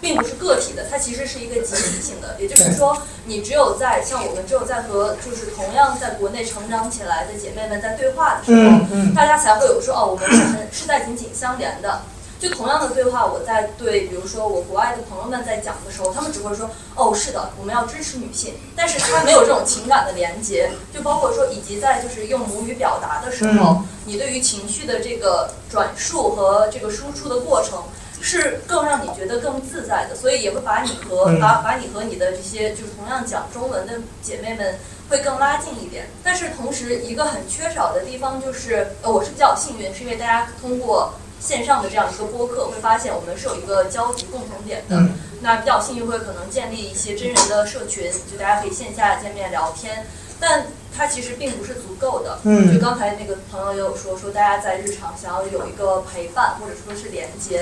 [0.00, 2.36] 并不是个体的，它其实是一个集体性的。
[2.38, 12.02] 也就是说，你只有在像我们只有在和就是同样在国内成长起来的姐妹们在对话的时候，嗯嗯大家才会有说哦，我们是很是在紧紧相连的。
[12.38, 27.82] 就同样的对话，我在对比如说我国外的朋友们在讲的时候，他们只会说哦，是的，我们要支持女性，但是他没有这种情感的连接，就包括说以及在就是用母语表达的时候，你对于情绪的这个转述和这个输出的过程。
[28.20, 34.78] 是更让你觉得更自在的，所以也会把你和嗯把把你和你的这些就是同样讲中文的姐妹们
[35.08, 36.08] 会更拉近一点。
[36.24, 44.96] 但是同时，一个很缺少的地方就是，呃，我是比较幸运，是因为大家通过线上的这样一个播客，会发现我们是有一个交集共同点的。
[44.96, 45.10] 嗯
[45.42, 50.06] 那比较幸运会可能建立一些真人的社群，就大家可以线下见面聊天，
[50.40, 50.66] 但
[50.96, 52.38] 它其实并不是足够的。
[52.44, 57.60] 嗯就刚才那个朋友也有说，说大家在日常想要有一个陪伴或者说是连接，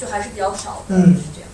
[0.00, 0.96] 就还是比较少的。
[0.96, 1.50] 嗯是这样。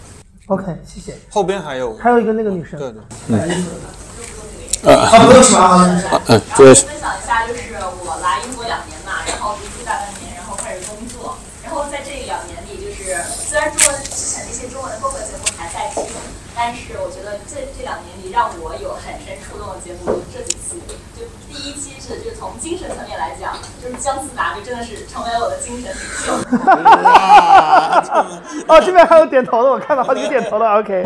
[0.46, 1.18] OK，谢谢。
[1.28, 2.94] 后边还有还有一个那个女生，对
[3.26, 5.58] 对，啊，不用是吧？
[5.58, 7.74] 啊，嗯，然后分享一下，就是
[8.06, 16.06] 我来英国两年嘛，然后读书大半年，然后开始工作，然后在这两年里，就是虽然中文之前那些中文的播客节目还在听，
[16.54, 20.78] 但是我觉得这这两年里让我有很深触动的节目就是这几期，
[21.18, 26.32] 就第一期是就是从精神层面来讲，就是姜思达就真的是成为了我的精神领袖。
[28.68, 30.66] 哦，这边还有点头的，我看到好几个点头的。
[30.74, 31.04] OK，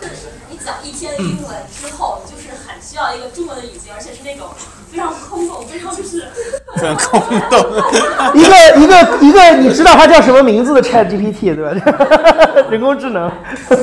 [0.00, 0.14] 就是
[0.50, 4.48] 你讲一天的英文之后，你就是很需要一个中文的语境，而且是那种
[4.92, 6.28] 非常空洞、非常就是
[6.76, 7.58] 非常空洞。
[8.36, 11.70] 一个一个一个，你知道它叫什么名字的 Chat GPT 对吧？
[12.68, 13.32] 人工智能。
[13.68, 13.82] 对，就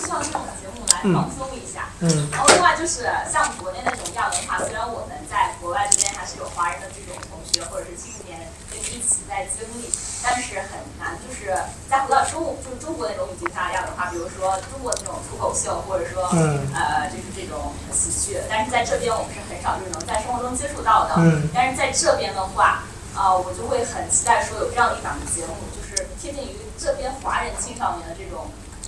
[0.00, 1.84] 需要这种节目来放松一下。
[2.00, 8.38] 嗯然后另外就是像国内那种亚文化，虽然我们在国外这边还是有华人的这种同学或者是青年
[8.70, 9.90] 跟你一起在经历，
[10.22, 11.18] 但是很难
[11.48, 21.14] 就是再回到中就是中国那种语境下亚文化，比如说中国的那种脱口秀，或者说、嗯呃就是这种喜剧，但是在这边我们是很少就是能在生活中接触到的。
[21.16, 22.84] 嗯但是在这边的话，
[23.16, 28.44] 呃，我就会很期待说有这样一档节目，就是贴近于这边华人青少年的这种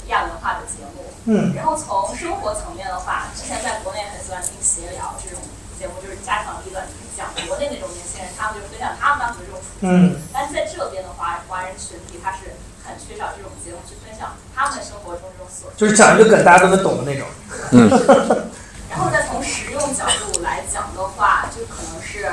[0.08, 1.00] 亚文化的节目。
[1.24, 5.40] 嗯然后从生活层面的话，之前在国内很喜欢听闲聊这种
[5.80, 6.84] 节目，就是家长里短
[7.16, 9.88] 讲国内那种年轻人，他们就是分享他们当时这种处境。
[9.88, 12.52] 嗯但是在这边的华，华人群体他是
[12.84, 15.80] 很缺少这种节目去分享他们生活中这种琐事。
[15.80, 17.24] 就是讲一个梗，大家都能懂的那种。
[17.72, 17.88] 嗯
[18.92, 22.28] 然后再从实用角度来讲的话，就可能是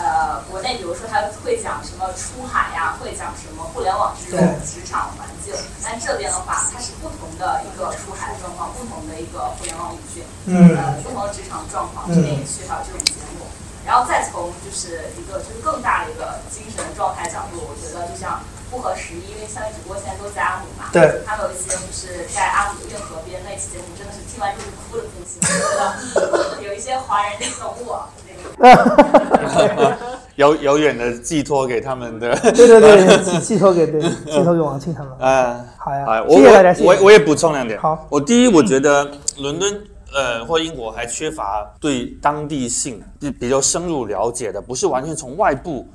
[0.00, 5.54] 呃，国内比如说他会讲什么出海呀，会讲什么互联网这种职场环境，
[5.84, 13.44] 但这边的话，它是不同的一个出海状况，不同的一个互联网语境，嗯呃，不同的职场状况，嗯这边也缺少这种节目。
[13.84, 18.40] 然后再从就是一个就是更大的一个精神状态角度，我觉得就像
[18.70, 28.40] 不合时宜，因为相当于主播现在都在阿姆嘛，对，他们有一些就是在阿姆的运河边那期节目，真的是听完之后哭的不行，我觉得有一些华人得懂我那个。
[30.36, 32.34] 遥遥远的寄托给他们的。
[32.36, 35.12] 对对对， 寄寄托给对，寄托给王庆他们。
[35.20, 37.78] 嗯，好呀好呀，我谢谢大家谢谢我我我也补充两点。
[37.78, 39.82] 好，我第一，我觉得伦敦
[40.14, 45.86] 呃，或英国还缺乏对当地性比比较深入了解的，不是完全从外部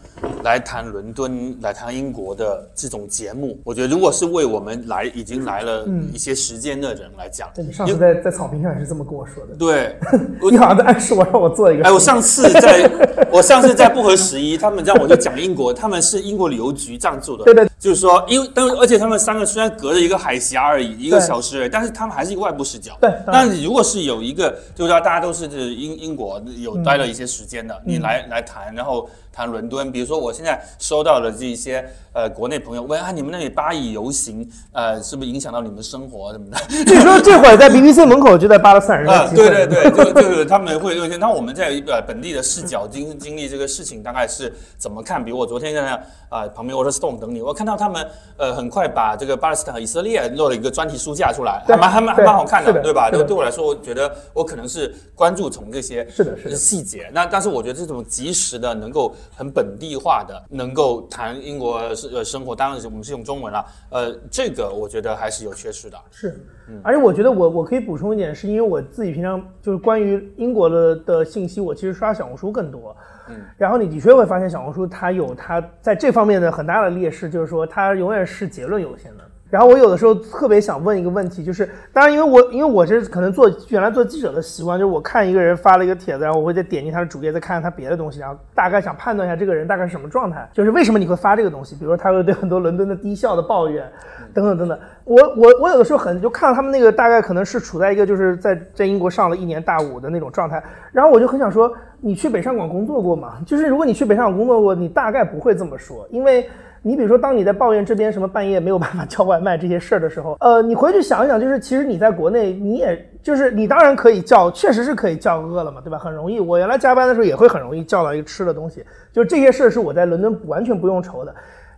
[0.43, 3.59] 来谈伦敦、来谈英国的这种节目。
[3.63, 9.55] 我觉得，如果是为我们来已经来了嗯一些时间的人来讲，对你上次在在草坪上也是这么跟我说的。
[9.55, 9.95] 对，
[10.51, 11.83] 你好像在暗示我让我做一个。
[11.83, 12.89] 哎，我上次在，
[13.31, 22.97] 我上次在不合时宜，他们让我就讲英国，他们是英国旅游局赞助的，对对，就是说，因为但而且他们三个虽然隔着一个海峡而已，一个小时而已，但是他们还是一个外部视角。
[23.01, 36.57] 对那你如果是有一个，就是说大家都是这英英国有待了一些时间的，你嗯来来谈，然后谈伦敦，比如说我现在收到的这一些呃国内朋友问啊，你们那里巴以游行，呃，是不是影响到你们生活什么的？
[36.85, 45.23] 据说这会儿在 BBC 门口就在巴勒斯坦人对对对， 就就是他们会有一些，那我们在呃本地的视角经经历这个事情，大概是怎么看？
[45.23, 48.05] 比如我昨天在那啊、旁边 Waterstone 等你，我看到他们
[48.37, 53.05] 呃很快把这个巴勒斯坦和以色列做了一个专题书架出来，还蛮还蛮还蛮好看的，对吧？
[53.07, 57.09] 是的对对我来说，我觉得我可能是关注从这些是的是的细节。
[57.13, 65.98] 那但是我觉得这种及时的，能够很本地化的，能够谈英国是呃生活，当然是我们是用中文了，呃，这个我觉得还是有缺失的。
[66.11, 66.40] 是，
[66.84, 72.95] 而且我觉得我我可以补充一点，是因为我自己平常就是关于英国的的信息，我其实刷小红书更多。
[73.30, 79.23] 嗯，然后你的确会发现小红书它有它在这方面的很大的劣势，就是说它永远是结论优先的。
[79.56, 93.90] 然后我有的时候特别想问一个问题，就是当然因为我因为我这可能做原来做记者的习惯，就是我看一个人发了一个帖子，然后我会再点进他的主页，再看看他别的东西，然后大概想判断一下这个人大概是什么状态，就是为什么你会发这个东西，比如说他会对很多伦敦的低效的抱怨，
[94.34, 94.77] 等等等等。
[95.06, 100.61] 我我我有的时候很就看到他们那个大概可能是处在一个就是在在英国上了一年大五的那种状态，
[100.91, 101.72] 然后我就很想说，
[102.02, 103.38] 你去北上广工作过吗？
[103.45, 106.45] 就是如果你去北上广工作过，你大概不会这么说，因为。
[106.87, 115.97] 你比如说，当你在抱怨这边什么半夜没有办法叫外卖这些事儿的时候，呃，你回去想一想，就是其实你在国内，你也就是你当然可以叫，确实是可以叫饿了么，对吧？
[115.97, 116.39] 很容易。
[116.39, 121.33] 我原来加班的时候也会很容易叫到一个吃的东西，就这些事儿是我在伦敦完全不用愁的。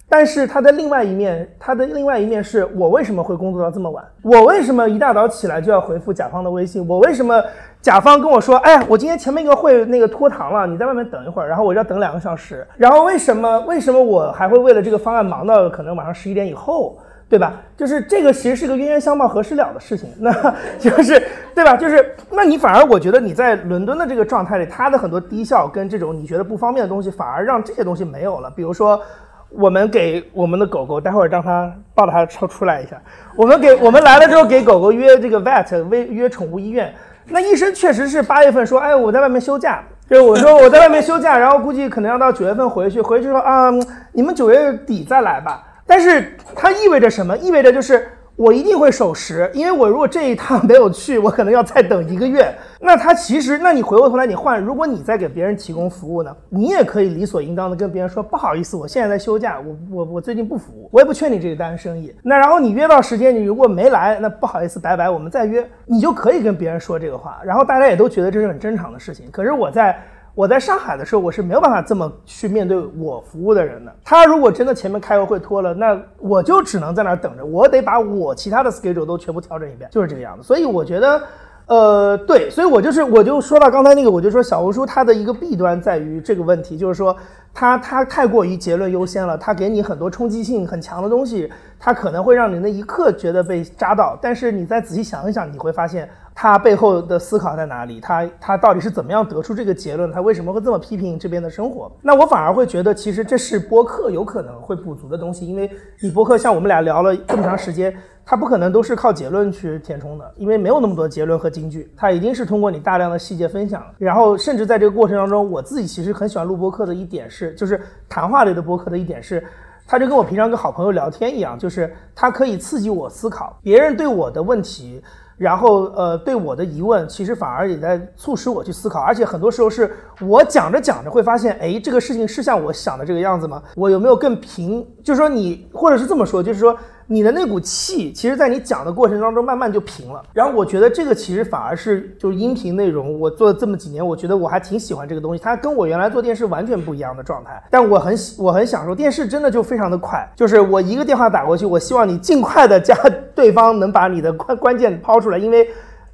[0.10, 4.04] 但是它的另外一面，它的另外一面是我为什么会工作到这么晚？
[4.22, 6.88] 我为什么一大早起来就要回复甲方的微信？
[6.88, 7.44] 我为什么
[7.82, 12.66] 甲方跟我说，哎，我今天前面一个会那个拖堂了，你在外面等一会儿，然后我就要等两个小时。
[12.78, 16.98] 然后为什么为什么我还会为了这个方案忙到可能晚上十一点以后？
[17.30, 17.62] 对吧？
[17.76, 20.32] 就是这个其实是个冤冤相报何时了的事情，那
[20.80, 21.22] 就是
[21.54, 21.76] 对吧？
[21.76, 28.50] 就是那你反而我觉得你在伦敦的这个状态里，它的很多低效跟这种你觉得不方便的东西，反而让这些东西没有了。
[28.56, 29.02] 比如说，
[29.50, 33.02] 我们给我们的狗狗，待会儿让它抱着它出出来一下。
[33.36, 36.94] 我们给我们来了之后给狗狗约这个 vet 约约宠物医院，
[37.28, 39.84] 那医生确实是八月份说，哎，我在外面休假。
[40.10, 43.70] 就是我说我在外面休假，然后估计可能要到九月份回去，回去说啊，
[44.14, 45.62] 你们九月底再来吧。
[45.86, 47.38] 但是它意味着什么？
[47.38, 52.54] 意味着就是我一定会守时，因为我如果这一趟没有去，我可能要再等一个月。
[52.80, 62.14] 那他其实，那你回过头来你换，如果你在给别人提供服务呢，你也可以理所应当的跟别人说，不好意思，我现在在休假，我我我最近不服务，我也不缺你这个单生意。
[62.22, 69.26] 那然后你约到时间，你如果没来，那不好意思，拜拜，我们再约，你就可以跟别人说这个话，然后大家也都觉得这是很正常的事情。
[69.32, 70.00] 可是我在。
[70.38, 73.92] 我在上海的时候，我是没有办法这么去面对我服务的人的。
[74.04, 80.44] 他如果真的前面开个会拖了，那我就只能在那儿等着，我得把我其他的 schedule 都全部调整一遍，就是这个样子。
[80.44, 81.24] 所以我觉得，
[81.66, 87.18] 呃，对，所以我就是我就说到刚才那个，我就说小红书它的一个弊端在于这个问题，就是说
[87.52, 96.08] 它它太过于结论优先了，它给你很多冲击性很强的东西，它可能会让你那一刻觉得被扎到，但是你再仔细想一想，你会发现。
[96.40, 98.00] 他背后的思考在哪里？
[98.00, 100.12] 他他到底是怎么样得出这个结论？
[100.12, 101.92] 他为什么会这么批评这边的生活？
[102.04, 105.68] 那我反而会觉得，其实这是播客有可能会补足的东西，因为
[106.00, 107.92] 你播客像我们俩聊了这么长时间，
[108.24, 119.44] 他不可能都是靠结论去填充的，因为没有那么多结论和金句，他一定是通过你大量的细节分享，然后甚至在这个过程当中，我自己其实很喜欢录播客的一点是，就是谈话类的播客的一点是。
[119.90, 125.02] 他就跟我平常跟好朋友聊天一样，就是他可以刺激我思考，别人对我的问题，
[125.38, 133.62] 然后呃对我的疑问，其实反而也在促使我去思考，而且很多时候是我讲着讲着会发现，哎，这个事情是像我想的这个样子吗？
[133.76, 134.86] 我有没有更平？
[135.04, 136.76] 就是说你，或者是这么说，就是说
[137.08, 140.22] 你的那股气，其实在你讲的过程当中慢慢就平了。
[140.34, 147.64] 然后我觉得这个其实反而是就是音频内容，我做了这么几年，我觉得我还挺喜欢这个东西，它跟我原来做电视完全不一样的状态。
[147.72, 152.94] 但我很喜我很享受电视，真的就非常的快，就是我一个电话打过去，我希望你尽快的加
[153.34, 155.68] 对方能把你的关关键抛出来，因为。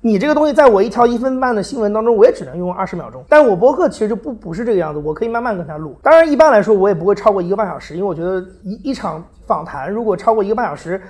[0.06, 3.24] 你这个东西在我一条一分半的新闻当中，我也只能用二十秒钟。
[3.30, 5.96] 但我博客其实就不不是这个样子，我可以慢慢跟他录。
[6.04, 11.02] 当然，一般来说我也不会超过一个半小时，因为我觉得一一场访谈如果超过一个半小时，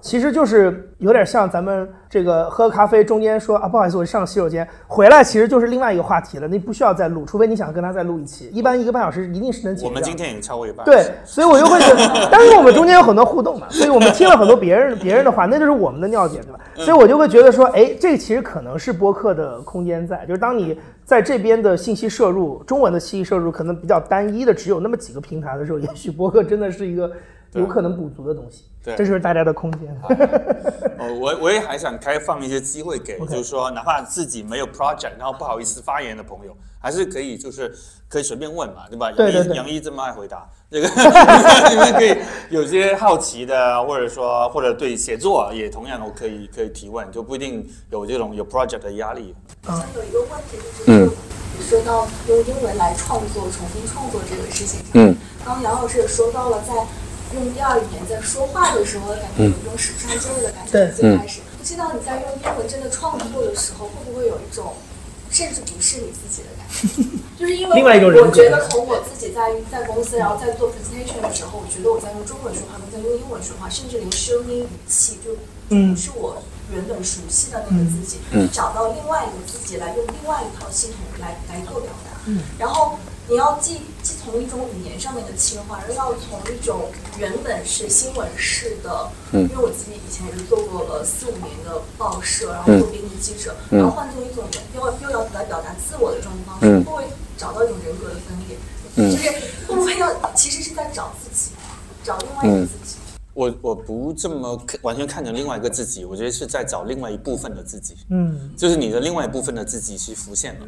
[0.00, 9.88] 其实就是有点像咱们这个喝咖啡中间说啊，不好意思，我上洗手间，回来其实就是另外一个话题了，那不需要再录，除非你想跟他再录一期，一般一个半小时一定是能解决掉。
[9.88, 10.84] 我们今天已经超过一半。
[10.84, 16.60] 对，所以我就会觉得，但是我们中间有很多互动嘛，所以我们听了很多别人别人的话， 那就是我们的尿点，对吧？
[16.74, 27.10] 所以我就会觉得说，哎，这其实可能是播客的空间在，就是当你在这边的信息摄入，中文的信息摄入可能比较单一的，只有那么几个平台的时候，也许播客真的是一个
[27.52, 28.64] 有可能补足的东西。
[28.82, 29.94] 对这就是大家的空间。
[30.98, 37.74] 哦，我我也还想开放一些机会给，就是说，哪怕自己没有 project，然后不好意思发言的朋友，还是可以，就是
[38.08, 39.10] 可以随便问嘛，对吧？
[39.12, 40.88] 对对对杨一这么爱回答， 这个
[41.70, 42.16] 你们可以
[42.48, 49.34] 有些好奇的，或者说或者对写作也同样我可以可以提问，就不一定有这种有 project 的压力。
[49.64, 51.10] 好像有一个问题就是，
[51.58, 56.72] 你说到用英文来创作、重新创作这个事情上，嗯，刚刚杨老师也说到了，在
[57.34, 60.72] 用第二语言在说话的时候，感觉有一种使不上劲儿的感觉。
[60.72, 60.92] 对。
[60.92, 64.74] 最开始，不知道你在用英文真的创作的时候，会不会有一种
[65.30, 67.02] 甚至不是你自己的感觉？
[67.40, 69.40] 就是因为另外一种人我觉得从我自己在
[69.70, 75.36] 在公司，然后在做 presentation 的时候，我觉得我在用中文说话，跟在用英文说话，甚至连声音语气就
[75.70, 75.94] 嗯。
[75.94, 76.42] 不是我
[76.72, 78.48] 原本熟悉的那个自己，嗯。
[78.52, 82.10] 找到另外一个自己来用另外一套系统来来做表达。
[82.26, 82.42] 嗯。
[82.58, 82.98] 然后
[83.28, 86.88] 你要既既从一种语言上面的切换，而要从一种
[87.18, 89.42] 原本是新闻式的，嗯。
[89.42, 93.78] 因为我自己以前也是做过了四五年的报社，然后做编辑记者，嗯。
[93.78, 96.84] 然后换做一种人又又要来表达自我的这种方式，嗯。
[96.84, 97.04] 会不会
[97.36, 98.56] 找到一种人格的分裂？
[98.96, 99.10] 嗯。
[99.10, 99.30] 就是
[99.66, 101.52] 会不会要其实是在找自己，
[102.02, 102.96] 找另外一个自己？
[103.32, 107.96] 我我不这么看完全看成另外一个自己，我觉得是在找另外一部分的自己。
[108.10, 108.50] 嗯。
[108.56, 110.66] 就是你的另外一部分的自己是浮现了，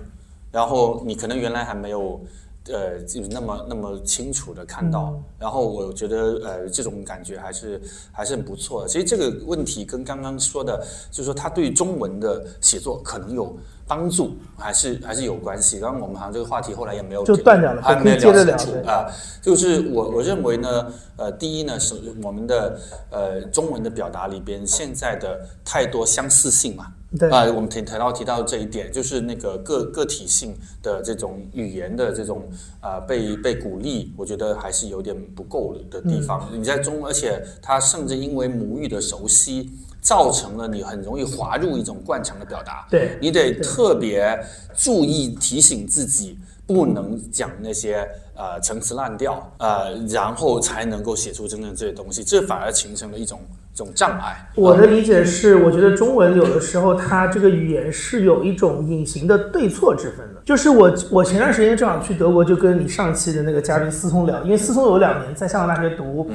[0.52, 2.20] 然后你可能原来还没有，
[2.68, 7.80] 呃，就是那么那么清楚的看到，然后我觉得呃这种感觉还是
[8.12, 8.88] 还是很不错的。
[8.88, 10.78] 其实这个问题跟刚刚说的，
[11.10, 15.78] 就是说他对中文的写作可能有帮助，还是还是有关系。
[15.78, 19.10] 然后我们好像这个话题后来也没有就断掉了还没有聊清楚啊。
[19.40, 20.86] 就是我我认为呢，
[21.16, 22.78] 呃，第一呢是我们的
[23.10, 26.86] 呃中文的表达里边现在的太多相似性嘛。
[27.18, 32.48] 对啊、我们提提到提到这一点，就是那个个个体性的这种语言的这种
[32.80, 36.48] 啊、被被鼓励，我觉得还是有点不够的地方。
[36.50, 39.70] 嗯你在中，而且它甚至因为母语的熟悉，
[40.00, 42.86] 造成了你很容易滑入一种惯常的表达。
[42.90, 44.38] 对你得特别
[44.74, 53.40] 注意提醒自己，不能讲那些呃陈词滥调，呃，然后才能够写出真正这些东西，这反而形成了一种
[53.74, 54.46] 一种障碍。
[54.54, 60.40] 我的理解是，我觉得中文有的时候它这个语言是有一种隐形的对错之分的。
[60.44, 66.30] 就是我我前段时间正好去德国，就跟你上期的那个嘉宾思聪聊，因为思聪有两年在香港大学读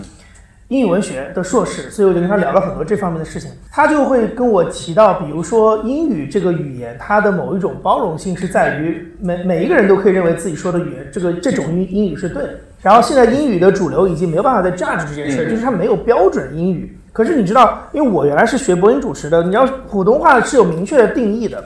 [0.69, 3.49] 英语文学的硕士，所以我就跟他聊了很多这方面的事情。
[3.72, 12.49] 他就会跟我提到，比如说英语这个语言，它的某一种包容性是在于每每一个人都可以认为自己说的语言这个这种英英语是对的。
[12.81, 16.98] 然后现在英语的主流已经没有办法再 judge 这件事儿，就是它没有标准英语。
[17.14, 21.64] 可是你知道，因为我原来是学播音主持的，你知道普通话是有明确的定义的。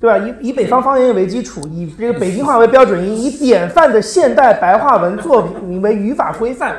[0.00, 0.18] 对吧？
[0.18, 6.76] 以以北方方言为基础，以这个北京话为标准音，以典范的现代白话文作品为语法规范。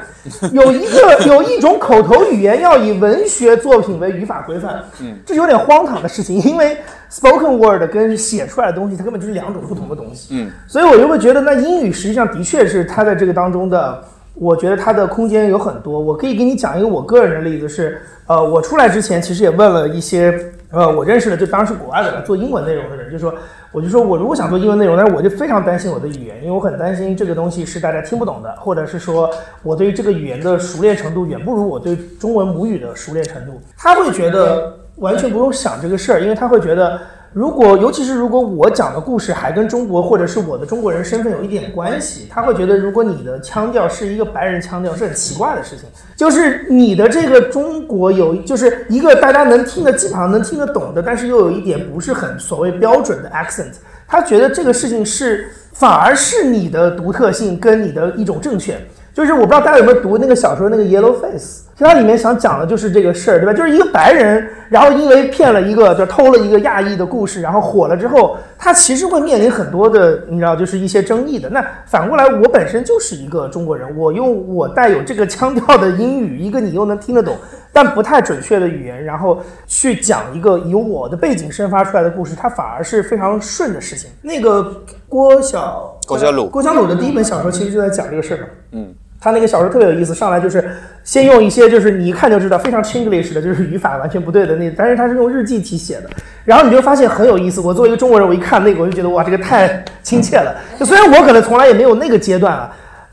[0.52, 6.78] 有一个有一种口头语言要以文学作品为语法规范，嗯这有点荒唐的事情，因为
[7.10, 10.36] spoken word 跟写出来的东西，它根本就是两种不同的东西。
[10.36, 14.04] 嗯，所以我就会觉得，那英语实际上的确是它在这个当中的，
[14.36, 16.00] 我觉得它的空间有很多。
[16.00, 20.38] 我可以给你讲一个我个人的例子是，呃，我出来之前其实也问了一些，
[20.74, 23.32] 呃，我认识的就当时国外的做英文内容的人，就说，
[23.72, 29.30] 我就说我如果想做英文内容，但是我就非常担心我的语言，因为我很担心这个东西是大家听不懂的，或者是说
[29.62, 33.62] 我对于这个语言的熟练程度远不如我对中文母语的熟练程度。
[33.78, 37.00] 他会觉得完全不用想这个事儿，因为他会觉得。
[37.34, 45.86] 如果，尤其是如果我讲的故事还跟中国或者是我的中国人身份有一点关系，他会觉得，如果你的腔调是一个白人腔调，是很奇怪的事情。
[46.16, 53.74] 就是你的这个中国有，就是一个大家能听得基本上能听得懂的，但是又有一点不是很所谓标准的 accent。
[54.08, 58.78] 他觉得这个事情是反而是你的独特性跟你的一种正确。
[59.12, 63.54] 就是我不知道大家有没有读那个小说那个 Yellow Face，其实它里面想讲的就是这个事儿，对吧？
[63.54, 71.50] 就是一个白人，然后因为骗了一个，就偷了一个亚裔的故事，然后火了之后，他其实会面临很多的，你知道，就是一些争议的。
[71.50, 77.36] 那反过来，我本身就是一个中国人，我用我带有这个腔调的英语，一个你又能听得懂，
[77.72, 84.12] 但不太准确的语言，然后去讲一个由我的背景生发出来的故事，它反而是非常顺的事情。
[84.22, 88.48] 那个郭小郭小鲁郭小鲁的第一本小说其实就在讲这个事儿嘛。
[88.74, 88.94] 嗯，
[89.24, 90.70] 他那个小说特别有意思，上来就是
[91.06, 96.10] 先用一些就是你一看就知道非常 Chinglish 的，就是语法完全不对的那，但是他是用日记体写的，
[96.44, 97.62] 然后你就发现很有意思。
[97.62, 100.54] 我作为一个中国人，我一看那个我就觉得哇，这个太亲切了。
[100.78, 102.70] 就虽然我可能从来也没有那个阶段啊。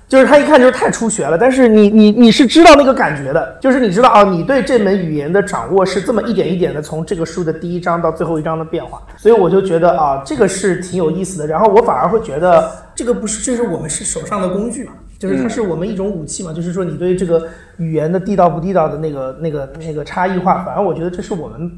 [0.09, 11.47] 就是他一看就是太初学了，但是你你你是知道那个感觉的，就是你知道啊，你对这门语言的掌握是这么一点一点的，从这个书的第一章到最后一章的变化，所以我就觉得啊，这个是挺有意思的。
[11.47, 21.70] 然后我反而会觉得这个不是，这是我们是手上的工具嘛，就是它是我们一种武器嘛，就是说你对这个语言的地道不地道的那个那个那个差异化，反而我觉得这是我们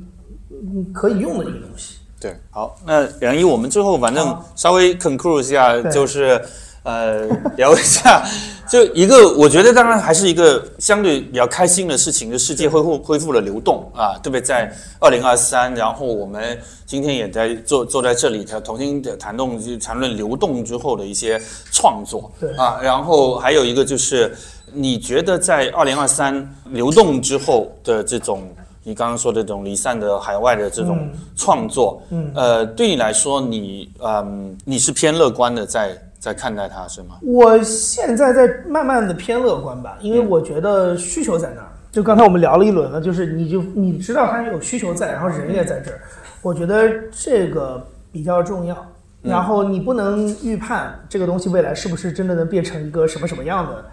[0.94, 1.98] 可以用的一个东西。
[2.18, 6.40] 对，好，那杨一，我们最后反正稍微 conclude 一下，就是。
[6.84, 7.26] 呃，
[7.56, 8.24] 聊一下，
[8.68, 21.40] 就一个，我觉得当然还是一个相对比较开心的事情，就世界恢复恢复了流动啊，特别在二零二三，然后我们今天也在坐坐在这里，重新的谈动就谈论流动之后的一些
[21.70, 22.52] 创作，对。
[22.56, 24.34] 啊，然后还有一个就是，
[24.72, 28.42] 你觉得在二零二三流动之后的这种，
[28.82, 35.96] 你刚刚说的这种离散的海外的这种创作，嗯，呃，对你来说，你嗯，你是偏乐观的在。
[36.22, 37.16] 在看待它是吗？
[37.20, 41.66] 我现在在慢慢的偏乐观吧，因为我觉得需求在那儿。
[41.90, 45.98] 就刚才我们聊了一轮了，就是你就你知道它有需求在，然后人也在这儿，
[46.40, 48.86] 我觉得这个比较重要。
[49.20, 53.84] 然后你不能预判这个东西未来是不是真的能变成一个什么什么样的。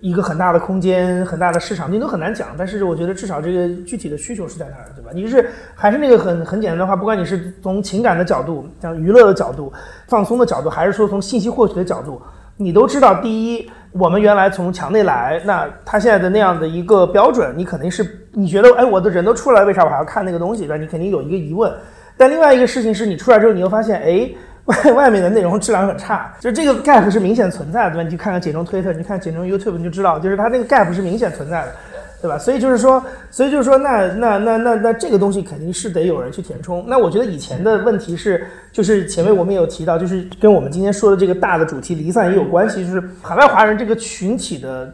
[0.00, 2.48] 一个很大的空间，很大的市场，你都很难讲。
[2.56, 5.10] 但是我觉得至少这个具体的需求是在那儿，对吧？
[5.12, 9.72] 你是还是那个很很简单的话，不管你是从情感的角度、像娱乐的角度、
[10.06, 12.20] 放松的角度，还是说从信息获取的角度，
[12.56, 20.62] 你都知道，第一，我们原来从墙内来，那他现在的那样的一个标准，你肯定是你觉得，哎，我的人都出来，为啥我还要看那个东西？
[20.62, 20.76] 对吧？
[20.76, 21.72] 你肯定有一个疑问。
[22.16, 24.30] 但另外一个事情是你出来之后，你又发现，哎。
[24.68, 28.02] 外 外面的内容质量很差，就这个 gap 是明显存在的，对吧？
[28.02, 31.74] 你去看看简中推特，你看简中 YouTube，你就知道，就是它这个 gap 是明显存在的。
[32.20, 32.36] 对吧？
[32.36, 36.84] 所以就是说，所以就是说，那那那那那这个东西肯定是得有人去填充。
[36.88, 42.84] 那我觉得以前的问题是，就是前面我们也有提到，就是跟我们今天说的这个大的主题离散也有关系。
[42.84, 44.92] 就是海外华人这个群体的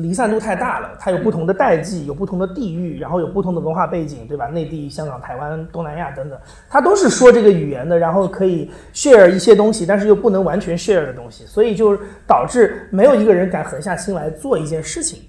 [0.00, 4.46] 离散度太大了，它有不同的代际，有不同的地域，然后有不同的文化背景，对吧？
[4.46, 6.38] 内地、香港、台湾、东南亚等等，
[6.68, 15.20] 它都是说这个语言的，然后可以 share 一些东西，但是又不能完全 share 的东西，所以就导致没有一个人敢狠下心来做一件事情。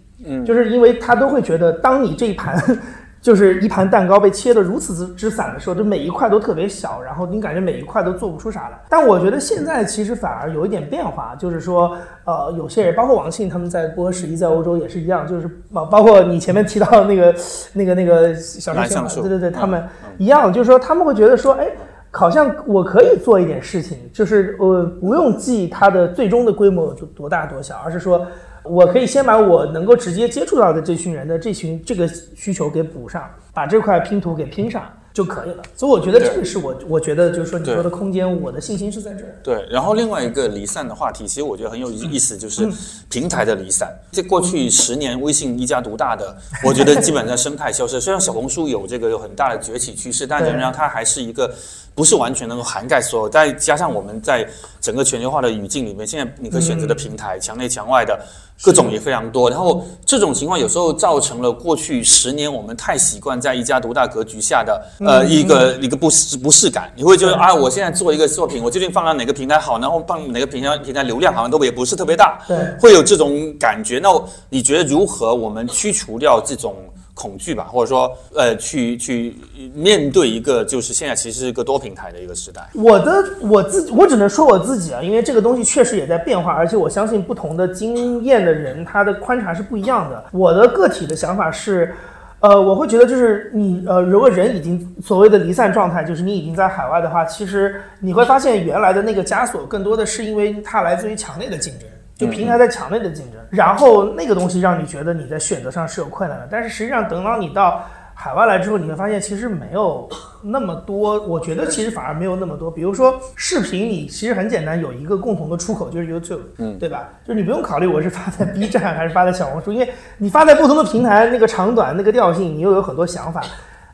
[0.45, 2.57] 就是因为他都会觉得，当你这一盘
[3.19, 8.79] 就是一盘蛋糕被切得如此之之散的时候，就每一块都特别小，然后你感觉每一块都做不出啥来。
[8.87, 17.35] 但我觉得现在其实反而有一点变化，就是说，呃，有些人，包括王庆他们在波十一在欧洲也是一样，就是包包括你前面提到那个
[17.73, 19.83] 那个那个小说先生，对对对，他们
[20.17, 21.67] 一样，就是说他们会觉得说，哎，
[22.11, 28.25] 好像我可以做一点事情，就是呃不用记它的最终的规模有多大多小，而是说。
[28.69, 34.83] 我可以先把我能够直接接触到的这群人的这群这个需求给补上，把这块拼图给拼上
[35.13, 35.63] 就可以了。
[35.75, 39.35] 所以我觉得这个是我我觉得就是说你说的空间，我的信心是在这儿。
[39.43, 42.69] 对，然后另外一个离散的话题，其实我觉得很有意思，就是
[43.09, 43.89] 平台的离散。
[44.11, 47.99] 这过去十年，微信一家独大的， 我觉得基本上生态消失。
[47.99, 51.53] 虽然小红书有这个有很大的崛起趋势，但仍然它还是一个。
[51.97, 54.47] 不是完全能够涵盖所有，再加上我们在
[54.79, 58.23] 整个全球化的语境里面，现在你可以选择的平台，墙内墙外的
[58.61, 59.49] 各种也非常多。
[59.49, 66.93] 然后这种情况有时候造成了过去十年我们太习惯在一家独大格局下的呃一个一个不适不适感。
[66.95, 73.97] 你会觉得啊，我现在做一个作品，我究竟放到哪个平台好，然后放哪个平台平台流量好像都也不是特别大，对，会有这种感觉。
[73.97, 74.09] 那
[74.51, 76.75] 你觉得如何我们驱除掉这种？
[77.17, 79.35] 恐惧吧，或者说，呃，去去
[79.73, 82.61] 面对一个就是现在其实是一个多平台的一个时代。
[82.75, 90.25] 我的我自，我只能说我自己啊，因为这个东西确实也在变化，而且我相信不同的经验的人，他的观察是不一样的。
[90.31, 91.91] 我的个体的想法是，
[92.39, 101.89] 呃，我会觉得就是你，呃，如果人已经所谓的离散状态，就是你已经在海外的话，其实你会发现原来的那个枷锁，更多的是因为它来自于强烈的竞争。
[102.17, 107.83] 就平台在强烈的竞争，然后那个东西让你觉得你在选择上是有困难的，但是实际上等到你到
[108.15, 110.09] 海外来之后，你会发现其实没有
[110.41, 111.21] 那么多。
[111.27, 112.71] 我觉得其实反而没有那么多。
[112.71, 117.07] 比如说视频，你其实很简单，有一个共同的出口就是 YouTube，嗯，对吧？
[117.23, 119.87] 就是你不用考虑我是发在 B 站还是发在小红书，因为
[120.17, 123.43] 你发在不同的平台，那个长短、那个调性，你又有很多想法。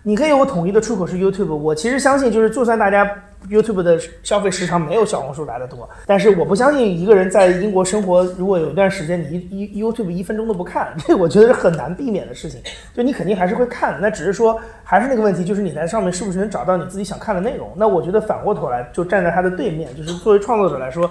[0.05, 3.05] 你可以有个统一的出口是 YouTube，我其实相信就是就算大家。
[3.49, 12.61] YouTube 的消费时长没有小红书来的多，但是我不相信一个人在英国生活，如果有一段时间你一一 YouTube 一分钟都不看， 这我觉得是很难避免的事情。
[12.93, 17.71] 就你肯定还是会看，那只是说还是那个问题，就是你在上面是不是能找到你自己想看的内容？
[17.75, 21.09] 那我觉得反过头来就站在他的对面，就是作为创作者来说，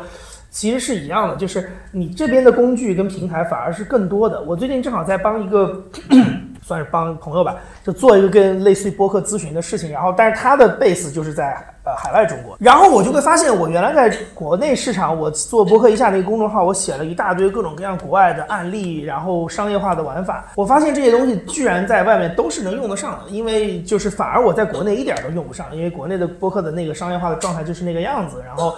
[0.50, 4.42] 其实是一样的，就是你这边的工具跟平台反而是更多的。
[4.42, 5.82] 我最近正好在帮一个。
[6.64, 28.74] 算是帮朋友吧，就做一个跟类似于播客咨询的事情，然后但是他的 base 就是在呃海外中国，然后我就会发现，我原来在国内市场，我做博客一下那个公众号，我写了一大堆各种各样国外的案例，然后商业化的玩法，我发现这些东西居然在外面都是能用得上的，因为就是反而我在国内一点都用不上，因为国内的博客的那个商业化的状态就是那个样子，然后。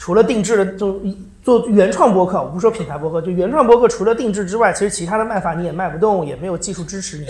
[0.00, 1.00] 除了定制的，就
[1.42, 7.26] 做原创博客，我不说品牌博客，就原创博客，除了定制之外，其实其他的卖法你也卖不动，也没有技术支持你，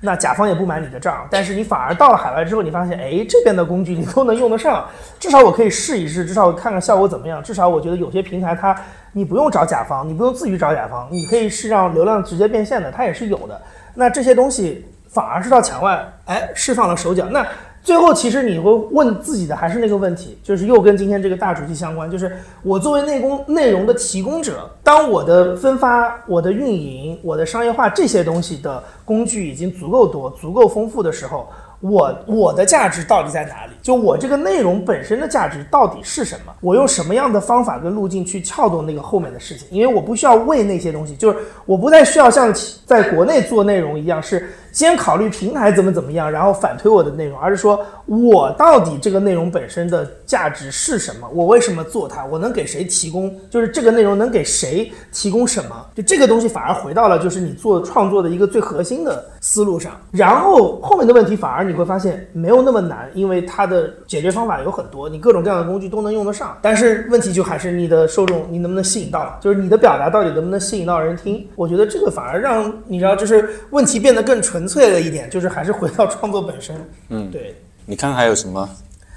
[0.00, 1.26] 那甲方也不买你的账。
[1.30, 7.42] 但是你反而到了海外之后，你发现，哎，这边的工具你都能用得上，至少我可以试一试，至少我看看效果怎么样。
[7.42, 8.74] 至少我觉得有些平台它
[9.12, 13.60] 你不用找甲方，你不用自己找甲方，你可以是让流量直接变现的，它也是有的。
[13.94, 17.26] 那这些东西反而是到墙外，哎，释放了手脚。
[17.30, 17.46] 那。
[17.82, 31.48] 最后，其实你会问自己的还是那个问题，就是又跟今天这个大主题相关，就是我作为内功内容的提供者，当我的分发、我的运营、我的商业化这些东西的工具已经足够多、足够丰富的时候。
[31.82, 33.72] 我我的价值到底在哪里？
[33.80, 36.52] 就我这个内容本身的价值到底是什么？
[36.60, 39.66] 我用什么样的方法跟路径去撬动那个后面的事情？
[39.70, 42.52] 因为我不需要为那些东西，就是我不再需要像
[42.84, 51.28] 在国内做内容一样，是先考虑平台怎么怎么样，然后反推我的内容，而是说我到底这个内容本身的价值是什么？
[51.32, 52.24] 我为什么做它？
[52.26, 53.34] 我能给谁提供？
[53.48, 55.86] 就是这个内容能给谁提供什么？
[55.94, 61.60] 就这个东西反而回到了就是你做创作的一个最核心的思路上，然后后面的问题反而。
[61.70, 66.56] 你会发现没有那么难，因为它的解决方法有很多，你各种各样的工具都能用得上。
[66.60, 69.38] 但是问题就还是你的受众，你能不能吸引到？
[69.40, 71.46] 就是你的表达到底能不能吸引到人听？
[71.54, 76.74] 我觉得这个反而让你知道，就是问题变得更纯粹的一点，就是还是回到创作本身。
[77.08, 77.54] 嗯，对。
[77.86, 78.68] 你看还有什么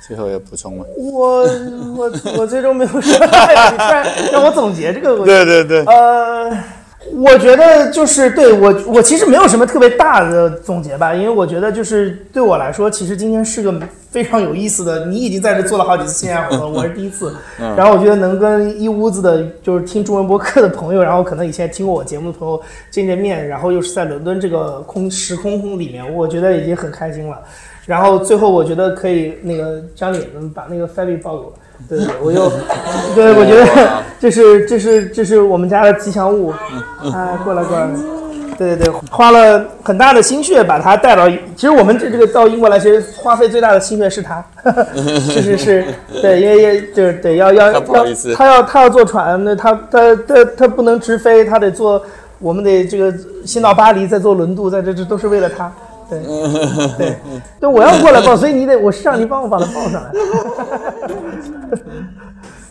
[0.07, 0.85] 最后要补充吗？
[0.97, 1.43] 我
[1.95, 5.25] 我我最终没有说， 你突然让我总结这个问题。
[5.25, 5.85] 对对对。
[5.85, 6.57] 呃。
[7.11, 13.73] 我觉得就是对我，我其实没有什么特别大的总结吧，因为我觉得就是对我来说，其实今天是个
[14.09, 15.05] 非常有意思的。
[15.07, 17.35] 你已经在这做了好几次线下活动，我是第一次。
[17.57, 22.59] 然后我觉得能跟一屋子的，就是听中文播客的朋友，然后可能以前听过我节目的朋友
[22.89, 27.37] 见见面，然后又是在伦敦这个空时空里面，我觉得已经很开心了。
[27.85, 31.53] 然后最后我觉得可以那个张磊能把那个 Fabi 报给我。
[31.89, 32.51] 对对， 我又，
[33.15, 36.49] 对，我觉得这是这是这是我们家的吉祥物，
[37.13, 37.87] 啊，过来过来，
[38.57, 44.43] 对对对，花了很大的心血把它带到，其实我们这这个到英国来，其实花费最大的心血是它，
[44.95, 45.85] 是是是，
[46.21, 47.81] 对，因为就是对要要要，
[48.35, 52.01] 他要他要坐船，那他他他他不能直飞，他得坐，
[52.39, 53.13] 我们得这个
[53.45, 55.71] 先到巴黎，再坐轮渡，在这这都是为了他。
[56.09, 56.19] 对
[56.97, 57.15] 对
[57.59, 60.11] 对， 我要过来抱，所以你得，我是让你帮我把它抱上来。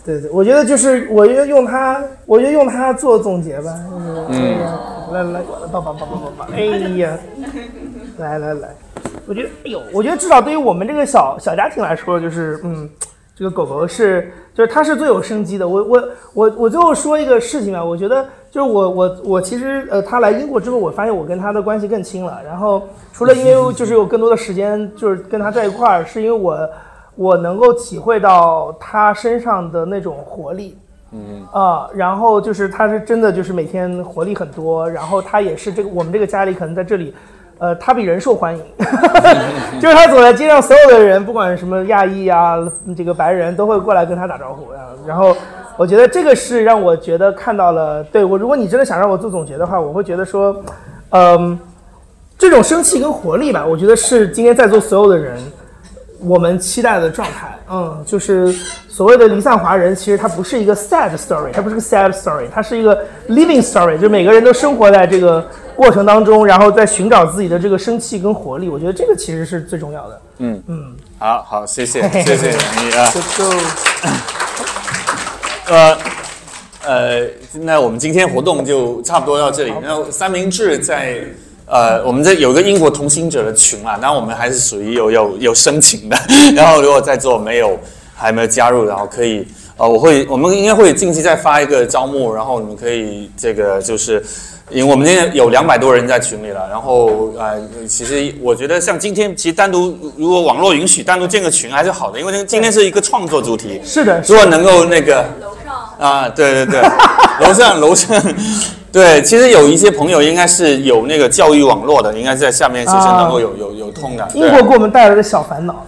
[0.04, 3.72] 对对，我觉得就是，我觉得用它，我觉得用它做总结吧。
[4.28, 4.58] 嗯，
[5.12, 5.40] 来来，
[5.70, 6.60] 抱抱抱抱抱抱，哎
[6.98, 7.16] 呀，
[8.18, 8.68] 来来来，
[9.26, 12.88] 我觉得，哎呦，我觉得至少对于我们这个小小家庭来说，就是嗯。
[13.34, 15.66] 这个狗狗是，就是它是最有生机的。
[15.66, 22.38] 我我我我最后说一个事情啊，我觉得就是我我我其实呃，他来英国之后，我发现我跟他的关系更亲了。
[22.46, 26.70] 然后除了因为 就是有更多的时间，就是跟他在一块儿，是因为我
[27.14, 30.76] 我能够体会到他身上的那种活力，
[31.12, 37.14] 嗯啊，然后就是他是真的就是每天活力很多，然后他也是这个我们这个家里可能在这里。
[37.58, 38.64] 呃，他比人受欢迎，
[39.80, 42.56] 就是他走在街上，所有的人，不管什么亚裔啊，
[42.96, 44.66] 这个白人，都会过来跟他打招呼。
[45.06, 45.32] 然后，
[45.76, 48.02] 我觉得这个是让我觉得看到了。
[48.04, 50.62] 对我，如果你真的想让我做总结的话，我会觉得说，
[51.10, 51.58] 嗯，
[52.38, 55.38] 这种生气跟活力吧，我觉得是今天在座所有的人。
[56.24, 58.52] 我们期待的状态，嗯，就是
[58.88, 65.44] 所谓的离散华人，其实它不是一个 sad story，它不是个 sad story，它是一个 living story，就是每个人都生活在这个
[65.74, 68.68] 过程当中，然后在寻找自己的这个生气跟活力。
[68.68, 70.20] 我觉得这个其实是最重要的。
[70.38, 73.10] 嗯嗯，好好，谢谢谢谢你啊。
[75.68, 75.98] 呃
[76.84, 79.72] 呃，那我们今天活动就差不多到这里。
[79.82, 81.24] 然后三明治在。
[81.64, 86.18] 呃，我们这有个英国同行者的群嘛，那我们还是属于有有有申请的。
[86.54, 87.78] 然后如果在座没有
[88.14, 89.46] 还没有加入，然后可以
[89.82, 94.24] 呃，我会我们应该会近期再发一个招募，然后你们可以这个就是，
[94.70, 96.68] 因为我们今天有两百多人在群里了。
[96.70, 103.80] 然后呃，其实我觉得像今天其实单独如果网络允许单独建个群还是好的，因为今天是一个创作主题。
[103.84, 105.24] 是的，如果能够那个。
[106.02, 106.82] 啊，对对对，
[107.46, 108.20] 楼上楼上，
[108.90, 114.28] 对，其实有一些朋友应该是有那个教育网络的，应该在下面其实能够有有有通的。
[114.34, 115.86] 英国给我们带来的小烦恼。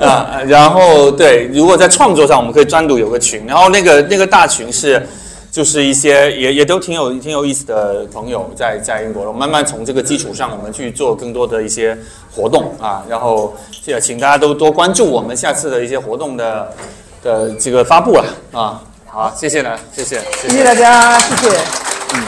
[0.06, 5.04] 啊，然后对，如果在创作上，我们可以单独有个群，然后那个那个大群是。
[5.52, 11.94] 就是一些也也都挺有挺有意思的朋友在在英国，慢慢从这个基础上，我们去做更多的一些
[12.34, 13.54] 活动啊，然后
[13.84, 16.72] 也请大家都多关注我们下次的一些活动的
[17.22, 18.82] 的这个发布了啊。
[19.06, 21.58] 好，谢谢呢，谢谢，谢谢大家，谢谢。
[22.14, 22.20] 嗯。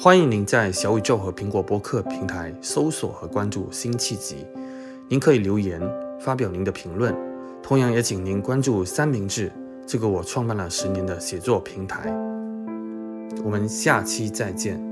[0.00, 4.46] 欢迎您在小宇宙和苹果播客平台搜索和关注辛弃疾，
[5.08, 5.80] 您可以留言。
[6.20, 7.14] 发表您的评论，
[7.62, 9.52] 同样也请您关注三明治
[9.86, 12.12] 这个我创办了十年的写作平台。
[13.44, 14.87] 我们下期再见。